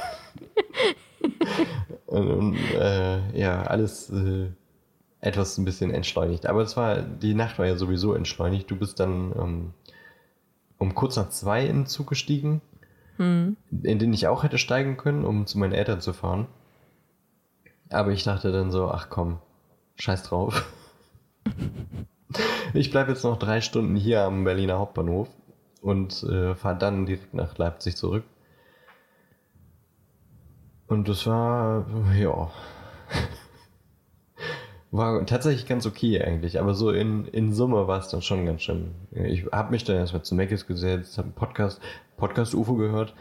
und, 2.10 2.30
und 2.30 2.58
äh, 2.76 3.38
ja, 3.40 3.64
alles 3.64 4.10
äh, 4.10 4.48
etwas 5.22 5.58
ein 5.58 5.66
bisschen 5.66 5.92
entschleunigt. 5.92 6.46
Aber 6.46 6.62
es 6.62 6.78
war, 6.78 7.02
die 7.02 7.34
Nacht 7.34 7.60
war 7.60 7.66
ja 7.66 7.76
sowieso 7.76 8.14
entschleunigt. 8.14 8.70
Du 8.72 8.76
bist 8.76 9.00
dann 9.00 9.34
ähm, 9.38 9.74
um 10.78 10.96
kurz 10.96 11.16
nach 11.18 11.30
zwei 11.30 11.66
in 11.66 11.82
den 11.82 11.86
Zug 11.86 12.08
gestiegen 12.08 12.62
in 13.84 14.00
den 14.00 14.14
ich 14.14 14.28
auch 14.28 14.44
hätte 14.44 14.58
steigen 14.58 14.98
können, 14.98 15.26
um 15.26 15.46
zu 15.46 15.60
meinen 15.60 15.74
Eltern 15.74 16.00
zu 16.02 16.14
fahren. 16.14 16.48
Aber 17.90 18.12
ich 18.12 18.24
dachte 18.24 18.52
dann 18.52 18.72
so, 18.72 18.90
ach 18.90 19.10
komm, 19.10 19.40
scheiß 19.98 20.24
drauf. 20.24 20.66
Ich 22.76 22.92
bleibe 22.92 23.10
jetzt 23.10 23.24
noch 23.24 23.40
drei 23.40 23.62
Stunden 23.62 23.96
hier 23.96 24.22
am 24.22 24.44
Berliner 24.44 24.78
Hauptbahnhof 24.78 25.28
und 25.82 26.22
äh, 26.22 26.54
fahre 26.54 26.78
dann 26.78 27.08
direkt 27.08 27.34
nach 27.34 27.58
Leipzig 27.58 27.96
zurück. 27.98 28.24
Und 30.90 31.08
das 31.08 31.28
war, 31.28 31.86
ja, 32.18 32.50
war 34.92 35.26
tatsächlich 35.28 35.68
ganz 35.68 35.86
okay 35.86 36.22
eigentlich, 36.22 36.60
aber 36.60 36.74
so 36.74 36.90
in, 36.90 37.26
in 37.26 37.54
Summe 37.54 37.88
war 37.88 38.00
es 38.00 38.08
dann 38.10 38.24
schon 38.24 38.46
ganz 38.48 38.64
schön. 38.64 38.96
Ich 39.12 39.46
habe 39.52 39.72
mich 39.72 39.84
dann 39.84 39.98
erstmal 39.98 40.24
zu 40.24 40.34
Meckes 40.34 40.66
gesetzt, 40.66 41.20
habe 41.20 41.28
einen 41.28 41.36
Podcast, 41.36 41.80
Podcast 42.18 42.56
UFO 42.56 42.74
gehört, 42.74 43.14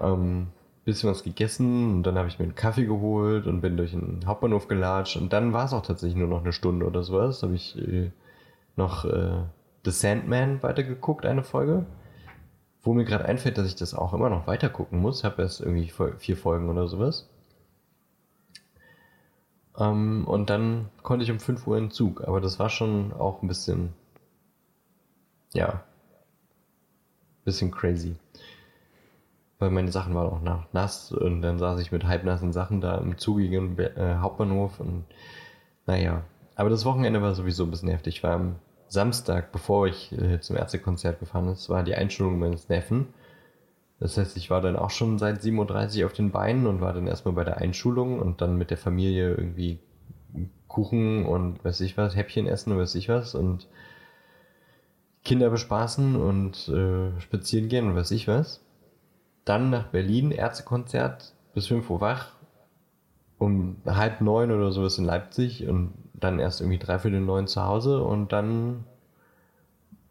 ähm, 0.00 0.46
bisschen 0.84 1.10
was 1.10 1.24
gegessen 1.24 1.96
und 1.96 2.02
dann 2.04 2.16
habe 2.16 2.28
ich 2.28 2.38
mir 2.38 2.44
einen 2.44 2.54
Kaffee 2.54 2.86
geholt 2.86 3.48
und 3.48 3.60
bin 3.60 3.76
durch 3.76 3.90
den 3.90 4.20
Hauptbahnhof 4.24 4.68
gelatscht 4.68 5.16
und 5.16 5.32
dann 5.32 5.52
war 5.52 5.64
es 5.64 5.72
auch 5.72 5.84
tatsächlich 5.84 6.16
nur 6.16 6.28
noch 6.28 6.42
eine 6.42 6.52
Stunde 6.52 6.86
oder 6.86 7.02
sowas. 7.02 7.42
Habe 7.42 7.56
ich 7.56 7.76
äh, 7.76 8.12
noch 8.76 9.04
äh, 9.04 9.42
The 9.84 9.90
Sandman 9.90 10.62
weitergeguckt, 10.62 11.26
eine 11.26 11.42
Folge. 11.42 11.86
Wo 12.86 12.94
mir 12.94 13.04
gerade 13.04 13.24
einfällt, 13.24 13.58
dass 13.58 13.66
ich 13.66 13.74
das 13.74 13.94
auch 13.94 14.14
immer 14.14 14.30
noch 14.30 14.46
weiter 14.46 14.68
gucken 14.68 15.00
muss. 15.00 15.18
Ich 15.18 15.24
habe 15.24 15.42
erst 15.42 15.60
irgendwie 15.60 15.92
vier 16.18 16.36
Folgen 16.36 16.68
oder 16.68 16.86
sowas. 16.86 17.28
Ähm, 19.76 20.24
und 20.24 20.50
dann 20.50 20.88
konnte 21.02 21.24
ich 21.24 21.32
um 21.32 21.40
5 21.40 21.66
Uhr 21.66 21.78
in 21.78 21.86
den 21.86 21.90
Zug. 21.90 22.22
Aber 22.22 22.40
das 22.40 22.60
war 22.60 22.70
schon 22.70 23.12
auch 23.12 23.42
ein 23.42 23.48
bisschen, 23.48 23.92
ja, 25.52 25.82
bisschen 27.44 27.72
crazy. 27.72 28.14
Weil 29.58 29.70
meine 29.70 29.90
Sachen 29.90 30.14
waren 30.14 30.28
auch 30.28 30.68
nass 30.72 31.10
und 31.10 31.42
dann 31.42 31.58
saß 31.58 31.80
ich 31.80 31.90
mit 31.90 32.04
halbnassen 32.04 32.52
Sachen 32.52 32.80
da 32.80 32.98
im 32.98 33.18
zugigen 33.18 33.76
äh, 33.80 34.18
Hauptbahnhof 34.20 34.78
und 34.78 35.06
naja. 35.86 36.22
Aber 36.54 36.70
das 36.70 36.84
Wochenende 36.84 37.20
war 37.20 37.34
sowieso 37.34 37.64
ein 37.64 37.70
bisschen 37.72 37.88
heftig. 37.88 38.18
Ich 38.18 38.22
war 38.22 38.34
am 38.34 38.56
Samstag, 38.88 39.52
bevor 39.52 39.86
ich 39.86 40.12
äh, 40.12 40.40
zum 40.40 40.56
Ärztekonzert 40.56 41.20
gefahren 41.20 41.48
ist, 41.48 41.68
war 41.68 41.82
die 41.82 41.94
Einschulung 41.94 42.38
meines 42.38 42.68
Neffen. 42.68 43.08
Das 43.98 44.16
heißt, 44.18 44.36
ich 44.36 44.50
war 44.50 44.60
dann 44.60 44.76
auch 44.76 44.90
schon 44.90 45.18
seit 45.18 45.40
7.30 45.40 46.00
Uhr 46.00 46.06
auf 46.06 46.12
den 46.12 46.30
Beinen 46.30 46.66
und 46.66 46.80
war 46.80 46.92
dann 46.92 47.06
erstmal 47.06 47.34
bei 47.34 47.44
der 47.44 47.58
Einschulung 47.58 48.20
und 48.20 48.40
dann 48.40 48.58
mit 48.58 48.70
der 48.70 48.76
Familie 48.76 49.34
irgendwie 49.34 49.78
Kuchen 50.68 51.24
und 51.24 51.64
weiß 51.64 51.80
ich 51.80 51.96
was, 51.96 52.14
Häppchen 52.14 52.46
essen 52.46 52.72
und 52.72 52.78
weiß 52.78 52.94
ich 52.96 53.08
was 53.08 53.34
und 53.34 53.66
Kinder 55.24 55.50
bespaßen 55.50 56.14
und 56.14 56.68
äh, 56.68 57.18
spazieren 57.20 57.68
gehen 57.68 57.88
und 57.88 57.96
weiß 57.96 58.10
ich 58.10 58.28
was. 58.28 58.60
Dann 59.44 59.70
nach 59.70 59.88
Berlin, 59.88 60.30
Ärztekonzert, 60.30 61.32
bis 61.54 61.66
5 61.68 61.88
Uhr 61.88 62.00
wach, 62.00 62.32
um 63.38 63.76
halb 63.86 64.20
neun 64.20 64.50
oder 64.50 64.70
sowas 64.72 64.98
in 64.98 65.04
Leipzig 65.04 65.66
und 65.66 65.94
dann 66.18 66.38
erst 66.38 66.60
irgendwie 66.60 66.78
dreiviertel 66.78 67.20
neun 67.20 67.46
zu 67.46 67.62
Hause 67.62 68.02
und 68.02 68.32
dann 68.32 68.84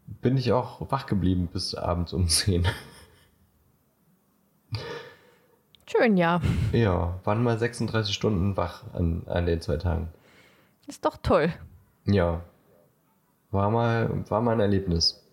bin 0.06 0.36
ich 0.36 0.52
auch 0.52 0.90
wach 0.90 1.06
geblieben 1.06 1.48
bis 1.52 1.74
abends 1.74 2.12
um 2.12 2.28
10. 2.28 2.66
Schön, 5.88 6.16
ja. 6.16 6.40
Ja, 6.72 7.20
waren 7.24 7.42
mal 7.42 7.58
36 7.58 8.14
Stunden 8.14 8.56
wach 8.56 8.82
an, 8.92 9.22
an 9.26 9.46
den 9.46 9.60
zwei 9.60 9.76
Tagen. 9.76 10.08
Ist 10.86 11.04
doch 11.04 11.16
toll. 11.16 11.52
Ja. 12.04 12.42
War 13.50 13.70
mal, 13.70 14.24
war 14.28 14.40
mal 14.40 14.52
ein 14.52 14.60
Erlebnis. 14.60 15.24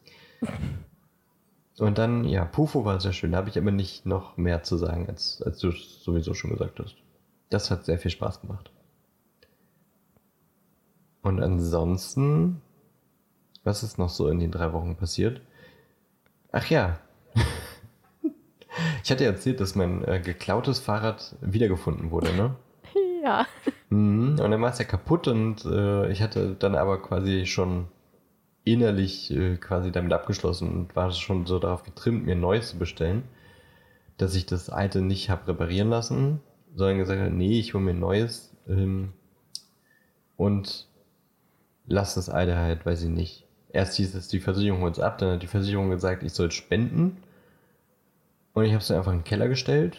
Und 1.80 1.97
dann, 1.97 2.24
ja, 2.26 2.45
Pufo 2.45 2.86
war 2.86 2.99
sehr 3.01 3.13
schön. 3.13 3.32
Da 3.32 3.39
habe 3.39 3.49
ich 3.49 3.57
aber 3.57 3.71
nicht 3.71 4.05
noch 4.05 4.38
mehr 4.38 4.61
zu 4.63 4.78
sagen, 4.78 5.07
als, 5.09 5.41
als 5.41 5.57
du 5.59 5.69
es 5.69 6.03
sowieso 6.03 6.34
schon 6.34 6.51
gesagt 6.51 6.80
hast. 6.80 6.95
Das 7.49 7.71
hat 7.71 7.86
sehr 7.86 7.97
viel 7.97 8.11
Spaß 8.11 8.41
gemacht. 8.41 8.71
Und 11.24 11.41
ansonsten, 11.41 12.61
was 13.63 13.82
ist 13.82 13.97
noch 13.97 14.09
so 14.09 14.28
in 14.28 14.39
den 14.39 14.51
drei 14.51 14.74
Wochen 14.74 14.95
passiert? 14.95 15.41
Ach 16.51 16.69
ja. 16.69 16.99
ich 19.03 19.09
hatte 19.09 19.26
erzählt, 19.26 19.59
dass 19.59 19.74
mein 19.74 20.03
äh, 20.03 20.19
geklautes 20.19 20.80
Fahrrad 20.80 21.36
wiedergefunden 21.41 22.11
wurde, 22.11 22.34
ne? 22.34 22.55
Ja. 23.24 23.47
Mhm. 23.89 24.32
Und 24.32 24.51
dann 24.51 24.61
war 24.61 24.71
es 24.71 24.80
ja 24.80 24.84
kaputt 24.84 25.30
und 25.30 25.63
äh, 25.63 26.11
ich 26.11 26.21
hatte 26.21 26.57
dann 26.59 26.76
aber 26.76 27.01
quasi 27.01 27.45
schon 27.45 27.88
innerlich 28.65 29.32
äh, 29.32 29.55
quasi 29.55 29.93
damit 29.93 30.11
abgeschlossen 30.11 30.69
und 30.69 30.95
war 30.97 31.09
schon 31.11 31.45
so 31.45 31.57
darauf 31.57 31.84
getrimmt, 31.84 32.26
mir 32.26 32.34
ein 32.34 32.41
neues 32.41 32.71
zu 32.71 32.78
bestellen, 32.78 33.24
dass 34.17 34.36
ich 34.36 34.45
das 34.45 34.69
alte 34.69 35.01
nicht 35.01 35.30
habe 35.30 35.47
reparieren 35.47 35.89
lassen, 35.89 36.41
sondern 36.76 36.97
gesagt 36.97 37.21
habe, 37.21 37.32
nee, 37.32 37.59
ich 37.59 37.74
hole 37.74 37.84
mir 37.86 37.91
ein 37.91 37.99
neues 37.99 38.53
ähm, 38.67 39.13
und 40.36 40.89
lass 41.86 42.15
das 42.15 42.29
alte 42.29 42.57
halt, 42.57 42.86
weiß 42.86 43.03
ich 43.03 43.09
nicht. 43.09 43.45
Erst 43.71 43.95
hieß 43.97 44.15
es, 44.15 44.27
die 44.27 44.39
Versicherung 44.39 44.81
holt 44.81 44.93
es 44.97 45.03
ab, 45.03 45.17
dann 45.17 45.34
hat 45.34 45.43
die 45.43 45.47
Versicherung 45.47 45.89
gesagt, 45.89 46.23
ich 46.23 46.34
soll 46.34 46.51
spenden 46.51 47.17
und 48.53 48.65
ich 48.65 48.71
habe 48.71 48.81
es 48.81 48.88
dann 48.88 48.97
einfach 48.97 49.11
in 49.11 49.19
den 49.19 49.25
Keller 49.25 49.47
gestellt 49.47 49.97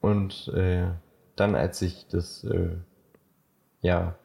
und 0.00 0.48
äh, 0.48 0.86
dann, 1.36 1.54
als 1.54 1.80
ich 1.82 2.06
das 2.08 2.44
äh, 2.44 2.76
ja 3.80 4.16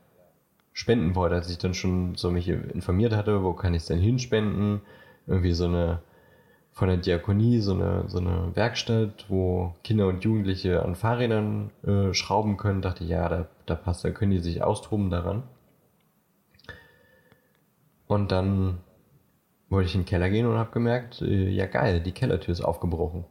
spenden 0.73 1.15
wollte, 1.15 1.35
als 1.35 1.49
ich 1.49 1.57
dann 1.57 1.73
schon 1.73 2.15
so 2.15 2.31
mich 2.31 2.47
informiert 2.47 3.13
hatte, 3.13 3.43
wo 3.43 3.53
kann 3.53 3.73
ich 3.73 3.83
es 3.83 3.87
denn 3.87 3.99
hinspenden, 3.99 4.81
irgendwie 5.27 5.53
so 5.53 5.65
eine 5.65 6.01
von 6.79 6.87
der 6.87 6.97
Diakonie 6.97 7.59
so 7.59 7.73
eine, 7.73 8.05
so 8.07 8.19
eine 8.19 8.55
Werkstatt, 8.55 9.25
wo 9.27 9.75
Kinder 9.83 10.07
und 10.07 10.23
Jugendliche 10.23 10.81
an 10.83 10.95
Fahrrädern 10.95 11.71
äh, 11.85 12.13
schrauben 12.13 12.55
können, 12.55 12.81
dachte 12.81 13.03
ich, 13.03 13.09
ja, 13.09 13.27
da, 13.27 13.47
da 13.65 13.75
passt, 13.75 14.05
da 14.05 14.11
können 14.11 14.31
die 14.31 14.39
sich 14.39 14.63
austoben 14.63 15.09
daran. 15.09 15.43
Und 18.09 18.31
dann 18.31 18.79
wollte 19.69 19.87
ich 19.87 19.93
in 19.93 20.01
den 20.01 20.07
Keller 20.07 20.31
gehen 20.31 20.47
und 20.47 20.57
habe 20.57 20.71
gemerkt, 20.71 21.21
äh, 21.21 21.47
ja 21.47 21.67
geil, 21.67 22.01
die 22.01 22.11
Kellertür 22.11 22.51
ist 22.51 22.61
aufgebrochen. 22.61 23.23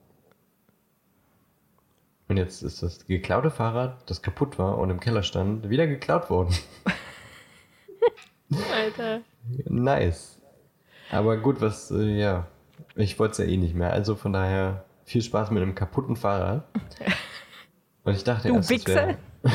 Und 2.29 2.37
jetzt 2.37 2.62
ist 2.62 2.81
das 2.81 3.05
geklaute 3.09 3.51
Fahrrad, 3.51 4.09
das 4.09 4.22
kaputt 4.22 4.57
war 4.57 4.79
und 4.79 4.91
im 4.91 5.01
Keller 5.01 5.24
stand, 5.24 5.68
wieder 5.68 5.89
geklaut 5.89 6.31
worden. 6.31 6.55
Alter. 8.72 9.22
Nice. 9.64 10.41
Aber 11.11 11.39
gut, 11.39 11.61
was, 11.61 11.91
äh, 11.91 12.16
ja, 12.16 12.47
ich 12.95 13.18
wollte 13.18 13.33
es 13.33 13.39
ja 13.39 13.45
eh 13.47 13.57
nicht 13.57 13.74
mehr. 13.74 13.93
Also 13.93 14.14
von 14.14 14.33
daher 14.33 14.85
viel 15.07 15.22
Spaß 15.22 15.51
mit 15.51 15.61
einem 15.61 15.74
kaputten 15.74 16.14
Fahrrad. 16.14 16.62
Und 18.05 18.14
ich 18.14 18.22
dachte 18.22 18.47
Du 18.47 18.55
erst, 18.55 18.70
es 18.70 18.87
Wichser. 18.87 18.95
wäre, 18.95 19.18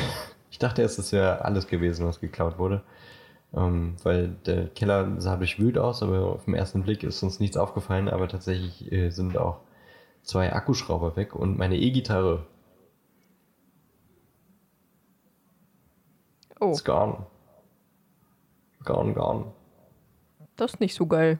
ich 0.51 0.59
dachte 0.59 0.81
erst, 0.81 0.99
es 0.99 1.13
wäre 1.13 1.45
alles 1.45 1.67
gewesen, 1.67 2.05
was 2.05 2.19
geklaut 2.19 2.57
wurde. 2.59 2.83
Ähm, 3.55 3.95
weil 4.03 4.29
der 4.45 4.67
Keller 4.67 5.21
sah 5.21 5.35
durchwühlt 5.35 5.77
aus, 5.77 6.01
aber 6.01 6.25
auf 6.25 6.45
den 6.45 6.55
ersten 6.55 6.83
Blick 6.83 7.03
ist 7.03 7.21
uns 7.21 7.39
nichts 7.39 7.55
aufgefallen. 7.57 8.09
Aber 8.09 8.27
tatsächlich 8.27 8.91
äh, 8.91 9.09
sind 9.11 9.37
auch 9.37 9.59
zwei 10.23 10.51
Akkuschrauber 10.53 11.15
weg 11.15 11.35
und 11.35 11.57
meine 11.57 11.77
E-Gitarre 11.77 12.45
Oh, 16.59 16.71
ist 16.71 16.85
gone. 16.85 17.25
Gone, 18.85 19.13
gone. 19.13 19.45
das 20.55 20.75
ist 20.75 20.79
nicht 20.79 20.95
so 20.95 21.05
geil. 21.07 21.39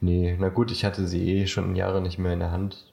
Nee, 0.00 0.36
na 0.38 0.48
gut, 0.48 0.70
ich 0.70 0.84
hatte 0.84 1.06
sie 1.08 1.38
eh 1.38 1.46
schon 1.48 1.74
Jahre 1.74 2.00
nicht 2.00 2.18
mehr 2.18 2.32
in 2.32 2.38
der 2.38 2.52
Hand. 2.52 2.92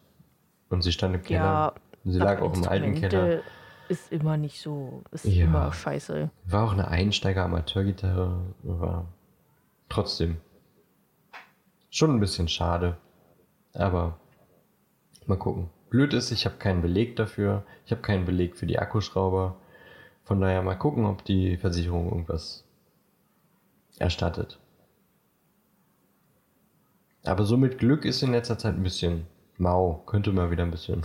Und 0.70 0.82
sie 0.82 0.92
stand 0.92 1.16
im 1.16 1.22
Keller. 1.22 1.44
Ja, 1.44 1.74
sie 2.04 2.18
lag 2.18 2.42
auch 2.42 2.54
im 2.56 2.68
alten 2.68 2.96
Keller. 2.96 3.42
Ist 3.90 4.12
immer 4.12 4.36
nicht 4.38 4.60
so, 4.62 5.04
ist 5.12 5.26
Ja. 5.26 5.46
immer 5.46 5.72
scheiße. 5.72 6.30
War 6.46 6.64
auch 6.66 6.74
eine 6.74 6.88
Einsteiger-Amateurgitarre. 6.90 8.54
War 8.64 9.06
trotzdem 9.90 10.38
schon 11.90 12.12
ein 12.12 12.20
bisschen 12.20 12.48
schade. 12.48 12.98
Aber 13.74 14.20
mal 15.26 15.38
gucken. 15.38 15.70
Blöd 15.90 16.14
ist, 16.14 16.32
ich 16.32 16.46
habe 16.46 16.58
keinen 16.58 16.82
Beleg 16.82 17.16
dafür. 17.16 17.64
Ich 17.86 17.92
habe 17.92 18.02
keinen 18.02 18.26
Beleg 18.26 18.58
für 18.58 18.66
die 18.66 18.78
Akkuschrauber. 18.80 19.56
Von 20.26 20.42
daher 20.42 20.62
mal 20.62 20.76
gucken, 20.76 21.06
ob 21.06 21.24
die 21.24 21.56
Versicherung 21.56 22.10
irgendwas 22.10 22.66
erstattet. 23.98 24.60
Aber 27.24 27.46
so 27.46 27.56
mit 27.58 27.78
Glück 27.78 28.04
ist 28.04 28.22
in 28.22 28.32
letzter 28.32 28.58
Zeit 28.58 28.76
ein 28.76 28.84
bisschen 28.84 29.28
mau. 29.58 30.02
Könnte 30.06 30.32
mal 30.34 30.52
wieder 30.52 30.64
ein 30.64 30.72
bisschen. 30.72 31.04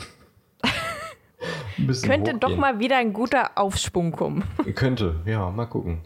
Könnte 1.76 2.32
hochgehen. 2.32 2.40
doch 2.40 2.56
mal 2.56 2.78
wieder 2.78 2.96
ein 2.96 3.12
guter 3.12 3.52
Aufschwung 3.56 4.12
kommen. 4.12 4.44
Könnte, 4.74 5.20
ja, 5.24 5.50
mal 5.50 5.66
gucken. 5.66 6.02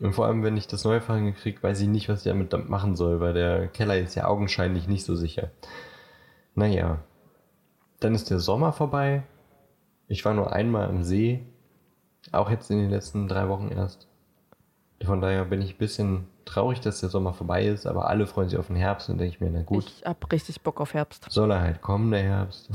Und 0.00 0.14
vor 0.14 0.26
allem, 0.26 0.42
wenn 0.42 0.56
ich 0.56 0.66
das 0.66 0.84
neue 0.84 1.00
Fahrrad 1.00 1.36
kriege, 1.36 1.62
weiß 1.62 1.80
ich 1.80 1.88
nicht, 1.88 2.08
was 2.08 2.26
ich 2.26 2.32
damit 2.32 2.68
machen 2.68 2.96
soll, 2.96 3.20
weil 3.20 3.34
der 3.34 3.68
Keller 3.68 3.96
ist 3.98 4.16
ja 4.16 4.26
augenscheinlich 4.26 4.88
nicht 4.88 5.04
so 5.04 5.14
sicher. 5.14 5.50
Naja. 6.54 6.98
Dann 8.00 8.14
ist 8.14 8.28
der 8.30 8.40
Sommer 8.40 8.72
vorbei. 8.72 9.22
Ich 10.08 10.24
war 10.24 10.34
nur 10.34 10.52
einmal 10.52 10.88
am 10.88 11.04
See. 11.04 11.46
Auch 12.32 12.50
jetzt 12.50 12.68
in 12.70 12.78
den 12.78 12.90
letzten 12.90 13.28
drei 13.28 13.48
Wochen 13.48 13.68
erst. 13.68 14.08
Von 15.04 15.20
daher 15.20 15.44
bin 15.44 15.62
ich 15.62 15.74
ein 15.74 15.78
bisschen 15.78 16.26
traurig, 16.44 16.80
dass 16.80 17.00
der 17.00 17.08
Sommer 17.08 17.32
vorbei 17.32 17.64
ist, 17.64 17.86
aber 17.86 18.08
alle 18.08 18.26
freuen 18.26 18.48
sich 18.48 18.58
auf 18.58 18.66
den 18.66 18.76
Herbst 18.76 19.08
und 19.08 19.18
denke 19.18 19.34
ich 19.34 19.40
mir, 19.40 19.50
na 19.50 19.62
gut. 19.62 19.86
Ich 19.86 20.04
hab 20.04 20.30
richtig 20.32 20.60
Bock 20.62 20.80
auf 20.80 20.94
Herbst. 20.94 21.26
Soll 21.30 21.50
er 21.50 21.60
halt 21.60 21.80
kommen, 21.80 22.10
der 22.10 22.22
Herbst. 22.22 22.70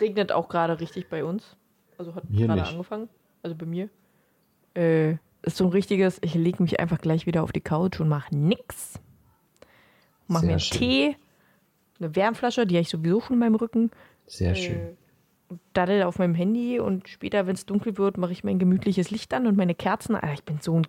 Regnet 0.00 0.32
auch 0.32 0.48
gerade 0.48 0.80
richtig 0.80 1.08
bei 1.08 1.24
uns. 1.24 1.56
Also 1.98 2.14
hat 2.14 2.24
gerade 2.30 2.64
angefangen. 2.64 3.08
Also 3.42 3.56
bei 3.56 3.66
mir. 3.66 3.88
Äh, 4.74 5.16
ist 5.42 5.56
so 5.56 5.64
ein 5.64 5.70
richtiges, 5.70 6.18
ich 6.22 6.34
lege 6.34 6.62
mich 6.62 6.80
einfach 6.80 6.98
gleich 6.98 7.26
wieder 7.26 7.42
auf 7.42 7.52
die 7.52 7.60
Couch 7.60 8.00
und 8.00 8.08
mache 8.08 8.36
nix. 8.36 8.98
Mach 10.26 10.40
Sehr 10.40 10.46
mir 10.46 10.52
einen 10.54 10.60
schön. 10.60 10.78
Tee, 10.78 11.16
eine 12.00 12.16
Wärmflasche, 12.16 12.66
die 12.66 12.74
habe 12.74 12.82
ich 12.82 12.88
sowieso 12.88 13.20
schon 13.20 13.34
in 13.34 13.40
meinem 13.40 13.54
Rücken. 13.54 13.90
Sehr 14.26 14.52
äh, 14.52 14.56
schön. 14.56 14.96
Daddel 15.72 16.02
auf 16.02 16.18
meinem 16.18 16.34
Handy 16.34 16.80
und 16.80 17.08
später, 17.08 17.46
wenn 17.46 17.54
es 17.54 17.64
dunkel 17.64 17.96
wird, 17.96 18.18
mache 18.18 18.32
ich 18.32 18.42
mein 18.42 18.58
gemütliches 18.58 19.10
Licht 19.10 19.32
an 19.32 19.46
und 19.46 19.56
meine 19.56 19.76
Kerzen. 19.76 20.16
Alter, 20.16 20.32
ich 20.34 20.42
bin 20.42 20.58
so 20.60 20.80
ein 20.80 20.86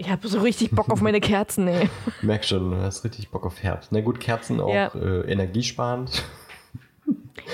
ich 0.00 0.08
habe 0.10 0.28
so 0.28 0.40
richtig 0.40 0.70
Bock 0.70 0.90
auf 0.90 1.00
meine 1.00 1.20
Kerzen, 1.20 1.66
ey. 1.66 1.90
Merk 2.22 2.44
schon, 2.44 2.70
du 2.70 2.76
hast 2.76 3.04
richtig 3.04 3.30
Bock 3.30 3.44
auf 3.44 3.62
Herbst. 3.62 3.90
Na 3.90 4.00
gut, 4.00 4.20
Kerzen 4.20 4.60
auch 4.60 4.72
ja. 4.72 4.94
äh, 4.94 5.30
energiesparend. 5.30 6.22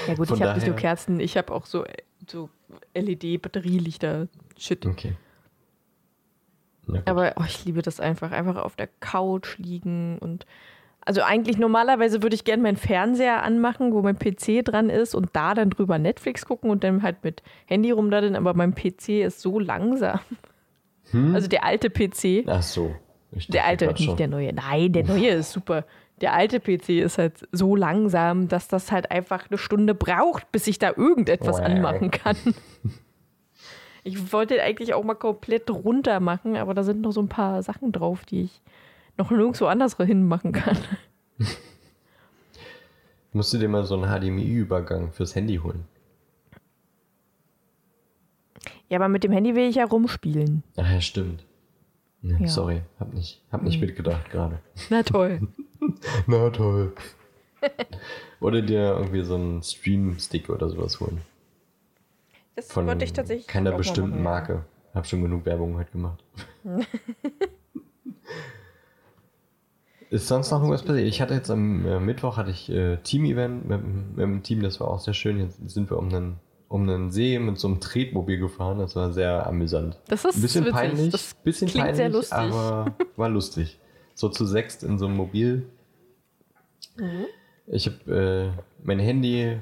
Ja 0.07 0.15
gut, 0.15 0.29
Von 0.29 0.37
ich 0.37 0.43
habe 0.43 0.55
nicht 0.55 0.67
nur 0.67 0.77
Kerzen, 0.77 1.21
ich 1.21 1.37
habe 1.37 1.53
auch 1.53 1.67
so, 1.67 1.85
so 2.29 2.49
LED-Batterielichter. 2.95 4.29
Shit. 4.59 4.87
Okay. 4.87 5.15
Aber 7.07 7.35
oh, 7.37 7.45
ich 7.47 7.65
liebe 7.65 7.83
das 7.83 8.01
einfach. 8.01 8.31
Einfach 8.33 8.57
auf 8.57 8.77
der 8.77 8.89
Couch 9.01 9.59
liegen 9.59 10.19
und 10.19 10.47
also 11.07 11.21
eigentlich 11.21 11.59
normalerweise 11.59 12.23
würde 12.23 12.35
ich 12.35 12.45
gerne 12.45 12.63
meinen 12.63 12.79
Fernseher 12.79 13.43
anmachen, 13.43 13.93
wo 13.93 14.01
mein 14.01 14.19
PC 14.19 14.65
dran 14.65 14.89
ist 14.89 15.15
und 15.15 15.29
da 15.35 15.53
dann 15.53 15.69
drüber 15.69 15.99
Netflix 15.99 16.47
gucken 16.47 16.71
und 16.71 16.83
dann 16.83 17.03
halt 17.03 17.23
mit 17.23 17.43
Handy 17.67 17.91
rumdaddeln, 17.91 18.37
aber 18.37 18.55
mein 18.55 18.75
PC 18.75 19.21
ist 19.21 19.41
so 19.41 19.59
langsam. 19.59 20.21
Hm? 21.11 21.35
Also 21.35 21.49
der 21.49 21.65
alte 21.65 21.91
PC. 21.91 22.45
Ach 22.47 22.63
so. 22.63 22.95
der 23.49 23.67
alte, 23.67 23.87
nicht 23.93 24.19
der 24.19 24.29
neue. 24.29 24.55
Nein, 24.55 24.93
der 24.93 25.05
neue 25.05 25.29
ist 25.29 25.53
super. 25.53 25.85
Der 26.21 26.33
alte 26.33 26.61
PC 26.61 26.91
ist 26.91 27.19
halt 27.19 27.49
so 27.51 27.75
langsam, 27.75 28.49
dass 28.49 28.69
das 28.69 28.93
halt 28.93 29.11
einfach 29.11 29.51
eine 29.51 29.59
Stunde 29.59 29.95
braucht, 29.95 30.51
bis 30.53 30.67
ich 30.67 30.79
da 30.79 30.93
irgendetwas 30.97 31.59
wow. 31.59 31.65
anmachen 31.65 32.11
kann. 32.11 32.37
Ich 34.07 34.35
wollte 34.35 34.63
eigentlich 34.63 34.93
auch 34.93 35.03
mal 35.03 35.15
komplett 35.15 35.71
runter 35.71 36.21
machen, 36.21 36.57
aber 36.57 36.75
da 36.75 36.83
sind 36.83 37.01
noch 37.01 37.13
so 37.13 37.23
ein 37.23 37.31
paar 37.31 37.63
Sachen 37.63 37.91
drauf, 37.91 38.27
die 38.27 38.43
ich 38.43 38.61
noch 39.17 39.31
nirgendwo 39.31 39.65
anders 39.65 39.97
hin 39.97 40.29
machen 40.29 40.53
kann. 40.53 40.77
Musst 43.33 43.53
du 43.55 43.59
dir 43.59 43.69
mal 43.69 43.85
so 43.85 43.99
einen 43.99 44.05
HDMI-Übergang 44.05 45.11
fürs 45.11 45.35
Handy 45.35 45.57
holen? 45.57 45.87
Ja, 48.91 48.99
aber 48.99 49.09
mit 49.09 49.25
dem 49.25 49.33
Handy 49.33 49.55
will 49.55 49.69
ich 49.69 49.77
ja 49.77 49.87
rumspielen. 49.87 50.63
Ach 50.77 50.89
ja, 50.89 51.01
stimmt. 51.01 51.47
Nee, 52.27 52.39
ja. 52.41 52.49
Sorry, 52.49 52.81
hab 52.99 53.13
nicht, 53.13 53.43
hab 53.53 53.63
nicht 53.63 53.79
mhm. 53.79 53.87
mitgedacht 53.87 54.31
gerade. 54.31 54.59
Na 54.89 55.03
toll. 55.03 55.47
Na 56.27 56.49
toll. 56.49 56.95
oder 58.41 58.63
dir 58.63 58.97
irgendwie 58.97 59.23
so 59.23 59.35
einen 59.35 59.63
Stream-Stick 59.63 60.49
oder 60.49 60.71
sowas 60.71 61.01
holen. 61.01 61.21
Das 62.57 62.73
Von 62.73 62.87
wollte 62.87 63.05
ich 63.05 63.13
tatsächlich. 63.13 63.47
Keiner 63.47 63.73
bestimmten 63.73 64.13
machen, 64.13 64.23
Marke. 64.23 64.53
Ja. 64.55 64.65
Hab 64.95 65.07
schon 65.07 65.21
genug 65.21 65.45
Werbung 65.45 65.77
heute 65.77 65.91
gemacht. 65.93 66.25
Ist 70.09 70.29
sonst 70.29 70.51
noch 70.51 70.61
irgendwas 70.61 70.83
passiert? 70.83 71.07
Ich 71.07 71.21
hatte 71.21 71.35
jetzt 71.35 71.51
am 71.51 71.85
äh, 71.87 72.01
Mittwoch 72.01 72.39
hatte 72.39 72.51
ich 72.51 72.71
äh, 72.71 72.97
Team-Event 72.99 73.69
mit, 73.69 73.85
mit 73.85 74.19
dem 74.19 74.43
Team, 74.43 74.63
das 74.63 74.81
war 74.81 74.89
auch 74.89 75.01
sehr 75.01 75.13
schön. 75.13 75.41
Jetzt 75.41 75.69
sind 75.69 75.91
wir 75.91 75.99
um 75.99 76.09
einen 76.09 76.37
um 76.69 76.89
einen 76.89 77.11
See 77.11 77.39
mit 77.39 77.59
so 77.59 77.69
einem 77.69 77.81
Tretmobil 77.81 78.39
gefahren. 78.39 78.79
Das 78.79 78.97
war 78.97 79.13
sehr 79.13 79.47
amüsant. 79.47 79.99
Das 80.09 80.25
ist 80.25 80.37
ein 80.37 80.43
bisschen 80.43 80.65
witzig. 80.65 80.75
peinlich, 80.75 81.11
das 81.11 81.35
bisschen 81.35 81.69
klingt 81.69 81.87
peinlich, 81.87 81.97
sehr 81.97 82.09
lustig. 82.09 82.39
aber 82.39 82.87
war 83.17 83.29
lustig. 83.29 83.79
So 84.15 84.29
zu 84.29 84.45
sechst 84.45 84.83
in 84.83 84.99
so 84.99 85.07
einem 85.07 85.17
Mobil. 85.17 85.67
Mhm. 86.97 87.27
Ich 87.67 87.87
habe 87.87 88.53
äh, 88.55 88.63
mein 88.83 88.99
Handy 88.99 89.59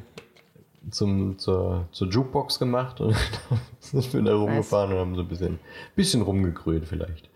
zum, 0.91 1.39
zur, 1.39 1.87
zur 1.93 2.09
Jukebox 2.09 2.59
gemacht 2.59 3.01
und 3.01 3.15
sind 3.81 4.13
wir 4.13 4.23
da 4.23 4.35
rumgefahren 4.35 4.93
und 4.93 4.99
haben 4.99 5.15
so 5.15 5.23
ein 5.23 5.29
bisschen, 5.29 5.59
bisschen 5.95 6.23
rumgegrölt 6.23 6.87
vielleicht. 6.87 7.29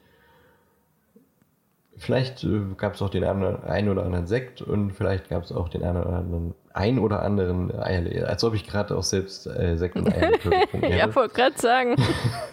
Vielleicht 1.96 2.44
äh, 2.44 2.60
gab 2.76 2.94
es 2.94 3.02
auch 3.02 3.10
den 3.10 3.24
einen 3.24 3.88
oder 3.88 4.04
anderen 4.04 4.26
Sekt 4.26 4.62
und 4.62 4.92
vielleicht 4.92 5.28
gab 5.28 5.44
es 5.44 5.52
auch 5.52 5.68
den 5.68 5.82
einen 5.82 5.98
oder 5.98 6.16
anderen, 6.16 6.54
ein 6.76 6.98
oder 6.98 7.22
anderen 7.22 7.76
Eierlikör. 7.76 8.28
Als 8.28 8.44
ob 8.44 8.54
ich 8.54 8.66
gerade 8.66 8.96
auch 8.96 9.02
selbst 9.02 9.46
äh, 9.46 9.76
Sekt 9.76 9.96
und 9.96 10.12
Eierlikör 10.12 10.50
getrunken 10.60 10.86
hätte. 10.86 10.96
ja, 10.98 11.14
wollte 11.14 11.34
gerade 11.34 11.58
sagen. 11.58 11.96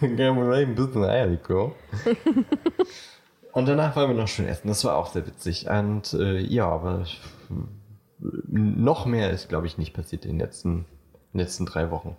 ein 0.00 0.74
bisschen 0.74 1.04
Eierlikör. 1.04 1.72
und 3.52 3.68
danach 3.68 3.94
wollen 3.96 4.10
wir 4.10 4.16
noch 4.16 4.28
schön 4.28 4.46
essen. 4.46 4.68
Das 4.68 4.84
war 4.84 4.96
auch 4.96 5.12
sehr 5.12 5.26
witzig. 5.26 5.68
Und 5.68 6.14
äh, 6.14 6.38
ja, 6.38 6.68
aber 6.68 7.04
noch 8.48 9.06
mehr 9.06 9.30
ist, 9.30 9.48
glaube 9.48 9.66
ich, 9.66 9.78
nicht 9.78 9.92
passiert 9.92 10.24
in 10.24 10.32
den 10.32 10.40
letzten, 10.40 10.86
letzten 11.32 11.66
drei 11.66 11.90
Wochen. 11.90 12.16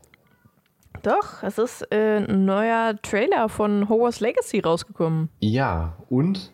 Doch, 1.01 1.43
es 1.43 1.58
ist 1.58 1.91
äh, 1.91 2.18
ein 2.18 2.45
neuer 2.45 2.95
Trailer 3.01 3.49
von 3.49 3.89
Hogwarts 3.89 4.22
Legacy 4.22 4.60
rausgekommen. 4.60 5.30
Ja, 5.39 5.97
und 6.10 6.51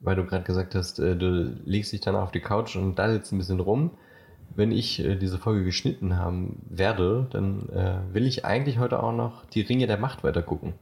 weil 0.00 0.16
du 0.16 0.24
gerade 0.24 0.44
gesagt 0.44 0.74
hast, 0.74 0.98
äh, 0.98 1.16
du 1.16 1.56
legst 1.64 1.92
dich 1.92 2.00
dann 2.00 2.14
auf 2.14 2.30
die 2.30 2.40
Couch 2.40 2.76
und 2.76 2.98
da 2.98 3.10
sitzt 3.10 3.32
ein 3.32 3.38
bisschen 3.38 3.60
rum. 3.60 3.92
Wenn 4.56 4.70
ich 4.70 5.04
äh, 5.04 5.16
diese 5.16 5.38
Folge 5.38 5.64
geschnitten 5.64 6.16
haben 6.16 6.60
werde, 6.68 7.26
dann 7.30 7.68
äh, 7.70 8.14
will 8.14 8.26
ich 8.26 8.44
eigentlich 8.44 8.78
heute 8.78 9.02
auch 9.02 9.12
noch 9.12 9.44
die 9.46 9.62
Ringe 9.62 9.86
der 9.86 9.98
Macht 9.98 10.22
weiter 10.22 10.42
gucken. 10.42 10.74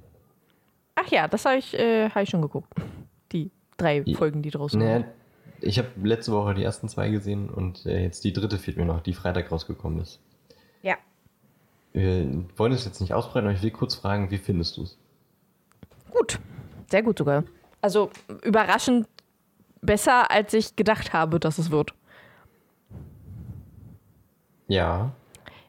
Ach 0.94 1.08
ja, 1.08 1.26
das 1.28 1.44
habe 1.44 1.58
ich, 1.58 1.78
äh, 1.78 2.10
hab 2.10 2.22
ich 2.22 2.30
schon 2.30 2.42
geguckt. 2.42 2.68
Die 3.32 3.50
drei 3.76 4.02
ja, 4.04 4.16
Folgen, 4.16 4.42
die 4.42 4.50
draußen 4.50 4.78
naja, 4.78 5.04
Ich 5.60 5.78
habe 5.78 5.88
letzte 6.02 6.32
Woche 6.32 6.54
die 6.54 6.62
ersten 6.62 6.88
zwei 6.88 7.08
gesehen 7.08 7.48
und 7.48 7.86
äh, 7.86 8.02
jetzt 8.02 8.24
die 8.24 8.32
dritte 8.32 8.58
fehlt 8.58 8.76
mir 8.76 8.84
noch, 8.84 9.00
die 9.00 9.14
Freitag 9.14 9.50
rausgekommen 9.50 10.00
ist. 10.00 10.20
Ja. 10.82 10.96
Wir 11.92 12.44
wollen 12.56 12.72
es 12.72 12.84
jetzt 12.84 13.00
nicht 13.00 13.14
ausbreiten, 13.14 13.46
aber 13.46 13.56
ich 13.56 13.62
will 13.62 13.70
kurz 13.70 13.94
fragen, 13.94 14.30
wie 14.30 14.38
findest 14.38 14.76
du 14.76 14.82
es? 14.82 14.98
Gut, 16.10 16.38
sehr 16.90 17.02
gut 17.02 17.18
sogar. 17.18 17.44
Also 17.80 18.10
überraschend 18.42 19.08
besser, 19.80 20.30
als 20.30 20.54
ich 20.54 20.76
gedacht 20.76 21.12
habe, 21.12 21.40
dass 21.40 21.58
es 21.58 21.70
wird. 21.70 21.94
Ja. 24.72 25.12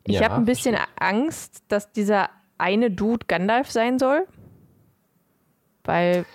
Ich 0.05 0.15
ja, 0.15 0.23
habe 0.23 0.35
ein 0.35 0.45
bisschen 0.45 0.75
verstehe. 0.75 0.95
Angst, 0.99 1.63
dass 1.67 1.91
dieser 1.91 2.29
eine 2.57 2.89
Dude 2.89 3.25
Gandalf 3.27 3.69
sein 3.69 3.99
soll. 3.99 4.25
Weil. 5.83 6.25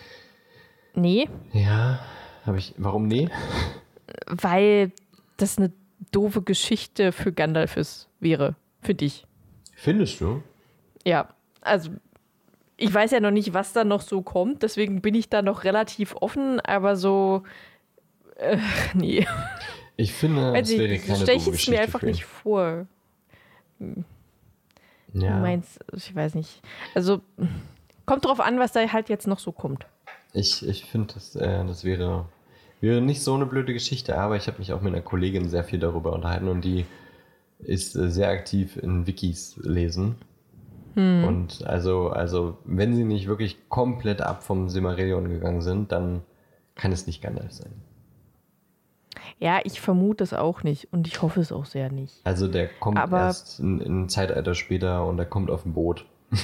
Nee. 0.95 1.29
Ja, 1.53 2.01
habe 2.45 2.59
ich. 2.59 2.75
Warum 2.77 3.07
nee? 3.07 3.29
Weil 4.27 4.93
das 5.39 5.59
eine 5.59 5.73
doofe 6.13 6.43
Geschichte 6.43 7.13
für 7.13 7.33
Gandalf 7.33 7.77
ist, 7.77 8.09
wäre. 8.21 8.55
Für 8.83 8.95
dich. 8.95 9.27
Findest 9.75 10.21
du? 10.21 10.43
Ja. 11.05 11.29
Also 11.61 11.91
ich 12.77 12.93
weiß 12.93 13.11
ja 13.11 13.21
noch 13.21 13.31
nicht, 13.31 13.55
was 13.55 13.73
da 13.73 13.85
noch 13.85 14.01
so 14.03 14.23
kommt, 14.23 14.63
deswegen 14.63 15.01
bin 15.03 15.15
ich 15.15 15.29
da 15.29 15.43
noch 15.43 15.65
relativ 15.65 16.15
offen, 16.17 16.61
aber 16.61 16.97
so, 16.97 17.43
äh, 18.37 18.59
nee. 18.95 19.27
Ich 20.01 20.13
finde, 20.13 20.57
es 20.57 20.71
wäre 20.71 20.97
keine 20.97 21.19
stelle 21.19 21.39
ich 21.39 21.49
es 21.49 21.69
mir 21.69 21.81
einfach 21.81 22.03
nicht 22.03 22.25
vor. 22.25 22.87
Ja. 23.81 23.91
Du 25.13 25.43
meinst, 25.43 25.81
ich 25.93 26.15
weiß 26.15 26.37
nicht. 26.37 26.63
Also, 26.95 27.21
kommt 28.07 28.25
drauf 28.25 28.39
an, 28.39 28.61
was 28.61 28.71
da 28.71 28.81
halt 28.93 29.09
jetzt 29.09 29.27
noch 29.27 29.41
so 29.41 29.51
kommt. 29.51 29.87
Ich, 30.33 30.65
ich 30.65 30.85
finde, 30.85 31.15
das, 31.15 31.35
äh, 31.35 31.65
das 31.67 31.83
wäre, 31.83 32.27
wäre 32.81 33.01
nicht 33.01 33.25
so 33.25 33.35
eine 33.35 33.45
blöde 33.45 33.73
Geschichte, 33.73 34.17
aber 34.17 34.37
ich 34.37 34.47
habe 34.47 34.61
mich 34.61 34.73
auch 34.73 34.83
mit 34.83 34.93
einer 34.93 35.03
Kollegin 35.03 35.49
sehr 35.49 35.65
viel 35.65 35.81
darüber 35.81 36.13
unterhalten 36.13 36.47
und 36.47 36.65
die 36.65 36.87
ist 37.59 37.97
äh, 37.97 38.09
sehr 38.09 38.29
aktiv 38.29 38.77
in 38.77 39.05
Wikis 39.09 39.57
lesen. 39.57 40.15
Hm. 40.95 41.25
Und 41.25 41.67
also, 41.67 42.11
also, 42.11 42.59
wenn 42.65 42.95
sie 42.95 43.05
nicht 43.05 43.27
wirklich 43.27 43.69
komplett 43.69 44.23
ab 44.23 44.45
vom 44.45 44.69
Silmarillion 44.69 45.29
gegangen 45.29 45.63
sind, 45.63 45.91
dann 45.91 46.23
kann 46.77 46.93
es 46.93 47.09
nicht 47.09 47.21
Gandalf 47.21 47.51
sein. 47.51 47.73
Ja, 49.41 49.61
ich 49.63 49.81
vermute 49.81 50.25
es 50.25 50.35
auch 50.35 50.65
nicht 50.65 50.93
und 50.93 51.07
ich 51.07 51.23
hoffe 51.23 51.41
es 51.41 51.53
auch 51.53 51.65
sehr 51.65 51.93
nicht. 51.93 52.21
Also 52.25 52.49
der 52.49 52.69
kommt 52.69 52.99
Aber 52.99 53.19
erst 53.19 53.61
ein, 53.61 54.09
Zeitalter 54.09 54.55
später 54.55 55.07
und 55.07 55.19
er 55.19 55.27
kommt 55.27 55.51
auf 55.51 55.65
ein 55.65 55.75
Boot. 55.75 56.05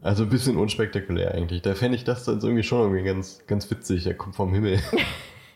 Also 0.00 0.22
ein 0.22 0.30
bisschen 0.30 0.56
unspektakulär 0.56 1.34
eigentlich. 1.34 1.60
Da 1.60 1.74
fände 1.74 1.96
ich 1.96 2.04
das 2.04 2.24
dann 2.24 2.40
irgendwie 2.40 2.62
schon 2.62 2.82
irgendwie 2.82 3.02
ganz, 3.02 3.42
ganz 3.48 3.68
witzig. 3.68 4.06
Er 4.06 4.14
kommt 4.14 4.36
vom 4.36 4.54
Himmel. 4.54 4.80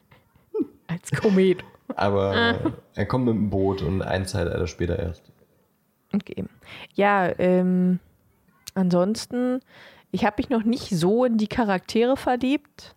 Als 0.89 1.11
Komet. 1.13 1.65
Aber 1.95 2.35
äh, 2.35 2.71
er 2.95 3.07
kommt 3.07 3.27
mit 3.27 3.35
dem 3.35 3.51
Boot 3.51 3.83
und 3.83 4.03
ein 4.03 4.27
Zeitalter 4.27 4.67
später 4.67 4.99
erst. 4.99 5.23
Okay. 6.13 6.45
Ja, 6.95 7.33
ähm, 7.39 8.01
ansonsten, 8.75 9.61
ich 10.11 10.25
habe 10.25 10.37
mich 10.39 10.51
noch 10.51 10.65
nicht 10.65 10.91
so 10.91 11.25
in 11.25 11.39
die 11.39 11.49
Charaktere 11.49 12.17
verliebt, 12.17 12.95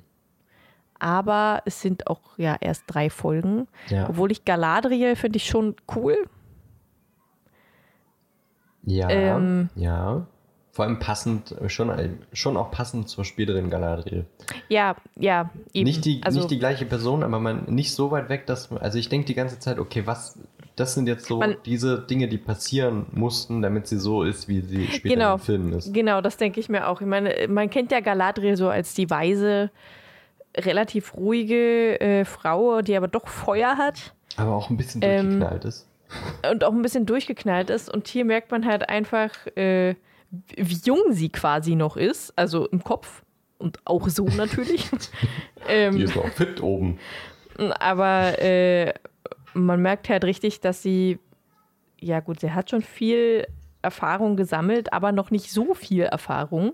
aber 1.05 1.61
es 1.65 1.81
sind 1.81 2.07
auch 2.07 2.19
ja 2.37 2.57
erst 2.59 2.83
drei 2.87 3.11
Folgen. 3.11 3.67
Ja. 3.89 4.09
Obwohl 4.09 4.31
ich 4.31 4.43
Galadriel 4.43 5.15
finde 5.15 5.37
ich 5.37 5.45
schon 5.45 5.75
cool. 5.95 6.17
Ja, 8.83 9.09
Ähm. 9.09 9.69
ja. 9.75 10.25
Vor 10.71 10.83
allem 10.83 10.99
passend, 10.99 11.55
schon, 11.67 11.89
schon 12.33 12.57
auch 12.57 12.69
passend 12.69 13.07
zur 13.07 13.23
späteren 13.23 13.69
Galadriel. 13.69 14.25
Ja, 14.67 14.97
ja, 15.15 15.49
eben. 15.71 15.85
Nicht 15.85 16.03
die, 16.03 16.21
also, 16.25 16.39
nicht 16.39 16.51
die 16.51 16.59
gleiche 16.59 16.85
Person, 16.85 17.23
aber 17.23 17.39
man 17.39 17.63
nicht 17.67 17.93
so 17.93 18.11
weit 18.11 18.27
weg, 18.27 18.45
dass 18.45 18.71
man, 18.71 18.81
also 18.81 18.97
ich 18.97 19.07
denke 19.07 19.25
die 19.25 19.35
ganze 19.35 19.57
Zeit, 19.57 19.79
okay, 19.79 20.01
was, 20.05 20.37
das 20.75 20.93
sind 20.93 21.07
jetzt 21.07 21.27
so 21.27 21.37
Man- 21.39 21.55
diese 21.65 21.99
Dinge, 21.99 22.27
die 22.27 22.37
passieren 22.37 23.05
mussten, 23.13 23.61
damit 23.61 23.87
sie 23.87 23.97
so 23.97 24.23
ist, 24.23 24.49
wie 24.49 24.59
sie 24.59 24.87
später 24.87 25.15
Genau. 25.15 25.37
den 25.37 25.43
Filmen 25.43 25.71
ist. 25.73 25.93
Genau, 25.93 26.19
das 26.19 26.35
denke 26.35 26.59
ich 26.59 26.67
mir 26.67 26.89
auch. 26.89 26.99
Ich 26.99 27.07
meine, 27.07 27.33
man 27.47 27.69
kennt 27.69 27.93
ja 27.93 28.01
Galadriel 28.01 28.57
so 28.57 28.67
als 28.67 28.93
die 28.95 29.09
weise, 29.09 29.71
relativ 30.57 31.15
ruhige 31.15 31.99
äh, 31.99 32.25
Frau, 32.25 32.81
die 32.81 32.95
aber 32.95 33.07
doch 33.07 33.27
Feuer 33.27 33.77
hat 33.77 34.13
Aber 34.37 34.55
auch 34.55 34.69
ein 34.69 34.77
bisschen 34.77 35.01
Ähm, 35.03 35.39
durchgeknallt 35.39 35.65
ist. 35.65 35.87
und 36.51 36.63
auch 36.63 36.71
ein 36.71 36.81
bisschen 36.81 37.05
durchgeknallt 37.05 37.69
ist. 37.69 37.93
Und 37.93 38.07
hier 38.07 38.25
merkt 38.25 38.51
man 38.51 38.65
halt 38.65 38.89
einfach, 38.89 39.31
äh, 39.55 39.95
wie 40.55 40.79
jung 40.83 40.99
sie 41.11 41.29
quasi 41.29 41.75
noch 41.75 41.97
ist, 41.97 42.33
also 42.37 42.67
im 42.67 42.83
Kopf 42.83 43.23
und 43.57 43.79
auch 43.85 44.07
so 44.09 44.25
natürlich. 44.25 44.89
Die 45.67 45.71
ähm, 45.71 45.97
ist 46.01 46.15
noch 46.15 46.27
fit 46.29 46.61
oben. 46.61 46.99
aber 47.79 48.41
äh, 48.41 48.93
man 49.53 49.81
merkt 49.81 50.09
halt 50.09 50.25
richtig, 50.25 50.59
dass 50.59 50.81
sie, 50.81 51.19
ja 51.99 52.19
gut, 52.19 52.41
sie 52.41 52.51
hat 52.51 52.69
schon 52.69 52.81
viel 52.81 53.47
Erfahrung 53.81 54.35
gesammelt, 54.35 54.91
aber 54.91 55.11
noch 55.11 55.31
nicht 55.31 55.51
so 55.51 55.73
viel 55.73 56.03
Erfahrung 56.03 56.73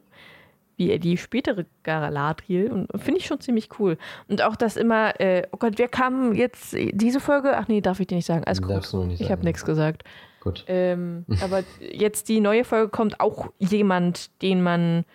wie 0.81 0.99
die 0.99 1.17
spätere 1.17 1.65
Galadriel. 1.83 2.71
Und 2.71 2.87
finde 3.01 3.19
ich 3.19 3.25
schon 3.25 3.39
ziemlich 3.39 3.69
cool. 3.79 3.97
Und 4.27 4.41
auch, 4.41 4.55
dass 4.55 4.77
immer, 4.77 5.19
äh, 5.19 5.43
oh 5.51 5.57
Gott, 5.57 5.73
wer 5.77 5.87
kam 5.87 6.33
jetzt 6.33 6.75
diese 6.93 7.19
Folge? 7.19 7.57
Ach 7.57 7.67
nee, 7.67 7.81
darf 7.81 7.99
ich 7.99 8.07
dir 8.07 8.15
nicht 8.15 8.25
sagen. 8.25 8.43
Alles 8.45 8.61
gut. 8.61 8.71
Darfst 8.71 8.93
nicht 8.93 9.21
Ich 9.21 9.31
habe 9.31 9.43
nichts 9.43 9.65
gesagt. 9.65 10.03
Gut. 10.41 10.65
Ähm, 10.67 11.25
aber 11.41 11.63
jetzt 11.79 12.29
die 12.29 12.39
neue 12.39 12.63
Folge 12.63 12.89
kommt 12.89 13.19
auch 13.19 13.49
jemand, 13.59 14.41
den 14.41 14.63
man 14.63 15.05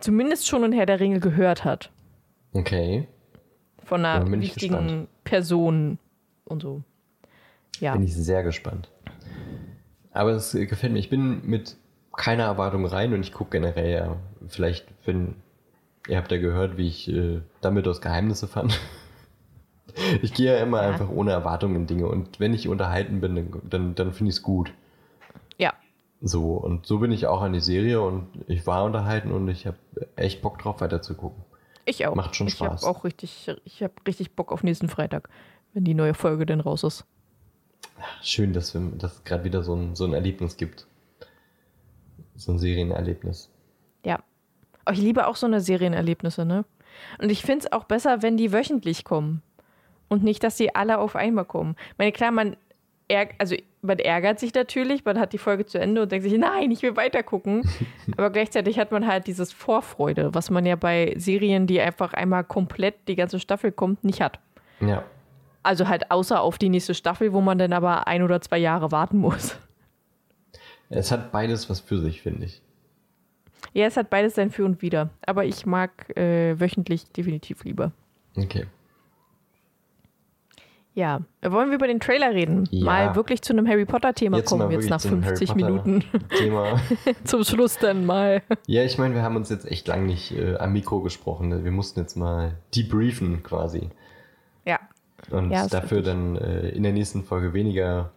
zumindest 0.00 0.48
schon 0.48 0.64
in 0.64 0.72
Herr 0.72 0.86
der 0.86 1.00
Ringe 1.00 1.20
gehört 1.20 1.64
hat. 1.64 1.90
Okay. 2.54 3.08
Von 3.84 4.04
einer 4.06 4.24
ich 4.26 4.40
wichtigen 4.40 4.74
gespannt. 4.74 5.08
Person 5.24 5.98
und 6.44 6.62
so. 6.62 6.82
Ja. 7.78 7.92
Bin 7.92 8.04
ich 8.04 8.14
sehr 8.14 8.42
gespannt. 8.42 8.90
Aber 10.12 10.30
es 10.32 10.52
gefällt 10.52 10.92
mir. 10.92 10.98
Ich 10.98 11.10
bin 11.10 11.44
mit 11.44 11.76
keiner 12.12 12.44
Erwartung 12.44 12.84
rein 12.86 13.12
und 13.14 13.20
ich 13.20 13.32
gucke 13.32 13.50
generell 13.58 13.90
ja, 13.90 14.16
vielleicht, 14.48 14.86
wenn, 15.06 15.36
ihr 16.08 16.16
habt 16.18 16.30
ja 16.30 16.38
gehört, 16.38 16.76
wie 16.76 16.88
ich 16.88 17.08
äh, 17.08 17.40
Dumbledores 17.60 18.00
Geheimnisse 18.00 18.48
fand. 18.48 18.78
Ich 20.22 20.32
gehe 20.32 20.54
ja 20.56 20.62
immer 20.62 20.80
Ja. 20.82 20.88
einfach 20.88 21.10
ohne 21.10 21.32
Erwartungen 21.32 21.76
in 21.76 21.86
Dinge 21.86 22.06
und 22.06 22.40
wenn 22.40 22.54
ich 22.54 22.66
unterhalten 22.68 23.20
bin, 23.20 23.60
dann, 23.68 23.94
dann, 23.94 24.12
finde 24.12 24.30
ich 24.30 24.36
es 24.36 24.42
gut. 24.42 24.72
Ja. 25.58 25.74
So, 26.22 26.52
und 26.54 26.86
so 26.86 26.98
bin 26.98 27.12
ich 27.12 27.26
auch 27.26 27.42
an 27.42 27.52
die 27.52 27.60
Serie 27.60 28.00
und 28.00 28.28
ich 28.46 28.66
war 28.66 28.84
unterhalten 28.84 29.32
und 29.32 29.48
ich 29.48 29.66
habe 29.66 29.76
echt 30.16 30.40
Bock 30.40 30.58
drauf, 30.60 30.80
weiter 30.80 31.02
zu 31.02 31.14
gucken. 31.14 31.44
Ich 31.84 32.06
auch. 32.06 32.14
Macht 32.14 32.36
schon 32.36 32.46
ich 32.46 32.54
Spaß. 32.54 32.80
Ich 32.82 32.86
habe 32.88 32.96
auch 32.96 33.04
richtig, 33.04 33.50
ich 33.64 33.82
habe 33.82 33.92
richtig 34.06 34.34
Bock 34.34 34.50
auf 34.52 34.62
nächsten 34.62 34.88
Freitag, 34.88 35.28
wenn 35.74 35.84
die 35.84 35.94
neue 35.94 36.14
Folge 36.14 36.46
denn 36.46 36.60
raus 36.60 36.84
ist. 36.84 37.04
Schön, 38.22 38.52
dass 38.54 38.72
wir- 38.72 38.92
dass 38.96 39.14
es 39.16 39.24
gerade 39.24 39.44
wieder 39.44 39.62
so 39.62 39.74
ein, 39.74 39.94
so 39.94 40.04
ein 40.04 40.14
Erlebnis 40.14 40.56
gibt. 40.56 40.86
So 42.44 42.52
ein 42.52 42.58
Serienerlebnis. 42.58 43.50
Ja. 44.04 44.20
Aber 44.84 44.94
ich 44.94 45.02
liebe 45.02 45.26
auch 45.26 45.36
so 45.36 45.46
eine 45.46 45.60
Serienerlebnisse, 45.60 46.44
ne? 46.44 46.64
Und 47.20 47.30
ich 47.30 47.42
finde 47.42 47.66
es 47.66 47.72
auch 47.72 47.84
besser, 47.84 48.22
wenn 48.22 48.36
die 48.36 48.52
wöchentlich 48.52 49.04
kommen. 49.04 49.42
Und 50.08 50.22
nicht, 50.24 50.44
dass 50.44 50.58
sie 50.58 50.74
alle 50.74 50.98
auf 50.98 51.16
einmal 51.16 51.46
kommen. 51.46 51.76
Ich 51.92 51.98
meine, 51.98 52.12
klar, 52.12 52.32
man, 52.32 52.56
ärg 53.08 53.34
also, 53.38 53.56
man 53.80 53.98
ärgert 53.98 54.38
sich 54.38 54.52
natürlich, 54.52 55.04
man 55.04 55.18
hat 55.18 55.32
die 55.32 55.38
Folge 55.38 55.64
zu 55.64 55.78
Ende 55.78 56.02
und 56.02 56.12
denkt 56.12 56.28
sich, 56.28 56.38
nein, 56.38 56.70
ich 56.70 56.82
will 56.82 56.96
weiter 56.96 57.22
gucken. 57.22 57.62
Aber 58.16 58.30
gleichzeitig 58.30 58.78
hat 58.78 58.92
man 58.92 59.06
halt 59.06 59.26
dieses 59.26 59.52
Vorfreude, 59.52 60.34
was 60.34 60.50
man 60.50 60.66
ja 60.66 60.76
bei 60.76 61.14
Serien, 61.16 61.66
die 61.66 61.80
einfach 61.80 62.12
einmal 62.12 62.44
komplett 62.44 63.08
die 63.08 63.16
ganze 63.16 63.40
Staffel 63.40 63.72
kommt, 63.72 64.04
nicht 64.04 64.20
hat. 64.20 64.38
Ja. 64.80 65.04
Also 65.62 65.88
halt 65.88 66.10
außer 66.10 66.40
auf 66.40 66.58
die 66.58 66.68
nächste 66.68 66.94
Staffel, 66.94 67.32
wo 67.32 67.40
man 67.40 67.56
dann 67.56 67.72
aber 67.72 68.06
ein 68.06 68.22
oder 68.22 68.40
zwei 68.40 68.58
Jahre 68.58 68.90
warten 68.90 69.18
muss. 69.18 69.56
Es 70.92 71.10
hat 71.10 71.32
beides 71.32 71.70
was 71.70 71.80
für 71.80 71.98
sich, 71.98 72.22
finde 72.22 72.46
ich. 72.46 72.62
Ja, 73.72 73.86
es 73.86 73.96
hat 73.96 74.10
beides 74.10 74.34
sein 74.34 74.50
Für 74.50 74.64
und 74.64 74.82
Wider. 74.82 75.10
Aber 75.26 75.44
ich 75.44 75.64
mag 75.64 76.16
äh, 76.16 76.58
wöchentlich 76.60 77.04
definitiv 77.12 77.64
lieber. 77.64 77.92
Okay. 78.36 78.66
Ja, 80.94 81.20
wollen 81.40 81.70
wir 81.70 81.76
über 81.76 81.86
den 81.86 82.00
Trailer 82.00 82.34
reden? 82.34 82.68
Ja. 82.70 82.84
Mal 82.84 83.16
wirklich 83.16 83.40
zu 83.40 83.54
einem 83.54 83.66
Harry 83.66 83.86
Potter-Thema 83.86 84.36
Jetzt 84.38 84.50
kommen, 84.50 84.70
jetzt 84.70 84.90
nach 84.90 85.00
zu 85.00 85.08
einem 85.08 85.24
Harry 85.24 85.36
50 85.36 85.48
Potter 85.48 85.64
Minuten. 85.64 86.04
Thema. 86.36 86.80
Zum 87.24 87.44
Schluss 87.44 87.78
dann 87.78 88.04
mal. 88.04 88.42
Ja, 88.66 88.82
ich 88.82 88.98
meine, 88.98 89.14
wir 89.14 89.22
haben 89.22 89.36
uns 89.36 89.48
jetzt 89.48 89.64
echt 89.64 89.88
lang 89.88 90.04
nicht 90.04 90.32
äh, 90.36 90.56
am 90.56 90.74
Mikro 90.74 91.00
gesprochen. 91.00 91.64
Wir 91.64 91.70
mussten 91.70 92.00
jetzt 92.00 92.16
mal 92.16 92.58
debriefen 92.76 93.42
quasi. 93.42 93.88
Ja. 94.66 94.80
Und 95.30 95.50
Ja, 95.50 95.66
dafür 95.66 96.02
dann 96.02 96.36
äh, 96.36 96.68
in 96.68 96.82
der 96.82 96.92
nächsten 96.92 97.24
Folge 97.24 97.54
weniger. 97.54 98.10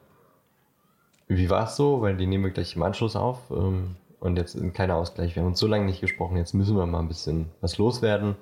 Wie 1.27 1.49
war 1.49 1.65
es 1.65 1.75
so? 1.75 2.01
Weil 2.01 2.17
die 2.17 2.27
nehmen 2.27 2.43
wir 2.43 2.51
gleich 2.51 2.75
im 2.75 2.83
Anschluss 2.83 3.15
auf. 3.15 3.39
Ähm, 3.51 3.95
und 4.19 4.37
jetzt 4.37 4.55
ein 4.55 4.73
kleiner 4.73 4.95
Ausgleich. 4.95 5.35
Wir 5.35 5.41
haben 5.43 5.49
uns 5.49 5.59
so 5.59 5.67
lange 5.67 5.85
nicht 5.85 6.01
gesprochen. 6.01 6.37
Jetzt 6.37 6.53
müssen 6.53 6.75
wir 6.77 6.85
mal 6.85 6.99
ein 6.99 7.07
bisschen 7.07 7.47
was 7.61 7.77
loswerden. 7.77 8.35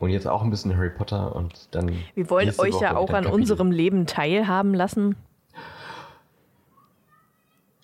Und 0.00 0.10
jetzt 0.10 0.26
auch 0.26 0.42
ein 0.42 0.50
bisschen 0.50 0.76
Harry 0.76 0.90
Potter 0.90 1.34
und 1.36 1.68
dann. 1.70 1.90
Wir 2.14 2.28
wollen 2.30 2.48
euch 2.58 2.80
ja 2.80 2.90
Woche 2.90 2.96
auch 2.98 3.08
wieder 3.08 3.18
an 3.18 3.24
Kapitel. 3.24 3.32
unserem 3.40 3.70
Leben 3.70 4.06
teilhaben 4.06 4.74
lassen. 4.74 5.16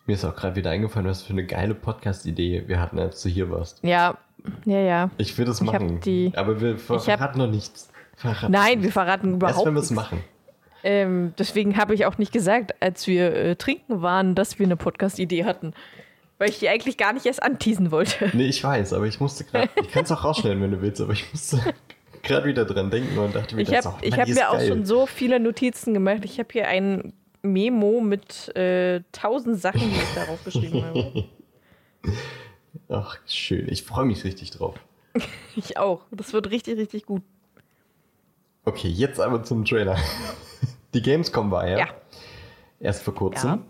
Mir 0.06 0.14
ist 0.14 0.24
auch 0.24 0.34
gerade 0.34 0.56
wieder 0.56 0.70
eingefallen, 0.70 1.06
was 1.08 1.22
für 1.22 1.32
eine 1.32 1.46
geile 1.46 1.74
Podcast-Idee 1.74 2.64
wir 2.66 2.80
hatten, 2.80 2.98
als 2.98 3.22
du 3.22 3.28
hier 3.28 3.50
warst. 3.50 3.82
Ja, 3.84 4.16
ja, 4.64 4.78
ja. 4.80 5.10
Ich 5.18 5.36
will 5.38 5.44
das 5.44 5.60
machen. 5.60 6.00
die- 6.00 6.32
aber 6.34 6.60
wir 6.60 6.72
hab- 6.88 7.00
verraten 7.02 7.38
noch 7.38 7.46
nichts. 7.46 7.90
Verraten 8.16 8.52
Nein, 8.52 8.68
wir 8.72 8.76
nichts. 8.78 8.92
verraten 8.94 9.26
Erst 9.28 9.36
überhaupt 9.36 9.66
wenn 9.66 9.74
wir 9.74 9.80
es 9.80 9.90
nichts. 9.90 10.04
machen. 10.10 10.24
Ähm, 10.82 11.34
deswegen 11.38 11.76
habe 11.76 11.94
ich 11.94 12.06
auch 12.06 12.18
nicht 12.18 12.32
gesagt, 12.32 12.74
als 12.80 13.06
wir 13.06 13.34
äh, 13.34 13.56
trinken 13.56 14.02
waren, 14.02 14.34
dass 14.34 14.58
wir 14.58 14.66
eine 14.66 14.76
Podcast-Idee 14.76 15.44
hatten. 15.44 15.74
Weil 16.38 16.48
ich 16.50 16.58
die 16.58 16.68
eigentlich 16.70 16.96
gar 16.96 17.12
nicht 17.12 17.26
erst 17.26 17.42
anteasen 17.42 17.90
wollte. 17.90 18.30
Nee, 18.32 18.46
ich 18.46 18.64
weiß, 18.64 18.94
aber 18.94 19.06
ich 19.06 19.20
musste 19.20 19.44
gerade. 19.44 19.68
Ich 19.82 19.90
kann 19.90 20.04
es 20.04 20.12
auch 20.12 20.24
rausschneiden, 20.24 20.62
wenn 20.62 20.70
du 20.70 20.80
willst, 20.80 21.00
aber 21.00 21.12
ich 21.12 21.30
musste 21.32 21.60
gerade 22.22 22.46
wieder 22.46 22.64
dran 22.64 22.90
denken 22.90 23.18
und 23.18 23.34
dachte 23.34 23.56
mir, 23.56 23.62
Ich 23.62 23.68
das 23.68 23.84
habe 23.84 23.96
hab 24.10 24.26
mir 24.26 24.32
ist 24.32 24.46
auch 24.46 24.52
geil. 24.54 24.68
schon 24.68 24.86
so 24.86 25.04
viele 25.06 25.38
Notizen 25.38 25.92
gemacht. 25.92 26.20
Ich 26.24 26.38
habe 26.38 26.48
hier 26.52 26.66
ein 26.68 27.12
Memo 27.42 28.00
mit 28.00 28.54
äh, 28.56 29.02
tausend 29.12 29.60
Sachen, 29.60 29.80
die 29.80 29.96
ich 29.96 30.14
darauf 30.14 30.42
geschrieben 30.44 30.84
habe. 30.84 31.24
Ach, 32.88 33.18
schön. 33.26 33.68
Ich 33.68 33.82
freue 33.82 34.06
mich 34.06 34.24
richtig 34.24 34.50
drauf. 34.50 34.76
Ich 35.56 35.76
auch. 35.76 36.02
Das 36.10 36.32
wird 36.32 36.50
richtig, 36.50 36.78
richtig 36.78 37.04
gut. 37.04 37.22
Okay, 38.64 38.88
jetzt 38.88 39.20
aber 39.20 39.42
zum 39.42 39.64
Trailer. 39.64 39.98
Die 40.94 41.02
Gamescom 41.02 41.50
war 41.50 41.68
ja, 41.68 41.78
Ja. 41.78 41.88
erst 42.80 43.02
vor 43.02 43.14
kurzem. 43.14 43.62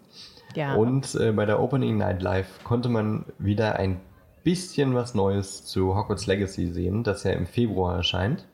Ja. 0.54 0.74
Und 0.74 1.14
äh, 1.14 1.32
bei 1.32 1.46
der 1.46 1.60
Opening 1.60 1.96
Night 1.98 2.22
Live 2.22 2.64
konnte 2.64 2.88
man 2.88 3.24
wieder 3.38 3.76
ein 3.76 4.00
bisschen 4.42 4.94
was 4.94 5.14
Neues 5.14 5.64
zu 5.64 5.94
Hogwarts 5.96 6.26
Legacy 6.26 6.68
sehen, 6.68 7.04
das 7.04 7.24
ja 7.24 7.32
im 7.32 7.46
Februar 7.46 7.96
erscheint. 7.96 8.46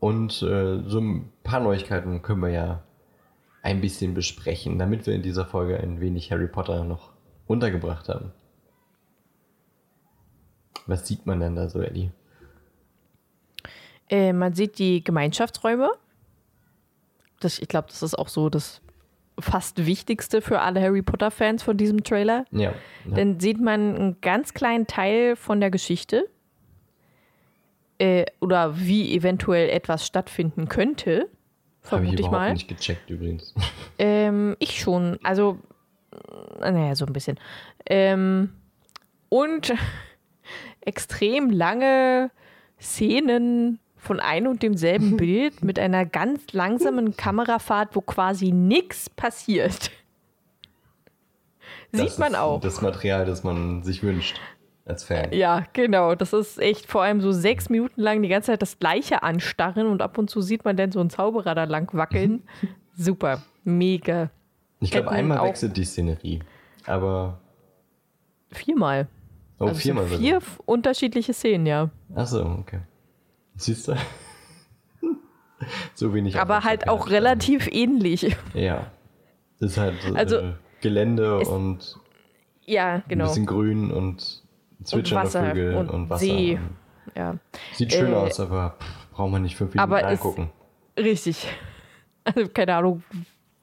Und 0.00 0.42
äh, 0.42 0.82
so 0.84 0.98
ein 0.98 1.32
paar 1.44 1.60
Neuigkeiten 1.60 2.22
können 2.22 2.40
wir 2.40 2.50
ja 2.50 2.82
ein 3.62 3.80
bisschen 3.80 4.14
besprechen, 4.14 4.78
damit 4.78 5.06
wir 5.06 5.14
in 5.14 5.22
dieser 5.22 5.46
Folge 5.46 5.78
ein 5.78 6.00
wenig 6.00 6.32
Harry 6.32 6.48
Potter 6.48 6.82
noch 6.84 7.10
untergebracht 7.46 8.08
haben. 8.08 8.32
Was 10.86 11.06
sieht 11.06 11.26
man 11.26 11.38
denn 11.38 11.54
da 11.54 11.68
so, 11.68 11.80
Ellie? 11.80 12.10
Äh, 14.10 14.32
man 14.32 14.52
sieht 14.54 14.78
die 14.80 15.04
Gemeinschaftsräume. 15.04 15.92
Das, 17.42 17.58
ich 17.58 17.68
glaube, 17.68 17.88
das 17.88 18.02
ist 18.02 18.18
auch 18.18 18.28
so 18.28 18.48
das 18.48 18.80
fast 19.38 19.86
Wichtigste 19.86 20.42
für 20.42 20.60
alle 20.60 20.80
Harry 20.80 21.02
Potter-Fans 21.02 21.62
von 21.62 21.76
diesem 21.76 22.04
Trailer. 22.04 22.44
Ja. 22.50 22.60
ja. 22.60 22.72
Dann 23.14 23.40
sieht 23.40 23.60
man 23.60 23.96
einen 23.96 24.20
ganz 24.20 24.54
kleinen 24.54 24.86
Teil 24.86 25.36
von 25.36 25.60
der 25.60 25.70
Geschichte. 25.70 26.28
Äh, 27.98 28.26
oder 28.40 28.78
wie 28.78 29.14
eventuell 29.14 29.70
etwas 29.70 30.06
stattfinden 30.06 30.68
könnte. 30.68 31.28
Ich 31.82 31.88
Vermute 31.88 32.14
ich 32.14 32.20
überhaupt 32.20 32.32
mal. 32.36 32.52
nicht 32.52 32.68
gecheckt 32.68 33.10
übrigens. 33.10 33.54
Ähm, 33.98 34.56
ich 34.58 34.80
schon. 34.80 35.18
Also, 35.22 35.58
naja, 36.58 36.96
so 36.96 37.06
ein 37.06 37.12
bisschen. 37.12 37.38
Ähm, 37.86 38.52
und 39.28 39.72
extrem 40.80 41.50
lange 41.50 42.30
Szenen 42.80 43.78
von 44.02 44.18
ein 44.20 44.46
und 44.48 44.62
demselben 44.62 45.16
Bild 45.16 45.62
mit 45.62 45.78
einer 45.78 46.04
ganz 46.04 46.52
langsamen 46.52 47.16
Kamerafahrt, 47.16 47.94
wo 47.94 48.00
quasi 48.00 48.50
nichts 48.52 49.08
passiert. 49.08 49.90
Sieht 51.92 52.06
Das 52.06 52.18
man 52.18 52.32
ist 52.32 52.38
auch. 52.38 52.60
Das 52.60 52.80
Material, 52.82 53.24
das 53.26 53.44
man 53.44 53.82
sich 53.82 54.02
wünscht 54.02 54.40
als 54.84 55.04
Fan. 55.04 55.32
Ja, 55.32 55.64
genau. 55.72 56.14
Das 56.14 56.32
ist 56.32 56.58
echt 56.58 56.86
vor 56.86 57.02
allem 57.02 57.20
so 57.20 57.30
sechs 57.32 57.68
Minuten 57.70 58.00
lang 58.00 58.22
die 58.22 58.28
ganze 58.28 58.46
Zeit 58.52 58.62
das 58.62 58.78
Gleiche 58.78 59.22
anstarren 59.22 59.86
und 59.86 60.02
ab 60.02 60.18
und 60.18 60.28
zu 60.30 60.40
sieht 60.40 60.64
man 60.64 60.76
dann 60.76 60.90
so 60.90 61.00
einen 61.00 61.10
Zauberer 61.10 61.54
da 61.54 61.64
lang 61.64 61.92
wackeln. 61.94 62.42
Super. 62.96 63.42
Mega. 63.64 64.30
Ich 64.80 64.90
glaube, 64.90 65.10
einmal 65.10 65.38
auch- 65.38 65.44
wechselt 65.46 65.76
die 65.76 65.84
Szenerie. 65.84 66.40
Aber. 66.86 67.38
Viermal. 68.50 69.06
Oh, 69.60 69.66
Also 69.66 69.76
es 69.76 69.82
viermal 69.82 70.06
vier 70.06 70.40
unterschiedliche 70.66 71.32
Szenen, 71.32 71.66
ja. 71.66 71.90
Achso, 72.16 72.42
okay. 72.58 72.80
Siehst 73.56 73.88
du? 73.88 73.96
so 75.94 76.12
wenig. 76.14 76.38
Aber 76.38 76.64
halt 76.64 76.88
auch 76.88 77.00
Aufmerksamkeit. 77.02 77.22
relativ 77.22 77.68
ähnlich. 77.72 78.36
Ja. 78.54 78.90
Ist 79.60 79.78
halt 79.78 79.94
Also, 80.14 80.36
äh, 80.38 80.52
Gelände 80.80 81.40
es- 81.42 81.48
und 81.48 81.96
Ja, 82.64 82.94
ein 82.94 83.04
genau. 83.08 83.26
bisschen 83.26 83.46
grün 83.46 83.92
und 83.92 84.42
zwitschernde 84.82 85.26
Wasser 85.26 85.46
Vögel 85.46 85.76
und 85.76 85.88
und, 85.90 86.10
Wasser. 86.10 86.24
See. 86.24 86.58
Ja, 87.16 87.36
Sieht 87.74 87.92
schön 87.92 88.12
Äh, 88.12 88.16
aus, 88.16 88.40
aber 88.40 88.76
pff, 88.80 89.10
braucht 89.12 89.30
man 89.30 89.42
nicht 89.42 89.56
fünf 89.56 89.74
Minuten 89.74 89.92
angucken. 89.94 90.50
richtig. 90.98 91.46
Also 92.24 92.46
keine 92.48 92.76
Ahnung, 92.76 93.02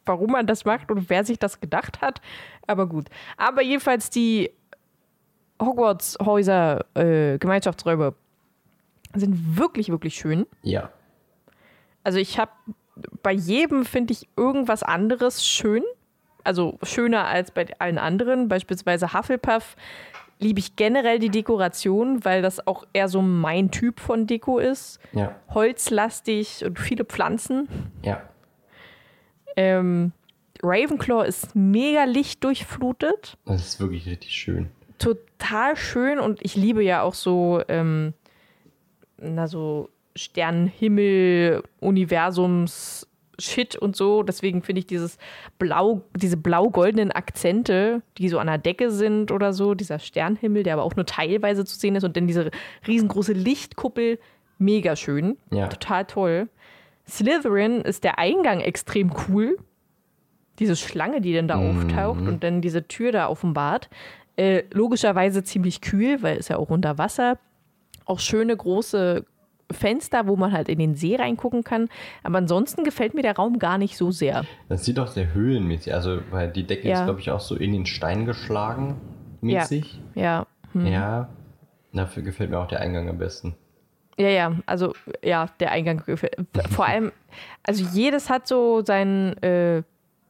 warum 0.06 0.32
man 0.34 0.46
das 0.46 0.66
macht 0.66 0.92
und 0.92 1.10
wer 1.10 1.24
sich 1.24 1.40
das 1.40 1.62
gedacht 1.62 2.02
hat. 2.02 2.20
Aber 2.68 2.88
gut. 2.88 3.08
Aber 3.38 3.62
jedenfalls 3.62 4.10
die 4.10 4.52
Hogwarts-Häuser, 5.62 6.86
äh, 6.96 7.38
Gemeinschaftsräume 7.38 8.14
sind 9.14 9.58
wirklich, 9.58 9.90
wirklich 9.90 10.16
schön. 10.16 10.46
Ja. 10.62 10.92
Also 12.04 12.20
ich 12.20 12.40
habe 12.40 12.52
bei 13.22 13.32
jedem 13.32 13.86
finde 13.86 14.14
ich 14.14 14.28
irgendwas 14.36 14.84
anderes 14.84 15.46
schön. 15.46 15.84
Also 16.44 16.78
schöner 16.84 17.26
als 17.26 17.52
bei 17.52 17.68
allen 17.80 17.98
anderen. 17.98 18.48
Beispielsweise 18.48 19.14
Hufflepuff 19.14 19.76
liebe 20.40 20.60
ich 20.60 20.76
generell 20.76 21.20
die 21.20 21.30
Dekoration, 21.30 22.24
weil 22.24 22.42
das 22.42 22.66
auch 22.66 22.86
eher 22.94 23.10
so 23.10 23.22
mein 23.22 23.72
Typ 23.72 24.00
von 24.00 24.26
Deko 24.26 24.58
ist. 24.58 25.00
Ja. 25.12 25.36
Holzlastig 25.50 26.64
und 26.66 26.80
viele 26.80 27.04
Pflanzen. 27.04 27.68
Ja. 28.04 28.22
Ähm, 29.56 30.14
Ravenclaw 30.64 31.26
ist 31.28 31.56
mega 31.56 32.06
lichtdurchflutet. 32.06 33.38
Das 33.46 33.66
ist 33.66 33.80
wirklich 33.80 34.08
richtig 34.08 34.32
schön. 34.32 34.70
Total 34.98 35.76
schön 35.76 36.20
und 36.20 36.40
ich 36.42 36.56
liebe 36.56 36.84
ja 36.84 37.02
auch 37.02 37.14
so, 37.14 37.62
ähm, 37.68 38.14
na, 39.22 39.48
so 39.48 39.90
Sternenhimmel, 40.16 41.64
Universums, 41.80 43.08
Shit 43.40 43.76
und 43.78 43.96
so. 43.96 44.24
Deswegen 44.24 44.62
finde 44.62 44.80
ich 44.80 44.86
dieses 44.86 45.18
blau, 45.58 46.02
diese 46.16 46.38
blau-goldenen 46.38 47.12
Akzente, 47.12 48.02
die 48.18 48.30
so 48.30 48.38
an 48.40 48.48
der 48.48 48.58
Decke 48.58 48.92
sind 48.92 49.32
oder 49.32 49.54
so, 49.54 49.76
dieser 49.76 50.00
Sternenhimmel, 50.00 50.64
der 50.64 50.74
aber 50.74 50.84
auch 50.84 50.96
nur 50.96 51.06
teilweise 51.06 51.64
zu 51.66 51.78
sehen 51.78 51.96
ist 51.96 52.04
und 52.04 52.18
dann 52.18 52.28
diese 52.28 52.52
riesengroße 52.86 53.34
Lichtkuppel, 53.34 54.20
mega 54.58 54.96
schön. 54.96 55.38
Ja. 55.52 55.68
Total 55.68 56.06
toll. 56.06 56.50
Slytherin 57.08 57.82
ist 57.82 58.04
der 58.04 58.20
Eingang 58.20 58.60
extrem 58.60 59.12
cool. 59.28 59.58
Diese 60.60 60.76
Schlange, 60.76 61.22
die 61.22 61.34
dann 61.34 61.48
da 61.48 61.56
auftaucht 61.56 62.20
und 62.20 62.44
dann 62.44 62.62
diese 62.62 62.88
Tür 62.88 63.14
da 63.14 63.30
offenbart. 63.30 63.90
Äh, 64.36 64.64
logischerweise 64.72 65.44
ziemlich 65.44 65.80
kühl, 65.80 66.22
weil 66.22 66.38
es 66.38 66.50
ja 66.50 66.58
auch 66.58 66.70
unter 66.70 66.98
Wasser. 66.98 67.40
Auch 68.10 68.20
schöne 68.20 68.56
große 68.58 69.24
Fenster, 69.72 70.28
wo 70.28 70.36
man 70.36 70.52
halt 70.52 70.68
in 70.68 70.80
den 70.80 70.96
See 70.96 71.16
reingucken 71.16 71.64
kann. 71.64 71.90
Aber 72.24 72.40
ansonsten 72.40 72.84
gefällt 72.84 73.14
mir 73.14 73.22
der 73.22 73.36
Raum 73.36 73.60
gar 73.60 73.78
nicht 73.78 73.98
so 73.98 74.10
sehr. 74.10 74.44
Das 74.68 74.84
sieht 74.84 74.98
auch 75.00 75.08
sehr 75.08 75.34
höhlenmäßig, 75.34 75.94
also 75.94 76.20
weil 76.32 76.50
die 76.52 76.66
Decke 76.66 76.90
ist, 76.92 76.98
Ja. 77.00 77.06
glaube 77.06 77.20
ich, 77.20 77.30
auch 77.30 77.40
so 77.40 77.56
in 77.56 77.72
den 77.72 77.86
Stein 77.86 78.26
geschlagen 78.26 78.96
mäßig. 79.42 80.02
Ja. 80.16 80.48
Ja. 80.74 81.30
Dafür 81.94 82.24
gefällt 82.24 82.50
mir 82.50 82.60
auch 82.60 82.68
der 82.68 82.82
Eingang 82.82 83.10
am 83.10 83.18
besten. 83.20 83.56
Ja, 84.18 84.30
ja, 84.30 84.52
also 84.66 84.94
ja, 85.24 85.48
der 85.60 85.72
Eingang 85.72 86.04
gefällt. 86.06 86.36
Vor 86.72 86.86
allem, 86.86 87.12
also 87.64 87.84
jedes 87.94 88.30
hat 88.30 88.48
so 88.48 88.84
sein, 88.84 89.38
äh, 89.44 89.84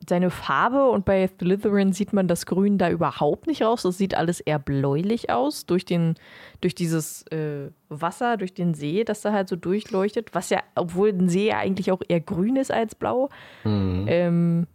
seine 0.07 0.29
Farbe 0.29 0.89
und 0.89 1.03
bei 1.03 1.27
Slytherin 1.27 1.91
sieht 1.91 2.13
man 2.13 2.27
das 2.27 2.45
Grün 2.45 2.77
da 2.77 2.89
überhaupt 2.89 3.47
nicht 3.47 3.61
raus. 3.61 3.83
Das 3.83 3.97
sieht 3.97 4.15
alles 4.15 4.39
eher 4.39 4.59
bläulich 4.59 5.29
aus 5.29 5.65
durch, 5.65 5.83
den, 5.83 6.15
durch 6.61 6.73
dieses 6.73 7.23
äh, 7.27 7.69
Wasser, 7.89 8.37
durch 8.37 8.53
den 8.53 8.73
See, 8.73 9.03
das 9.03 9.21
da 9.21 9.33
halt 9.33 9.49
so 9.49 9.55
durchleuchtet. 9.55 10.33
Was 10.33 10.49
ja, 10.49 10.61
obwohl 10.75 11.09
ein 11.09 11.27
See 11.27 11.47
ja 11.49 11.57
eigentlich 11.57 11.91
auch 11.91 12.01
eher 12.07 12.21
grün 12.21 12.55
ist 12.55 12.71
als 12.71 12.95
blau, 12.95 13.29
ähm, 13.65 14.67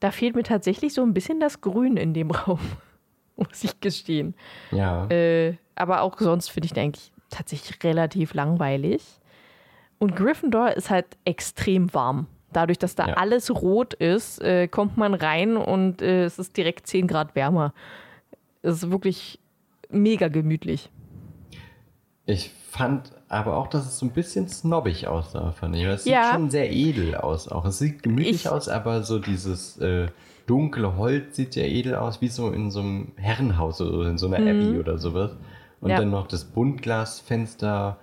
da 0.00 0.10
fehlt 0.10 0.34
mir 0.34 0.42
tatsächlich 0.42 0.92
so 0.92 1.02
ein 1.02 1.14
bisschen 1.14 1.40
das 1.40 1.60
Grün 1.60 1.96
in 1.96 2.12
dem 2.12 2.30
Raum, 2.30 2.60
muss 3.36 3.64
ich 3.64 3.80
gestehen. 3.80 4.34
Ja. 4.72 5.06
Äh, 5.06 5.56
aber 5.74 6.02
auch 6.02 6.18
sonst 6.18 6.50
finde 6.50 6.66
ich 6.66 6.74
den 6.74 6.84
eigentlich 6.84 7.12
tatsächlich 7.30 7.82
relativ 7.82 8.34
langweilig. 8.34 9.02
Und 9.98 10.16
Gryffindor 10.16 10.72
ist 10.72 10.90
halt 10.90 11.06
extrem 11.24 11.92
warm. 11.94 12.26
Dadurch, 12.52 12.78
dass 12.78 12.94
da 12.94 13.08
Ja. 13.08 13.14
alles 13.14 13.50
rot 13.50 13.94
ist, 13.94 14.40
äh, 14.42 14.66
kommt 14.68 14.96
man 14.96 15.14
rein 15.14 15.56
und 15.56 16.02
äh, 16.02 16.24
es 16.24 16.38
ist 16.38 16.56
direkt 16.56 16.86
10 16.86 17.06
Grad 17.06 17.34
wärmer. 17.34 17.72
Es 18.62 18.82
ist 18.82 18.90
wirklich 18.90 19.38
mega 19.90 20.28
gemütlich. 20.28 20.90
Ich 22.26 22.50
fand 22.70 23.12
aber 23.28 23.56
auch, 23.56 23.68
dass 23.68 23.86
es 23.86 23.98
so 23.98 24.06
ein 24.06 24.10
bisschen 24.12 24.48
snobbig 24.48 25.06
aussah, 25.08 25.52
fand 25.52 25.76
ich. 25.76 25.84
Es 25.84 26.04
sieht 26.04 26.12
Ja. 26.12 26.32
schon 26.32 26.50
sehr 26.50 26.70
edel 26.72 27.14
aus 27.16 27.48
auch. 27.48 27.64
Es 27.64 27.78
sieht 27.78 28.02
gemütlich 28.02 28.34
Ich- 28.44 28.48
aus, 28.48 28.68
aber 28.68 29.02
so 29.02 29.18
dieses 29.18 29.78
äh, 29.78 30.08
dunkle 30.46 30.96
Holz 30.96 31.36
sieht 31.36 31.54
ja 31.56 31.62
edel 31.64 31.94
aus, 31.96 32.20
wie 32.20 32.28
so 32.28 32.50
in 32.50 32.70
so 32.70 32.80
einem 32.80 33.12
Herrenhaus 33.16 33.80
oder 33.80 34.08
in 34.10 34.18
so 34.18 34.26
einer 34.26 34.38
Abbey 34.38 34.78
oder 34.78 34.98
sowas. 34.98 35.32
Und 35.80 35.86
Mhm. 35.86 35.90
Ja. 35.90 35.98
dann 36.00 36.10
noch 36.10 36.26
das 36.26 36.44
Buntglasfenster 36.44 37.96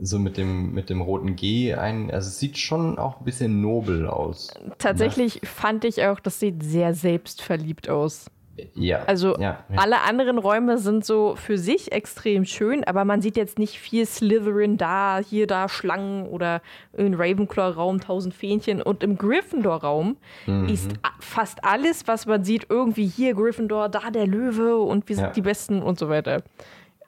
so 0.00 0.18
mit 0.18 0.36
dem, 0.36 0.72
mit 0.72 0.90
dem 0.90 1.00
roten 1.00 1.36
G 1.36 1.74
ein. 1.74 2.10
Also 2.10 2.28
es 2.28 2.38
sieht 2.38 2.58
schon 2.58 2.98
auch 2.98 3.18
ein 3.20 3.24
bisschen 3.24 3.60
nobel 3.60 4.06
aus. 4.08 4.48
Tatsächlich 4.78 5.40
fand 5.44 5.84
ich 5.84 6.04
auch, 6.04 6.20
das 6.20 6.40
sieht 6.40 6.62
sehr 6.62 6.94
selbstverliebt 6.94 7.88
aus. 7.88 8.26
Ja. 8.74 9.02
Also 9.06 9.36
ja, 9.38 9.64
ja. 9.68 9.78
alle 9.78 10.02
anderen 10.02 10.38
Räume 10.38 10.78
sind 10.78 11.04
so 11.04 11.34
für 11.34 11.58
sich 11.58 11.90
extrem 11.90 12.44
schön, 12.44 12.84
aber 12.84 13.04
man 13.04 13.20
sieht 13.20 13.36
jetzt 13.36 13.58
nicht 13.58 13.80
viel 13.80 14.06
Slytherin 14.06 14.76
da, 14.76 15.18
hier 15.18 15.48
da 15.48 15.68
Schlangen 15.68 16.28
oder 16.28 16.62
im 16.92 17.14
Ravenclaw-Raum 17.14 18.00
tausend 18.00 18.32
Fähnchen 18.32 18.80
und 18.80 19.02
im 19.02 19.18
Gryffindor-Raum 19.18 20.16
Mhm. 20.46 20.68
ist 20.68 20.92
fast 21.18 21.64
alles, 21.64 22.06
was 22.06 22.26
man 22.26 22.44
sieht, 22.44 22.66
irgendwie 22.68 23.06
hier 23.08 23.34
Gryffindor, 23.34 23.88
da 23.88 24.10
der 24.12 24.28
Löwe 24.28 24.76
und 24.76 25.08
wir 25.08 25.16
sind 25.16 25.24
Ja. 25.24 25.30
die 25.32 25.42
Besten 25.42 25.82
und 25.82 25.98
so 25.98 26.08
weiter. 26.08 26.42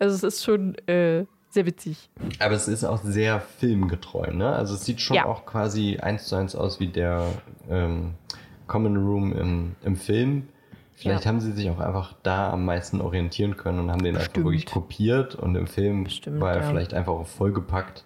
Also 0.00 0.16
es 0.16 0.24
ist 0.24 0.44
schon 0.44 0.74
äh, 0.88 1.26
sehr 1.57 1.66
witzig. 1.66 2.09
Aber 2.38 2.54
es 2.54 2.68
ist 2.68 2.84
auch 2.84 3.02
sehr 3.02 3.40
filmgetreu, 3.40 4.30
ne? 4.32 4.50
Also 4.50 4.74
es 4.74 4.84
sieht 4.84 5.00
schon 5.00 5.16
Ja. 5.16 5.26
auch 5.26 5.44
quasi 5.44 5.98
eins 5.98 6.26
zu 6.28 6.36
eins 6.36 6.54
aus 6.54 6.78
wie 6.80 6.88
der 6.88 7.26
ähm, 7.68 8.14
Common 8.66 8.96
Room 8.96 9.32
im, 9.32 9.74
im 9.82 9.96
Film. 9.96 10.48
Vielleicht 10.94 11.24
Ja. 11.24 11.28
haben 11.28 11.40
sie 11.40 11.52
sich 11.52 11.68
auch 11.70 11.78
einfach 11.80 12.14
da 12.22 12.50
am 12.52 12.64
meisten 12.64 13.00
orientieren 13.00 13.57
können 13.57 13.80
und 13.80 13.90
haben 13.90 14.02
den 14.02 14.14
einfach 14.16 14.28
Bestimmt. 14.28 14.46
wirklich 14.46 14.66
kopiert 14.66 15.34
und 15.34 15.54
im 15.57 15.66
Film 15.66 16.04
Bestimmt, 16.04 16.40
war 16.40 16.54
er 16.54 16.62
ja. 16.62 16.68
vielleicht 16.68 16.94
einfach 16.94 17.12
auch 17.12 17.26
vollgepackt 17.26 18.04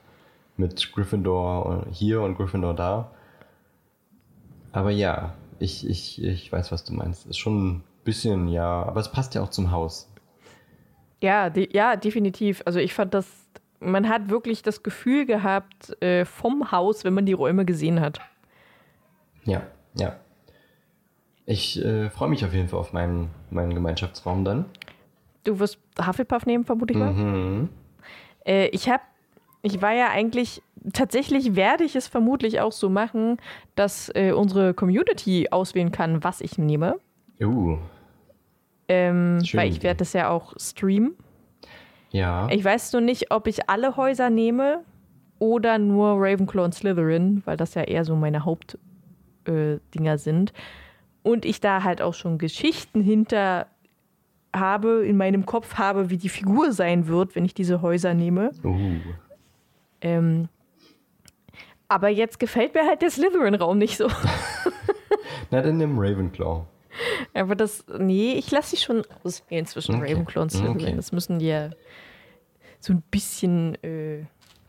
mit 0.57 0.93
Gryffindor 0.93 1.87
hier 1.93 2.21
und 2.23 2.37
Gryffindor 2.37 2.75
da. 2.75 3.11
Aber 4.73 4.91
ja, 4.91 5.35
ich, 5.59 5.89
ich, 5.89 6.23
ich 6.23 6.51
weiß, 6.53 6.73
was 6.73 6.85
du 6.85 6.93
meinst. 6.93 7.27
Ist 7.27 7.39
schon 7.39 7.69
ein 7.69 7.85
bisschen, 8.05 8.49
ja, 8.49 8.83
aber 8.85 9.01
es 9.01 9.11
passt 9.11 9.35
ja 9.35 9.43
auch 9.43 9.51
zum 9.51 9.71
Haus. 9.71 10.09
Ja, 11.23 11.51
de 11.51 11.69
ja, 11.75 11.97
definitiv. 11.97 12.63
Also 12.65 12.79
ich 12.79 12.95
fand 12.95 13.13
das, 13.15 13.27
man 13.81 14.09
hat 14.09 14.29
wirklich 14.29 14.63
das 14.63 14.83
Gefühl 14.83 15.27
gehabt 15.27 16.01
äh, 16.03 16.25
vom 16.25 16.71
Haus, 16.71 17.05
wenn 17.05 17.15
man 17.15 17.27
die 17.27 17.33
Räume 17.33 17.65
gesehen 17.65 18.01
hat. 18.01 18.21
Ja, 19.45 19.63
ja. 19.95 20.17
Ich 21.47 21.83
äh, 21.83 22.11
freue 22.11 22.29
mich 22.29 22.45
auf 22.45 22.53
jeden 22.53 22.69
Fall 22.69 22.79
auf 22.79 22.93
meinen, 22.93 23.31
meinen 23.51 23.75
Gemeinschaftsraum 23.75 24.45
dann. 24.45 24.67
Du 25.45 25.59
wirst 25.59 25.79
Hufflepuff 25.99 26.47
nehmen, 26.47 26.65
vermute 26.65 26.93
ich 26.93 26.99
mal. 26.99 27.13
Mhm. 27.13 27.69
Äh, 28.47 28.69
ich 28.69 28.89
habe, 28.89 29.03
ich 29.63 29.81
war 29.83 29.93
ja 29.93 30.11
eigentlich, 30.11 30.63
tatsächlich 30.93 31.57
werde 31.57 31.85
ich 31.85 31.97
es 31.97 32.07
vermutlich 32.07 32.61
auch 32.61 32.73
so 32.73 32.89
machen, 32.91 33.39
dass 33.75 34.11
äh, 34.15 34.33
unsere 34.33 34.75
Community 34.75 35.49
auswählen 35.51 35.91
kann, 35.91 36.23
was 36.23 36.41
ich 36.41 36.59
nehme. 36.59 36.99
Uh, 37.41 37.79
Ähm, 38.89 39.41
weil 39.55 39.71
ich 39.71 39.83
werde 39.83 39.99
das 39.99 40.13
ja 40.13 40.29
auch 40.29 40.53
streamen. 40.59 41.17
Ja. 42.11 42.49
Ich 42.51 42.65
weiß 42.65 42.93
nur 42.93 43.03
nicht, 43.03 43.31
ob 43.31 43.47
ich 43.47 43.69
alle 43.69 43.97
Häuser 43.97 44.31
nehme 44.31 44.83
oder 45.39 45.79
nur 45.79 46.17
Ravenclaw 46.17 46.65
und 46.65 46.75
Slytherin, 46.75 47.43
weil 47.45 47.57
das 47.57 47.75
ja 47.75 47.83
eher 47.83 48.05
so 48.05 48.15
meine 48.17 48.45
Hauptdinger 48.45 48.81
äh, 50.15 50.19
sind. 50.19 50.53
und 51.23 51.45
ich 51.45 51.61
da 51.61 51.83
halt 51.83 52.03
auch 52.03 52.15
schon 52.15 52.39
Geschichten 52.39 53.03
hinter 53.03 53.67
habe, 54.55 55.05
in 55.07 55.17
meinem 55.17 55.47
Kopf 55.47 55.75
habe, 55.75 56.11
wie 56.11 56.17
die 56.17 56.29
Figur 56.29 56.73
sein 56.73 57.07
wird, 57.07 57.37
wenn 57.37 57.45
ich 57.45 57.55
diese 57.55 57.83
Häuser 57.83 58.15
nehme. 58.15 58.51
Uh. 58.65 58.97
Ähm, 60.01 60.49
aber 61.89 62.09
jetzt 62.09 62.39
gefällt 62.39 62.75
mir 62.75 62.87
halt 62.87 63.03
der 63.03 63.11
Slytherin-Raum 63.11 63.79
nicht 63.79 63.97
so. 63.97 64.09
Na, 65.51 65.61
dann 65.63 65.77
nimm 65.77 65.99
Ravenclaw. 65.99 66.65
Aber 67.35 67.55
das, 67.55 67.85
nee, 67.99 68.33
ich 68.35 68.51
lasse 68.51 68.77
sie 68.77 68.83
schon 68.83 69.03
auswählen 69.25 69.67
zwischen 69.67 69.97
Okay. 69.97 70.13
Ravenclaw 70.13 70.43
und 70.43 70.51
Slytherin. 70.51 70.77
Okay. 70.77 70.97
Das 70.97 71.13
müssen 71.13 71.39
die 71.39 71.47
ja 71.47 71.71
so 72.81 72.93
ein 72.93 73.03
bisschen, 73.11 73.75
äh, 73.85 74.25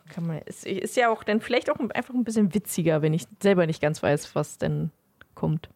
kann 0.09 0.27
man, 0.27 0.41
es 0.45 0.65
ist 0.65 0.95
ja 0.95 1.09
auch 1.09 1.23
dann 1.23 1.41
vielleicht 1.41 1.71
auch 1.71 1.79
einfach 1.93 2.13
ein 2.13 2.23
bisschen 2.23 2.53
witziger, 2.53 3.01
wenn 3.01 3.13
ich 3.13 3.23
selber 3.41 3.65
nicht 3.65 3.81
ganz 3.81 4.03
weiß, 4.03 4.35
was 4.35 4.57
denn 4.57 4.91
kommt. 5.33 5.69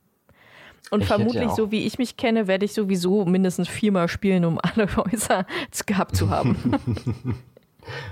Und 0.91 1.01
Ich 1.01 1.07
vermutlich, 1.07 1.43
ja 1.43 1.55
so 1.55 1.71
wie 1.71 1.85
ich 1.85 1.97
mich 1.97 2.17
kenne, 2.17 2.47
werde 2.47 2.65
ich 2.65 2.73
sowieso 2.73 3.25
mindestens 3.25 3.67
viermal 3.67 4.07
spielen, 4.07 4.45
um 4.45 4.59
alle 4.61 4.87
Häuser 4.95 5.47
gehabt 5.85 6.15
zu 6.15 6.29
haben. 6.29 6.55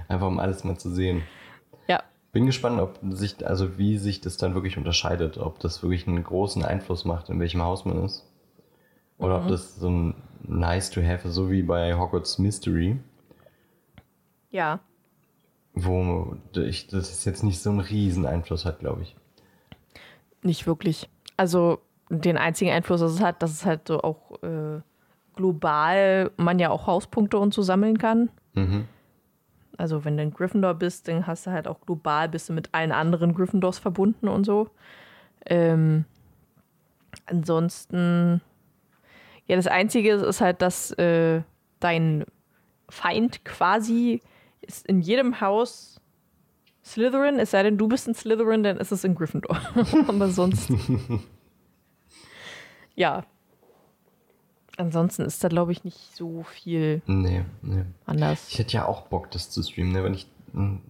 Einfach 0.08 0.28
um 0.28 0.40
alles 0.40 0.64
mal 0.64 0.78
zu 0.78 0.90
sehen. 0.90 1.24
ja. 1.88 2.02
Bin 2.32 2.48
gespannt, 2.48 2.80
ob 2.80 2.98
sich, 3.12 3.46
also 3.46 3.78
wie 3.78 3.98
sich 4.00 4.22
das 4.22 4.38
dann 4.38 4.56
wirklich 4.56 4.78
unterscheidet, 4.78 5.38
ob 5.38 5.60
das 5.60 5.84
wirklich 5.84 6.08
einen 6.08 6.24
großen 6.24 6.64
Einfluss 6.66 7.06
macht, 7.06 7.30
in 7.30 7.40
welchem 7.40 7.62
Haus 7.62 7.86
man 7.86 8.04
ist. 8.06 8.26
Oder 9.18 9.38
Mhm. 9.40 9.44
ob 9.44 9.50
das 9.50 9.76
so 9.76 9.90
ein 9.90 10.16
nice 10.44 10.90
to 10.90 11.02
have 11.02 11.28
ist, 11.28 11.34
so 11.36 11.50
wie 11.50 11.64
bei 11.64 11.96
Hogwarts 11.98 12.38
Mystery, 12.40 12.98
Ja. 14.52 14.80
wo 15.74 16.36
ich, 16.56 16.88
das 16.88 17.10
ist 17.12 17.26
jetzt 17.26 17.44
nicht 17.44 17.62
so 17.62 17.70
einen 17.70 17.80
riesen 17.80 18.26
Einfluss 18.26 18.66
hat, 18.66 18.80
glaube 18.80 19.04
ich. 19.04 19.16
Nicht 20.42 20.68
wirklich. 20.68 21.10
Also 21.38 21.80
den 22.10 22.38
einzigen 22.38 22.72
Einfluss, 22.72 23.00
das 23.02 23.14
es 23.14 23.22
hat, 23.22 23.42
dass 23.42 23.52
es 23.52 23.66
halt 23.66 23.88
so 23.88 24.02
auch 24.02 24.44
äh, 24.44 24.82
global 25.36 26.32
man 26.38 26.60
ja 26.60 26.70
auch 26.70 26.86
Hauspunkte 26.86 27.38
und 27.40 27.54
so 27.54 27.62
sammeln 27.62 27.98
kann. 27.98 28.30
Mhm. 28.54 28.86
Also 29.78 30.06
wenn 30.06 30.18
du 30.18 30.22
ein 30.24 30.32
Gryffindor 30.34 30.76
bist, 30.76 31.08
dann 31.08 31.26
hast 31.26 31.48
du 31.48 31.52
halt 31.52 31.68
auch 31.68 31.82
global 31.82 32.30
bist 32.30 32.50
du 32.50 32.54
mit 32.54 32.70
allen 32.74 32.92
anderen 32.92 33.34
Gryffindors 33.34 33.80
verbunden 33.80 34.28
und 34.28 34.44
so. 34.44 34.70
Ähm, 35.46 36.06
ansonsten, 37.26 38.42
ja, 39.48 39.56
das 39.56 39.68
Einzige 39.68 40.14
ist 40.14 40.42
halt, 40.42 40.62
dass 40.62 40.92
äh, 40.92 41.42
dein 41.80 42.26
Feind 42.90 43.44
quasi 43.46 44.22
ist 44.62 44.88
in 44.88 45.02
jedem 45.02 45.42
Haus 45.42 46.00
Slytherin, 46.86 47.40
es 47.40 47.52
sei 47.52 47.64
denn, 47.64 47.78
du 47.78 47.88
bist 47.88 48.08
ein 48.08 48.14
Slytherin, 48.16 48.64
dann 48.64 48.78
ist 48.78 48.92
es 48.92 49.04
in 49.04 49.16
Gryffindor. 49.16 49.58
Aber 50.08 50.28
sonst. 50.30 50.70
ja. 52.96 53.24
Ansonsten 54.76 55.22
ist 55.22 55.44
da, 55.44 55.48
glaube 55.50 55.72
ich, 55.72 55.84
nicht 55.84 56.16
so 56.16 56.44
viel 56.44 57.02
Nee, 57.06 57.46
nee. 57.62 57.86
anders. 58.06 58.50
Ich 58.50 58.60
hätte 58.60 58.74
ja 58.74 58.86
auch 58.86 59.04
Bock, 59.04 59.32
das 59.32 59.50
zu 59.50 59.62
streamen, 59.62 59.94
ne? 59.94 60.04
Wenn 60.04 60.14
ich, 60.16 60.28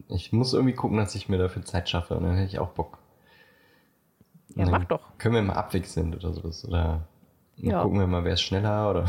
ich 0.08 0.32
muss 0.32 0.54
irgendwie 0.54 0.74
gucken, 0.74 0.98
dass 0.98 1.16
ich 1.16 1.30
mir 1.30 1.38
dafür 1.38 1.64
Zeit 1.64 1.90
schaffe 1.90 2.16
und 2.16 2.24
dann 2.24 2.36
hätte 2.36 2.50
ich 2.50 2.60
auch 2.60 2.70
Bock. 2.70 2.98
Ja, 4.56 4.68
mach 4.70 4.86
doch. 4.86 5.18
Können 5.18 5.36
wir 5.36 5.42
mal 5.42 5.54
abwechselnd 5.56 6.16
oder 6.16 6.34
sowas. 6.34 6.66
Oder 6.66 7.08
Ja. 7.58 7.84
gucken 7.84 8.00
wir 8.00 8.08
mal, 8.08 8.24
wer 8.24 8.34
ist 8.34 8.42
schneller 8.42 8.90
oder. 8.90 9.06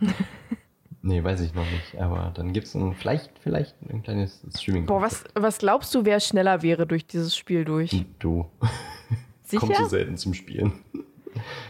nee, 1.02 1.22
weiß 1.22 1.40
ich 1.40 1.54
noch 1.54 1.64
nicht. 1.64 2.00
Aber 2.00 2.32
dann 2.34 2.52
gibt 2.52 2.66
es 2.66 2.76
vielleicht, 2.98 3.38
vielleicht 3.38 3.74
ein 3.88 4.02
kleines 4.02 4.42
Streaming. 4.56 4.86
Boah, 4.86 5.00
was, 5.02 5.24
was 5.34 5.58
glaubst 5.58 5.94
du, 5.94 6.04
wer 6.04 6.20
schneller 6.20 6.62
wäre 6.62 6.86
durch 6.86 7.06
dieses 7.06 7.36
Spiel 7.36 7.64
durch? 7.64 8.04
Du. 8.18 8.46
Sicher? 9.42 9.60
Kommst 9.60 9.80
du 9.80 9.86
selten 9.86 10.16
zum 10.16 10.34
Spielen. 10.34 10.72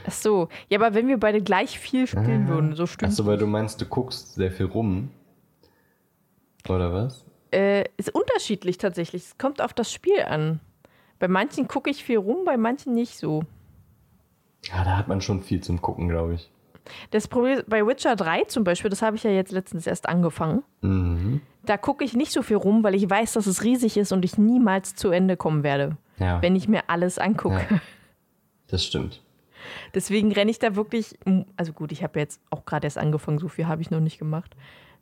Ach 0.07 0.13
so. 0.13 0.49
Ja, 0.69 0.79
aber 0.79 0.95
wenn 0.95 1.09
wir 1.09 1.19
beide 1.19 1.43
gleich 1.43 1.79
viel 1.79 2.07
spielen 2.07 2.49
würden, 2.49 2.75
so 2.75 2.87
stimmt. 2.87 3.11
Achso, 3.11 3.27
weil 3.27 3.39
du 3.39 3.47
meinst, 3.47 3.81
du 3.81 3.87
guckst 3.87 4.35
sehr 4.35 4.51
viel 4.51 4.67
rum. 4.67 5.11
Oder 6.69 6.93
was? 6.93 7.25
Äh, 7.53 7.85
ist 7.97 8.15
unterschiedlich 8.15 8.79
tatsächlich. 8.79 9.23
Es 9.23 9.39
kommt 9.39 9.61
auf 9.61 9.73
das 9.73 9.93
Spiel 9.93 10.23
an. 10.23 10.61
Bei 11.19 11.29
manchen 11.29 11.69
gucke 11.69 11.91
ich 11.91 12.05
viel 12.05 12.19
rum, 12.19 12.45
bei 12.45 12.57
manchen 12.57 12.95
nicht 12.95 13.17
so. 13.17 13.45
Ja, 14.65 14.85
da 14.85 14.97
hat 14.97 15.09
man 15.09 15.21
schon 15.21 15.43
viel 15.43 15.61
zum 15.61 15.81
Gucken, 15.81 16.09
glaube 16.09 16.35
ich. 16.35 16.51
Das 17.11 17.29
Problem 17.29 17.63
bei 17.67 17.85
Witcher 17.87 18.17
3 18.17 18.45
zum 18.45 18.65
Beispiel, 18.65 18.91
das 18.91 19.03
habe 19.03 19.17
ich 19.17 19.23
ja 19.25 19.31
jetzt 19.31 19.53
letztens 19.53 19.87
erst 19.87 20.09
angefangen. 20.09 20.63
Mhm. 20.83 21.41
Da 21.65 21.77
gucke 21.77 22.05
ich 22.05 22.15
nicht 22.15 22.31
so 22.33 22.43
viel 22.43 22.57
rum, 22.57 22.85
weil 22.85 22.95
ich 22.95 23.09
weiß, 23.11 23.33
dass 23.33 23.47
es 23.47 23.65
riesig 23.65 23.97
ist 23.97 24.13
und 24.13 24.25
ich 24.25 24.39
niemals 24.39 24.95
zu 24.95 25.11
Ende 25.11 25.37
kommen 25.37 25.65
werde, 25.65 25.97
Ja, 26.19 26.41
wenn 26.43 26.55
ich 26.55 26.69
mir 26.69 26.89
alles 26.89 27.19
angucke. 27.19 27.67
Ja. 27.71 27.81
das 28.69 28.85
stimmt. 28.85 29.23
Deswegen 29.95 30.31
renne 30.31 30.51
ich 30.51 30.61
da 30.61 30.77
wirklich, 30.77 31.19
also 31.57 31.73
gut, 31.73 31.91
ich 31.91 32.05
habe 32.05 32.21
jetzt 32.21 32.41
auch 32.51 32.65
gerade 32.65 32.87
erst 32.87 32.99
angefangen, 32.99 33.39
so 33.39 33.49
viel 33.49 33.67
habe 33.67 33.83
ich 33.83 33.91
noch 33.91 34.01
nicht 34.01 34.19
gemacht. 34.19 34.55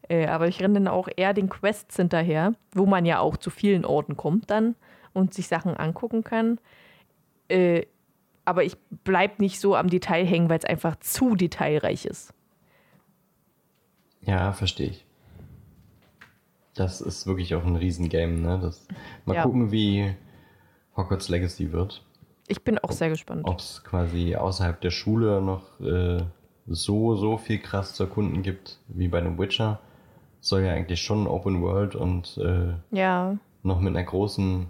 Äh, 0.09 0.27
aber 0.27 0.49
ich 0.49 0.63
renne 0.63 0.75
dann 0.75 0.89
auch 0.89 1.09
eher 1.15 1.35
den 1.35 1.49
Quests 1.51 1.97
hinterher, 1.97 2.55
wo 2.73 2.87
man 2.87 3.05
ja 3.05 3.21
auch 3.21 3.37
zu 3.37 3.51
vielen 3.51 3.85
Orten 3.85 4.17
kommt 4.17 4.51
dann 4.51 4.75
und 5.13 5.35
sich 5.35 5.49
Sachen 5.49 5.77
angucken 5.77 6.25
kann. 6.25 6.59
Äh, 7.49 7.87
aber 8.45 8.65
ich 8.65 8.77
bleibe 9.05 9.35
nicht 9.43 9.61
so 9.61 9.75
am 9.77 9.89
Detail 9.89 10.25
hängen, 10.27 10.49
weil 10.49 10.59
es 10.59 10.65
einfach 10.65 10.97
zu 11.01 11.35
detailreich 11.35 12.05
ist. 12.07 12.33
Ja, 14.23 14.53
verstehe 14.53 14.89
ich. 14.89 15.05
Das 16.75 17.01
ist 17.01 17.27
wirklich 17.27 17.55
auch 17.55 17.65
ein 17.65 17.77
Riesengame, 17.77 18.33
ne? 18.39 18.59
Das, 18.61 18.87
mal 19.27 19.35
Ja. 19.37 19.43
gucken, 19.45 19.71
wie 19.71 20.15
Hogwarts 20.97 21.29
Legacy 21.29 21.73
wird. 21.73 22.05
Ich 22.49 22.63
bin 22.63 22.79
auch 22.79 22.93
sehr 22.93 23.09
gespannt. 23.11 23.43
Ob 23.45 23.59
es 23.59 23.83
quasi 23.85 24.35
außerhalb 24.37 24.81
der 24.81 24.91
Schule 24.91 25.41
noch 25.41 25.81
äh, 25.81 26.23
so, 26.67 27.17
so 27.17 27.37
viel 27.39 27.59
krass 27.59 27.95
zu 27.95 28.05
erkunden 28.05 28.43
gibt 28.43 28.79
wie 28.89 29.09
bei 29.09 29.19
einem 29.19 29.39
Witcher. 29.39 29.81
Soll 30.41 30.63
ja 30.63 30.73
eigentlich 30.73 31.01
schon 31.01 31.27
Open 31.27 31.63
World 31.63 31.95
und 31.95 32.37
äh, 32.39 32.75
Ja, 32.91 33.37
noch 33.63 33.81
mit 33.81 33.97
einer 33.97 34.05
großen 34.05 34.67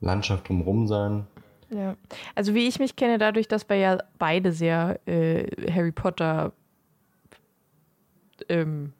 Landschaft 0.00 0.48
drumherum 0.48 0.88
sein. 0.88 1.26
Ja. 1.74 1.96
Also 2.34 2.54
wie 2.54 2.66
ich 2.66 2.78
mich 2.78 2.96
kenne, 2.96 3.18
dadurch, 3.18 3.48
dass 3.48 3.68
wir 3.68 3.76
ja 3.76 3.98
beide 4.18 4.52
sehr 4.52 5.00
äh, 5.06 5.46
Harry 5.72 5.92
Potter 5.92 6.52
ähm, 8.48 8.92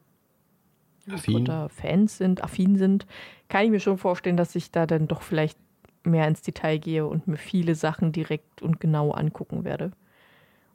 Affin. 1.10 1.44
Potter 1.44 1.68
Fans 1.68 2.16
sind, 2.16 2.42
affin 2.42 2.76
sind, 2.76 3.06
kann 3.48 3.64
ich 3.64 3.70
mir 3.70 3.80
schon 3.80 3.98
vorstellen, 3.98 4.36
dass 4.36 4.54
ich 4.54 4.70
da 4.70 4.86
dann 4.86 5.06
doch 5.06 5.22
vielleicht 5.22 5.58
mehr 6.02 6.26
ins 6.26 6.42
Detail 6.42 6.78
gehe 6.78 7.06
und 7.06 7.26
mir 7.28 7.36
viele 7.36 7.74
Sachen 7.74 8.12
direkt 8.12 8.62
und 8.62 8.80
genau 8.80 9.10
angucken 9.10 9.64
werde. 9.64 9.92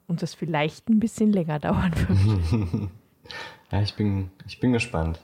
Und 0.08 0.22
das 0.22 0.34
vielleicht 0.34 0.90
ein 0.90 1.00
bisschen 1.00 1.32
länger 1.32 1.60
dauern 1.60 1.94
wird. 1.96 2.90
Ja, 3.72 3.84
ich 3.84 3.94
bin, 3.96 4.32
ich 4.48 4.60
bin 4.60 4.74
gespannt. 4.74 5.20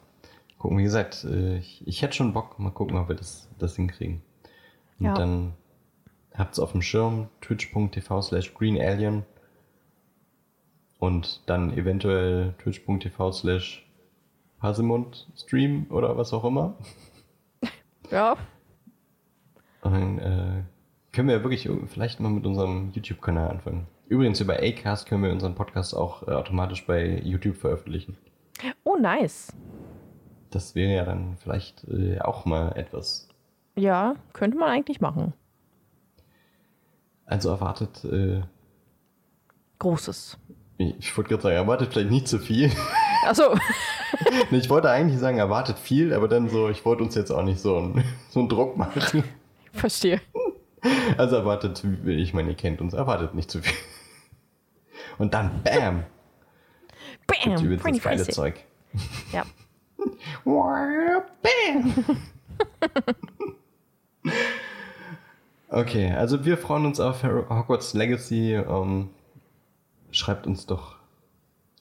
Gucken, 0.60 0.78
wie 0.78 0.84
gesagt, 0.84 1.24
äh, 1.24 1.58
ich, 1.58 1.82
ich 1.88 2.04
hätte 2.04 2.14
schon 2.16 2.34
Bock, 2.34 2.60
mal 2.60 2.70
gucken, 2.70 2.98
ob 2.98 3.08
wir 3.10 3.16
das, 3.16 3.50
das 3.58 3.76
hinkriegen. 3.76 4.22
Und 5.00 5.06
Ja. 5.08 5.14
dann 5.16 5.54
habt's 6.38 6.60
auf 6.60 6.72
dem 6.72 6.82
Schirm 6.82 7.30
twitch.tv 7.42 8.22
slash 8.22 8.54
greenalien 8.54 9.24
und 11.00 11.42
dann 11.46 11.76
eventuell 11.78 12.54
twitch.tv 12.60 13.32
slash 13.32 13.86
Haselmund 14.62 15.28
Stream 15.36 15.88
oder 15.90 16.18
was 16.18 16.34
auch 16.34 16.44
immer. 16.46 16.76
ja, 18.12 18.36
Und 19.82 19.94
dann 19.94 20.20
äh, 20.20 20.64
können 21.12 21.30
wir 21.30 21.44
wirklich 21.44 21.70
vielleicht 21.88 22.20
mal 22.20 22.30
mit 22.30 22.46
unserem 22.46 22.92
YouTube-Kanal 22.94 23.50
anfangen. 23.50 23.88
Übrigens, 24.08 24.40
über 24.42 24.58
Acast 24.62 25.08
können 25.08 25.24
wir 25.24 25.32
unseren 25.32 25.56
Podcast 25.56 25.96
auch 25.96 26.28
äh, 26.28 26.32
automatisch 26.32 26.86
bei 26.86 27.22
YouTube 27.24 27.56
veröffentlichen. 27.56 28.18
oh 28.84 28.98
nice. 28.98 29.54
Das 30.50 30.76
wäre 30.76 30.94
ja 30.94 31.06
dann 31.06 31.38
vielleicht 31.38 31.84
äh, 31.86 32.20
auch 32.20 32.46
mal 32.46 32.72
etwas. 32.78 33.28
Ja, 33.76 34.16
könnte 34.34 34.58
man 34.58 34.70
eigentlich 34.70 35.02
machen. 35.02 35.34
Also 37.26 37.50
erwartet, 37.50 38.04
äh, 38.06 38.42
Großes. 39.80 40.38
ich 40.78 41.16
wollte 41.18 41.30
gerade 41.30 41.44
sagen, 41.44 41.56
erwartet 41.56 41.94
vielleicht 41.94 42.12
nicht 42.12 42.28
zu 42.28 42.40
viel. 42.40 42.72
Achso, 43.26 43.56
ich 44.52 44.70
wollte 44.70 44.90
eigentlich 44.90 45.20
sagen, 45.20 45.38
erwartet 45.38 45.80
viel, 45.80 46.14
aber 46.14 46.28
dann 46.28 46.50
so, 46.50 46.70
ich 46.70 46.86
wollte 46.86 47.04
uns 47.04 47.16
jetzt 47.16 47.32
auch 47.32 47.44
nicht 47.44 47.60
so 47.60 47.78
einen, 47.78 48.04
so 48.30 48.40
einen 48.40 48.50
Druck 48.50 48.78
machen. 48.78 49.24
verstehe. 49.74 50.22
Also 51.18 51.36
erwartet, 51.38 51.84
ich 52.06 52.34
meine, 52.34 52.50
ihr 52.50 52.56
kennt 52.56 52.80
uns, 52.80 52.94
erwartet 52.94 53.34
nicht 53.34 53.50
zu 53.50 53.62
viel. 53.62 53.74
Und 55.18 55.34
dann, 55.34 55.64
bam, 55.64 56.04
Bam, 57.28 57.54
übrigens 57.64 57.82
pretty 57.82 58.00
das 58.00 58.04
geile. 58.04 58.28
Zeug. 58.28 58.64
Ja. 59.32 59.44
Bam. 60.44 61.94
Okay, 65.76 66.10
also 66.10 66.46
wir 66.46 66.58
freuen 66.58 66.86
uns 66.86 67.02
auf 67.02 67.22
Hogwarts 67.22 67.94
Legacy. 67.94 68.54
Ähm, 68.54 69.10
schreibt 70.10 70.48
uns 70.48 70.66
doch 70.66 70.96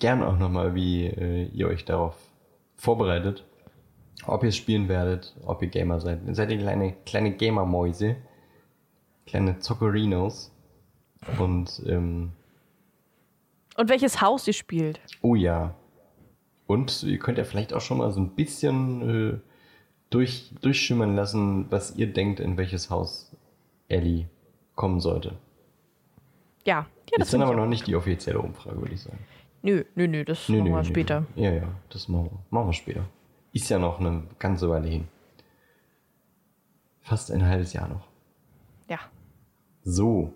gern 0.00 0.24
auch 0.24 0.36
nochmal, 0.36 0.74
wie 0.74 1.06
äh, 1.06 1.44
ihr 1.52 1.68
euch 1.68 1.84
darauf 1.84 2.16
vorbereitet. 2.74 3.44
Ob 4.26 4.42
ihr 4.42 4.50
spielen 4.50 4.88
werdet, 4.88 5.36
ob 5.46 5.62
ihr 5.62 5.68
Gamer 5.68 6.00
seid. 6.00 6.18
Seid 6.32 6.50
ihr 6.50 6.58
kleine, 6.58 6.96
kleine 7.06 7.36
Gamer-Mäuse? 7.36 8.16
Kleine 9.26 9.60
Zoccorinos? 9.60 10.50
Und 11.38 11.80
ähm, 11.86 12.32
Und 13.76 13.88
welches 13.88 14.20
Haus 14.20 14.48
ihr 14.48 14.54
spielt. 14.54 14.98
Oh 15.22 15.36
ja. 15.36 15.72
Und 16.66 17.04
ihr 17.04 17.20
könnt 17.20 17.38
ja 17.38 17.44
vielleicht 17.44 17.72
auch 17.72 17.80
schon 17.80 17.98
mal 17.98 18.10
so 18.10 18.18
ein 18.18 18.30
bisschen 18.30 19.34
äh, 19.34 19.38
durch, 20.10 20.50
durchschimmern 20.62 21.14
lassen, 21.14 21.70
was 21.70 21.94
ihr 21.94 22.12
denkt, 22.12 22.40
in 22.40 22.56
welches 22.56 22.90
Haus 22.90 23.33
Ellie 23.94 24.28
kommen 24.74 25.00
sollte. 25.00 25.36
Ja, 26.66 26.80
ja 26.80 27.18
das 27.18 27.28
ist 27.28 27.34
dann 27.34 27.42
aber 27.42 27.54
noch 27.54 27.66
nicht 27.66 27.86
die 27.86 27.96
offizielle 27.96 28.40
Umfrage, 28.40 28.80
würde 28.80 28.94
ich 28.94 29.02
sagen. 29.02 29.18
Nö, 29.62 29.84
nö, 29.94 30.06
nö, 30.06 30.24
das 30.24 30.48
Nö, 30.48 30.58
machen 30.58 30.64
nö, 30.64 30.76
wir 30.76 30.82
nö. 30.82 30.84
später. 30.84 31.26
Ja, 31.36 31.52
ja, 31.52 31.68
das 31.88 32.08
machen 32.08 32.30
wir, 32.30 32.38
machen 32.50 32.68
wir 32.68 32.72
später. 32.74 33.04
Ist 33.52 33.68
ja 33.70 33.78
noch 33.78 34.00
eine 34.00 34.24
ganze 34.38 34.68
Weile 34.68 34.88
hin. 34.88 35.08
Fast 37.00 37.30
ein 37.30 37.46
halbes 37.46 37.72
Jahr 37.72 37.88
noch. 37.88 38.06
Ja. 38.88 38.98
So, 39.82 40.32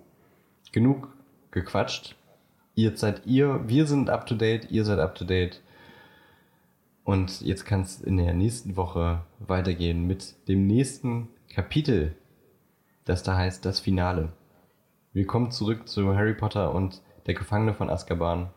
genug 0.72 1.08
gequatscht. 1.50 2.16
Ihr 2.74 2.96
seid 2.96 3.26
ihr, 3.26 3.68
wir 3.68 3.86
sind 3.86 4.08
up 4.08 4.26
to 4.26 4.34
date, 4.34 4.70
ihr 4.70 4.84
seid 4.84 4.98
up 4.98 5.14
to 5.14 5.24
date. 5.24 5.60
Und 7.04 7.40
jetzt 7.40 7.64
kann 7.64 7.80
es 7.80 8.00
in 8.00 8.18
der 8.18 8.34
nächsten 8.34 8.76
Woche 8.76 9.22
weitergehen 9.40 10.06
mit 10.06 10.36
dem 10.46 10.66
nächsten 10.66 11.28
Kapitel, 11.48 12.14
das 13.08 13.22
da 13.22 13.36
heißt 13.38 13.64
das 13.64 13.80
Finale. 13.80 14.32
Wir 15.14 15.26
kommen 15.26 15.50
zurück 15.50 15.88
zu 15.88 16.14
Harry 16.14 16.34
Potter 16.34 16.74
und 16.74 17.02
der 17.26 17.32
Gefangene 17.32 17.72
von 17.72 17.88
Azkaban 17.88 18.50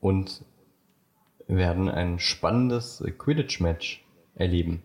und 0.00 0.44
werden 1.48 1.88
ein 1.88 2.20
spannendes 2.20 3.02
Quidditch-Match 3.18 4.06
erleben. 4.36 4.84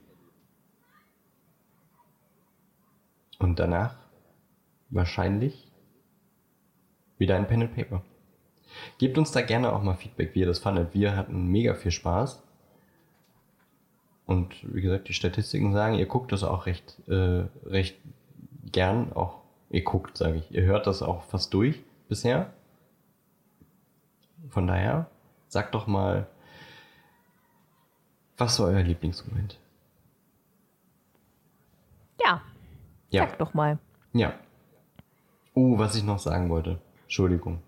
Und 3.38 3.59
danach 3.59 3.95
wahrscheinlich 4.89 5.72
wieder 7.20 7.36
ein 7.36 7.47
Pen 7.47 7.61
and 7.61 7.76
Paper. 7.76 8.03
Gebt 8.97 9.20
uns 9.20 9.32
da 9.32 9.41
gerne 9.41 9.74
auch 9.74 9.84
mal 9.84 9.95
Feedback, 9.95 10.34
wie 10.34 10.39
ihr 10.39 10.47
das 10.47 10.59
fandet. 10.59 10.95
Wir 10.95 11.15
hatten 11.15 11.47
mega 11.47 11.76
viel 11.76 11.91
Spaß. 11.91 12.43
Und 14.28 14.54
wie 14.76 14.82
gesagt, 14.82 15.08
die 15.08 15.14
Statistiken 15.14 15.74
sagen, 15.74 15.96
ihr 15.96 16.06
guckt 16.06 16.32
das 16.32 16.44
auch 16.44 16.66
recht, 16.68 16.98
äh, 17.08 17.46
recht 17.66 17.98
gern. 18.72 19.14
Auch 19.14 19.40
ihr 19.70 19.84
guckt, 19.84 20.18
sage 20.18 20.38
ich. 20.38 20.52
Ihr 20.52 20.64
hört 20.64 20.86
das 20.86 21.02
auch 21.02 21.24
fast 21.24 21.54
durch 21.54 21.82
bisher. 22.10 22.54
Von 24.50 24.68
daher, 24.68 25.10
sagt 25.48 25.74
doch 25.76 25.88
mal, 25.88 26.28
was 28.38 28.60
war 28.60 28.68
euer 28.68 28.84
Lieblingsmoment? 28.84 29.58
Ja, 32.24 32.42
Ja. 33.10 33.28
sag 33.28 33.38
doch 33.40 33.54
mal. 33.54 33.80
Ja. 34.14 34.34
Oh, 35.54 35.78
was 35.80 35.96
ich 35.96 36.04
noch 36.04 36.20
sagen 36.20 36.50
wollte. 36.50 36.80
Entschuldigung. 37.04 37.62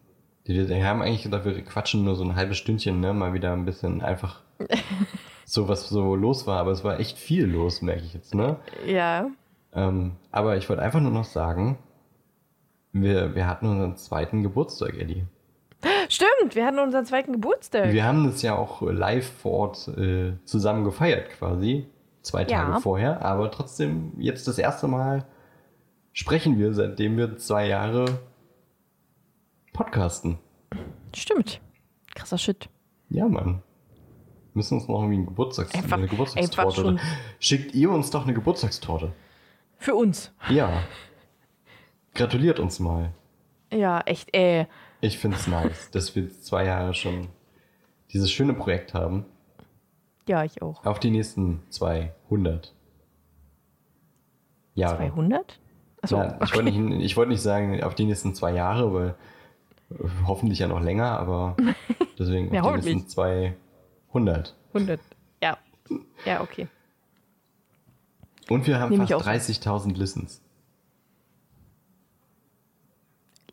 Die, 0.46 0.66
die 0.66 0.84
haben 0.84 1.02
eigentlich 1.02 1.24
gedacht, 1.24 1.46
wir 1.46 1.64
quatschen 1.64 2.04
nur 2.04 2.16
so 2.16 2.24
ein 2.24 2.36
halbes 2.36 2.58
Stündchen, 2.58 3.00
ne? 3.00 3.14
Mal 3.14 3.34
wieder 3.34 3.54
ein 3.54 3.66
bisschen 3.66 4.02
einfach 4.02 4.42
so, 5.50 5.68
was 5.68 5.90
so 5.90 6.16
los 6.16 6.46
war. 6.48 6.60
Aber 6.60 6.72
es 6.72 6.84
war 6.84 7.00
echt 7.00 7.18
viel 7.18 7.46
los, 7.46 7.82
merke 7.82 8.04
ich 8.04 8.14
jetzt, 8.14 8.36
ne? 8.36 8.58
Ja. 8.86 9.30
Ähm, 9.74 10.14
aber 10.32 10.58
ich 10.58 10.70
wollte 10.70 10.82
einfach 10.82 11.00
nur 11.00 11.12
noch 11.12 11.26
sagen, 11.26 11.78
wir, 12.92 13.36
wir 13.36 13.48
hatten 13.48 13.68
unseren 13.68 13.98
zweiten 13.98 14.44
Geburtstag, 14.44 14.96
Eddie. 14.98 15.26
Stimmt, 16.10 16.56
wir 16.56 16.66
hatten 16.66 16.80
unseren 16.80 17.06
zweiten 17.06 17.34
Geburtstag. 17.34 17.94
Wir 17.94 18.04
haben 18.04 18.26
das 18.26 18.42
ja 18.42 18.56
auch 18.56 18.82
live 18.82 19.30
vor 19.32 19.52
Ort 19.54 19.88
äh, 19.90 20.34
zusammen 20.46 20.84
gefeiert 20.84 21.30
quasi. 21.30 21.88
Zwei 22.22 22.44
Tage 22.44 22.72
Ja. 22.74 22.80
vorher. 22.80 23.22
Aber 23.24 23.50
trotzdem, 23.50 24.12
jetzt 24.18 24.48
das 24.48 24.58
erste 24.58 24.88
Mal 24.88 25.26
sprechen 26.12 26.58
wir, 26.60 26.74
seitdem 26.74 27.16
wir 27.18 27.38
zwei 27.38 27.68
Jahre 27.68 28.06
podcasten. 29.74 30.38
Stimmt. 31.16 31.62
Krasser 32.16 32.38
Shit. 32.38 32.70
Ja, 33.10 33.28
Mann. 33.28 33.62
Müssen 34.60 34.78
uns 34.78 34.90
noch 34.90 35.00
irgendwie 35.00 35.20
ein 35.20 35.26
Geburtstags 35.26 35.74
Einfach- 35.74 35.96
eine 35.98 36.08
Geburtstagstorte. 36.10 36.98
Schickt 37.40 37.74
ihr 37.74 37.90
uns 37.92 38.10
doch 38.12 38.24
eine 38.24 38.34
Geburtstagstorte. 38.34 39.14
Für 39.78 39.96
uns. 39.96 40.34
Ja. 40.50 40.84
Gratuliert 42.14 42.60
uns 42.60 42.78
mal. 42.82 43.14
Ja, 43.72 44.02
echt, 44.02 44.36
äh. 44.36 44.66
Ich 45.00 45.18
finde 45.18 45.38
es 45.38 45.48
nice, 45.48 45.92
dass 45.92 46.14
wir 46.14 46.30
zwei 46.42 46.66
Jahre 46.66 46.94
schon 46.94 47.30
dieses 48.12 48.30
schöne 48.34 48.54
Projekt 48.54 48.94
haben. 48.94 49.24
Ja, 50.28 50.44
ich 50.44 50.62
auch. 50.62 50.86
Auf 50.86 51.00
die 51.00 51.10
nächsten 51.12 51.64
200 51.70 52.74
Jahre. 54.74 54.98
200? 54.98 55.58
Achso, 56.02 56.18
Ja, 56.18 56.38
ich 56.44 56.54
wollte 56.54 56.70
nicht, 56.72 57.06
ich 57.06 57.16
wollte 57.16 57.32
nicht 57.32 57.42
sagen, 57.42 57.82
auf 57.82 57.96
die 57.96 58.04
nächsten 58.04 58.36
zwei 58.36 58.52
Jahre, 58.52 58.94
weil 58.94 59.16
äh, 59.92 60.04
hoffentlich 60.28 60.60
ja 60.60 60.68
noch 60.68 60.82
länger, 60.82 61.18
aber 61.18 61.56
deswegen 62.20 62.54
Ja, 62.54 62.64
auf 62.64 62.78
die 62.82 62.94
nächsten 62.94 63.08
200. 63.08 63.54
100. 64.10 64.56
Ja. 65.42 65.58
Ja, 66.26 66.42
okay. 66.42 66.68
Und 68.50 68.66
wir 68.68 68.80
haben 68.80 68.90
Nehme 68.90 69.04
ich 69.06 69.12
fast 69.12 69.28
auch. 69.28 69.32
30.000 69.32 69.96
Listens. 69.96 70.42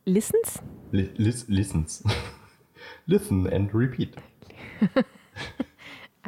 Listens? 0.05 0.63
Li 0.93 1.11
lis 1.17 1.49
listens. 1.49 2.05
Listen 3.07 3.47
and 3.53 3.75
repeat. 3.75 4.17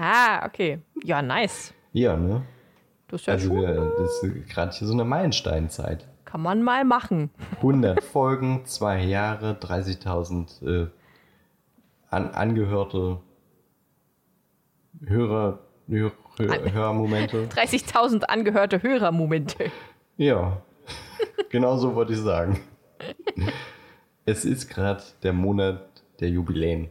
Ah, 0.00 0.46
okay. 0.46 0.80
Ja, 1.02 1.20
nice. 1.22 1.74
Ja, 1.92 2.16
ne? 2.16 2.46
Das 3.08 3.22
ist 3.22 3.26
ja 3.26 3.32
Also 3.32 3.48
schon, 3.48 3.56
wir, 3.62 3.94
das 3.98 4.22
ist 4.22 4.48
gerade 4.48 4.70
hier 4.70 4.86
so 4.86 4.92
eine 4.92 5.04
Meilensteinzeit. 5.04 6.06
kann 6.24 6.40
man 6.40 6.62
mal 6.62 6.84
machen. 6.84 7.30
100 7.56 8.04
Folgen, 8.04 8.64
zwei 8.64 9.02
Jahre, 9.02 9.54
30.000 9.60 10.84
äh, 10.84 10.88
an, 12.10 12.30
angehörte 12.30 13.20
Hörer, 15.06 15.60
Hör, 15.88 16.12
Hör, 16.38 16.72
Hörmomente. 16.72 17.46
30.000 17.50 18.24
angehörte 18.24 18.82
Hörermomente. 18.82 19.70
Ja, 20.16 20.62
genau 21.50 21.76
so 21.76 21.94
wollte 21.94 22.12
ich 22.12 22.18
sagen. 22.18 22.60
Es 24.24 24.44
ist 24.44 24.68
gerade 24.68 25.02
der 25.22 25.32
Monat 25.32 26.02
der 26.20 26.28
Jubiläen. 26.30 26.90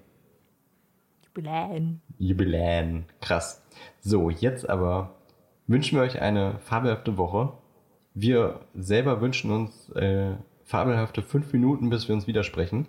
Jubiläen. 1.25 2.01
Jubiläen. 2.17 3.05
Krass. 3.21 3.63
So, 3.99 4.29
jetzt 4.29 4.69
aber 4.69 5.15
wünschen 5.67 5.97
wir 5.97 6.03
euch 6.03 6.21
eine 6.21 6.59
fabelhafte 6.59 7.17
Woche. 7.17 7.53
Wir 8.13 8.61
selber 8.73 9.21
wünschen 9.21 9.51
uns 9.51 9.89
äh, 9.91 10.35
fabelhafte 10.63 11.21
fünf 11.21 11.53
Minuten, 11.53 11.89
bis 11.89 12.07
wir 12.07 12.15
uns 12.15 12.25
widersprechen. 12.25 12.87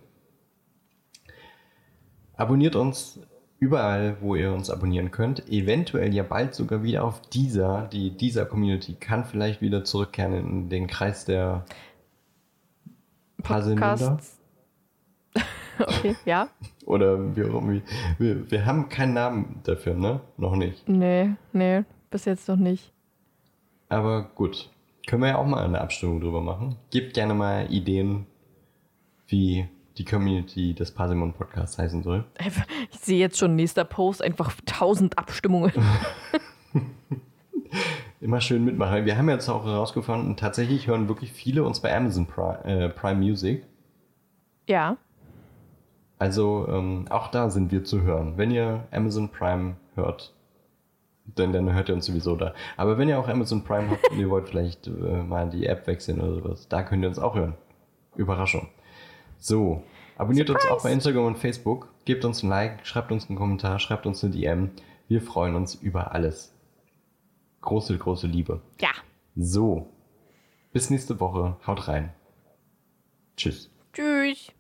Abonniert 2.37 2.77
uns 2.77 3.21
überall, 3.59 4.17
wo 4.21 4.35
ihr 4.35 4.53
uns 4.53 4.71
abonnieren 4.71 5.11
könnt. 5.11 5.49
Eventuell 5.49 6.15
ja 6.15 6.23
bald 6.23 6.55
sogar 6.55 6.83
wieder 6.83 7.05
auf 7.05 7.21
dieser. 7.23 7.89
Die 7.93 8.11
dieser 8.11 8.47
Community 8.47 8.95
kann 8.95 9.25
vielleicht 9.25 9.61
wieder 9.61 9.85
zurückkehren 9.85 10.35
in 10.35 10.69
den 10.69 10.87
Kreis 10.87 11.25
der 11.25 11.65
Puzzlemünder. 13.43 14.19
Okay, 15.81 16.17
ja. 16.25 16.49
Oder 16.87 17.37
wie 17.37 17.45
auch 17.45 17.63
immer. 17.63 17.81
Wir, 18.19 18.51
wir 18.51 18.67
haben 18.67 18.89
keinen 18.89 19.15
Namen 19.15 19.61
dafür, 19.63 19.95
ne? 19.95 20.21
Noch 20.37 20.57
nicht. 20.57 20.89
Nee, 20.89 21.31
nee, 21.53 21.85
bis 22.11 22.25
jetzt 22.25 22.49
noch 22.49 22.57
nicht. 22.57 22.93
Aber 23.89 24.23
gut. 24.35 24.71
Können 25.07 25.23
wir 25.23 25.29
ja 25.29 25.37
auch 25.37 25.47
mal 25.47 25.65
eine 25.65 25.81
Abstimmung 25.81 26.21
drüber 26.21 26.41
machen. 26.41 26.77
Gebt 26.91 27.15
gerne 27.15 27.33
mal 27.33 27.73
Ideen, 27.73 28.27
wie 29.29 29.69
die 29.99 30.05
Community 30.05 30.75
des 30.75 30.93
Parsimon 30.93 31.33
Podcasts 31.33 31.79
heißen 31.79 32.03
soll. 32.03 32.25
Ich 32.91 32.99
sehe 33.01 33.19
jetzt 33.19 33.39
schon 33.39 33.57
nächster 33.57 33.85
Post, 33.85 34.23
einfach 34.23 34.53
1000 34.67 35.19
Abstimmungen. 35.19 35.73
Immer 38.21 38.41
schön 38.41 38.65
mitmachen. 38.65 39.05
Wir 39.05 39.17
haben 39.17 39.29
jetzt 39.29 39.49
auch 39.49 39.65
herausgefunden, 39.65 40.37
tatsächlich 40.37 40.87
hören 40.87 41.09
wirklich 41.09 41.33
viele 41.33 41.65
uns 41.65 41.81
bei 41.81 41.95
Amazon 41.97 42.27
Prime, 42.27 42.65
äh, 42.65 42.89
Prime 42.89 43.21
Music. 43.21 43.65
Ja, 44.69 44.97
Also 46.19 46.67
ähm, 46.69 47.07
auch 47.11 47.29
da 47.29 47.49
sind 47.51 47.73
wir 47.73 47.85
zu 47.85 48.03
hören. 48.03 48.35
Wenn 48.37 48.51
ihr 48.51 48.87
Amazon 48.91 49.29
Prime 49.31 49.77
hört, 49.95 50.35
dann, 51.35 51.53
dann 51.53 51.73
hört 51.73 51.89
ihr 51.89 51.95
uns 51.95 52.07
sowieso 52.07 52.37
da. 52.37 52.55
Aber 52.77 52.99
wenn 52.99 53.09
ihr 53.09 53.19
auch 53.19 53.29
Amazon 53.29 53.63
Prime 53.65 53.91
habt 53.91 54.11
und 54.11 54.19
ihr 54.19 54.31
wollt 54.31 54.49
vielleicht 54.49 54.87
äh, 54.89 54.91
mal 54.91 55.49
die 55.49 55.67
App 55.67 55.87
wechseln 55.87 56.21
oder 56.21 56.35
sowas, 56.35 56.69
da 56.69 56.83
könnt 56.83 57.03
ihr 57.03 57.09
uns 57.09 57.19
auch 57.19 57.35
hören. 57.35 57.55
Überraschung. 58.17 58.69
So, 59.39 59.83
abonniert 60.17 60.51
uns 60.51 60.65
auch 60.67 60.83
bei 60.83 60.93
Instagram 60.93 61.27
und 61.27 61.39
Facebook, 61.39 61.89
gebt 62.05 62.25
uns 62.25 62.43
ein 62.43 62.49
Like, 62.49 62.87
schreibt 62.87 63.13
uns 63.13 63.29
einen 63.29 63.39
Kommentar, 63.39 63.79
schreibt 63.79 64.07
uns 64.07 64.23
eine 64.23 64.33
DM. 64.33 64.71
Wir 65.07 65.23
freuen 65.23 65.55
uns 65.55 65.75
über 65.75 66.13
alles. 66.13 66.55
Große, 67.61 67.97
große 67.97 68.27
Liebe. 68.27 68.61
ja. 68.81 68.91
So, 69.41 69.87
bis 70.73 70.91
nächste 70.91 71.21
Woche. 71.21 71.57
Haut 71.65 71.87
rein. 71.87 72.13
Tschüss. 73.37 73.71
Tschüss. 73.93 74.53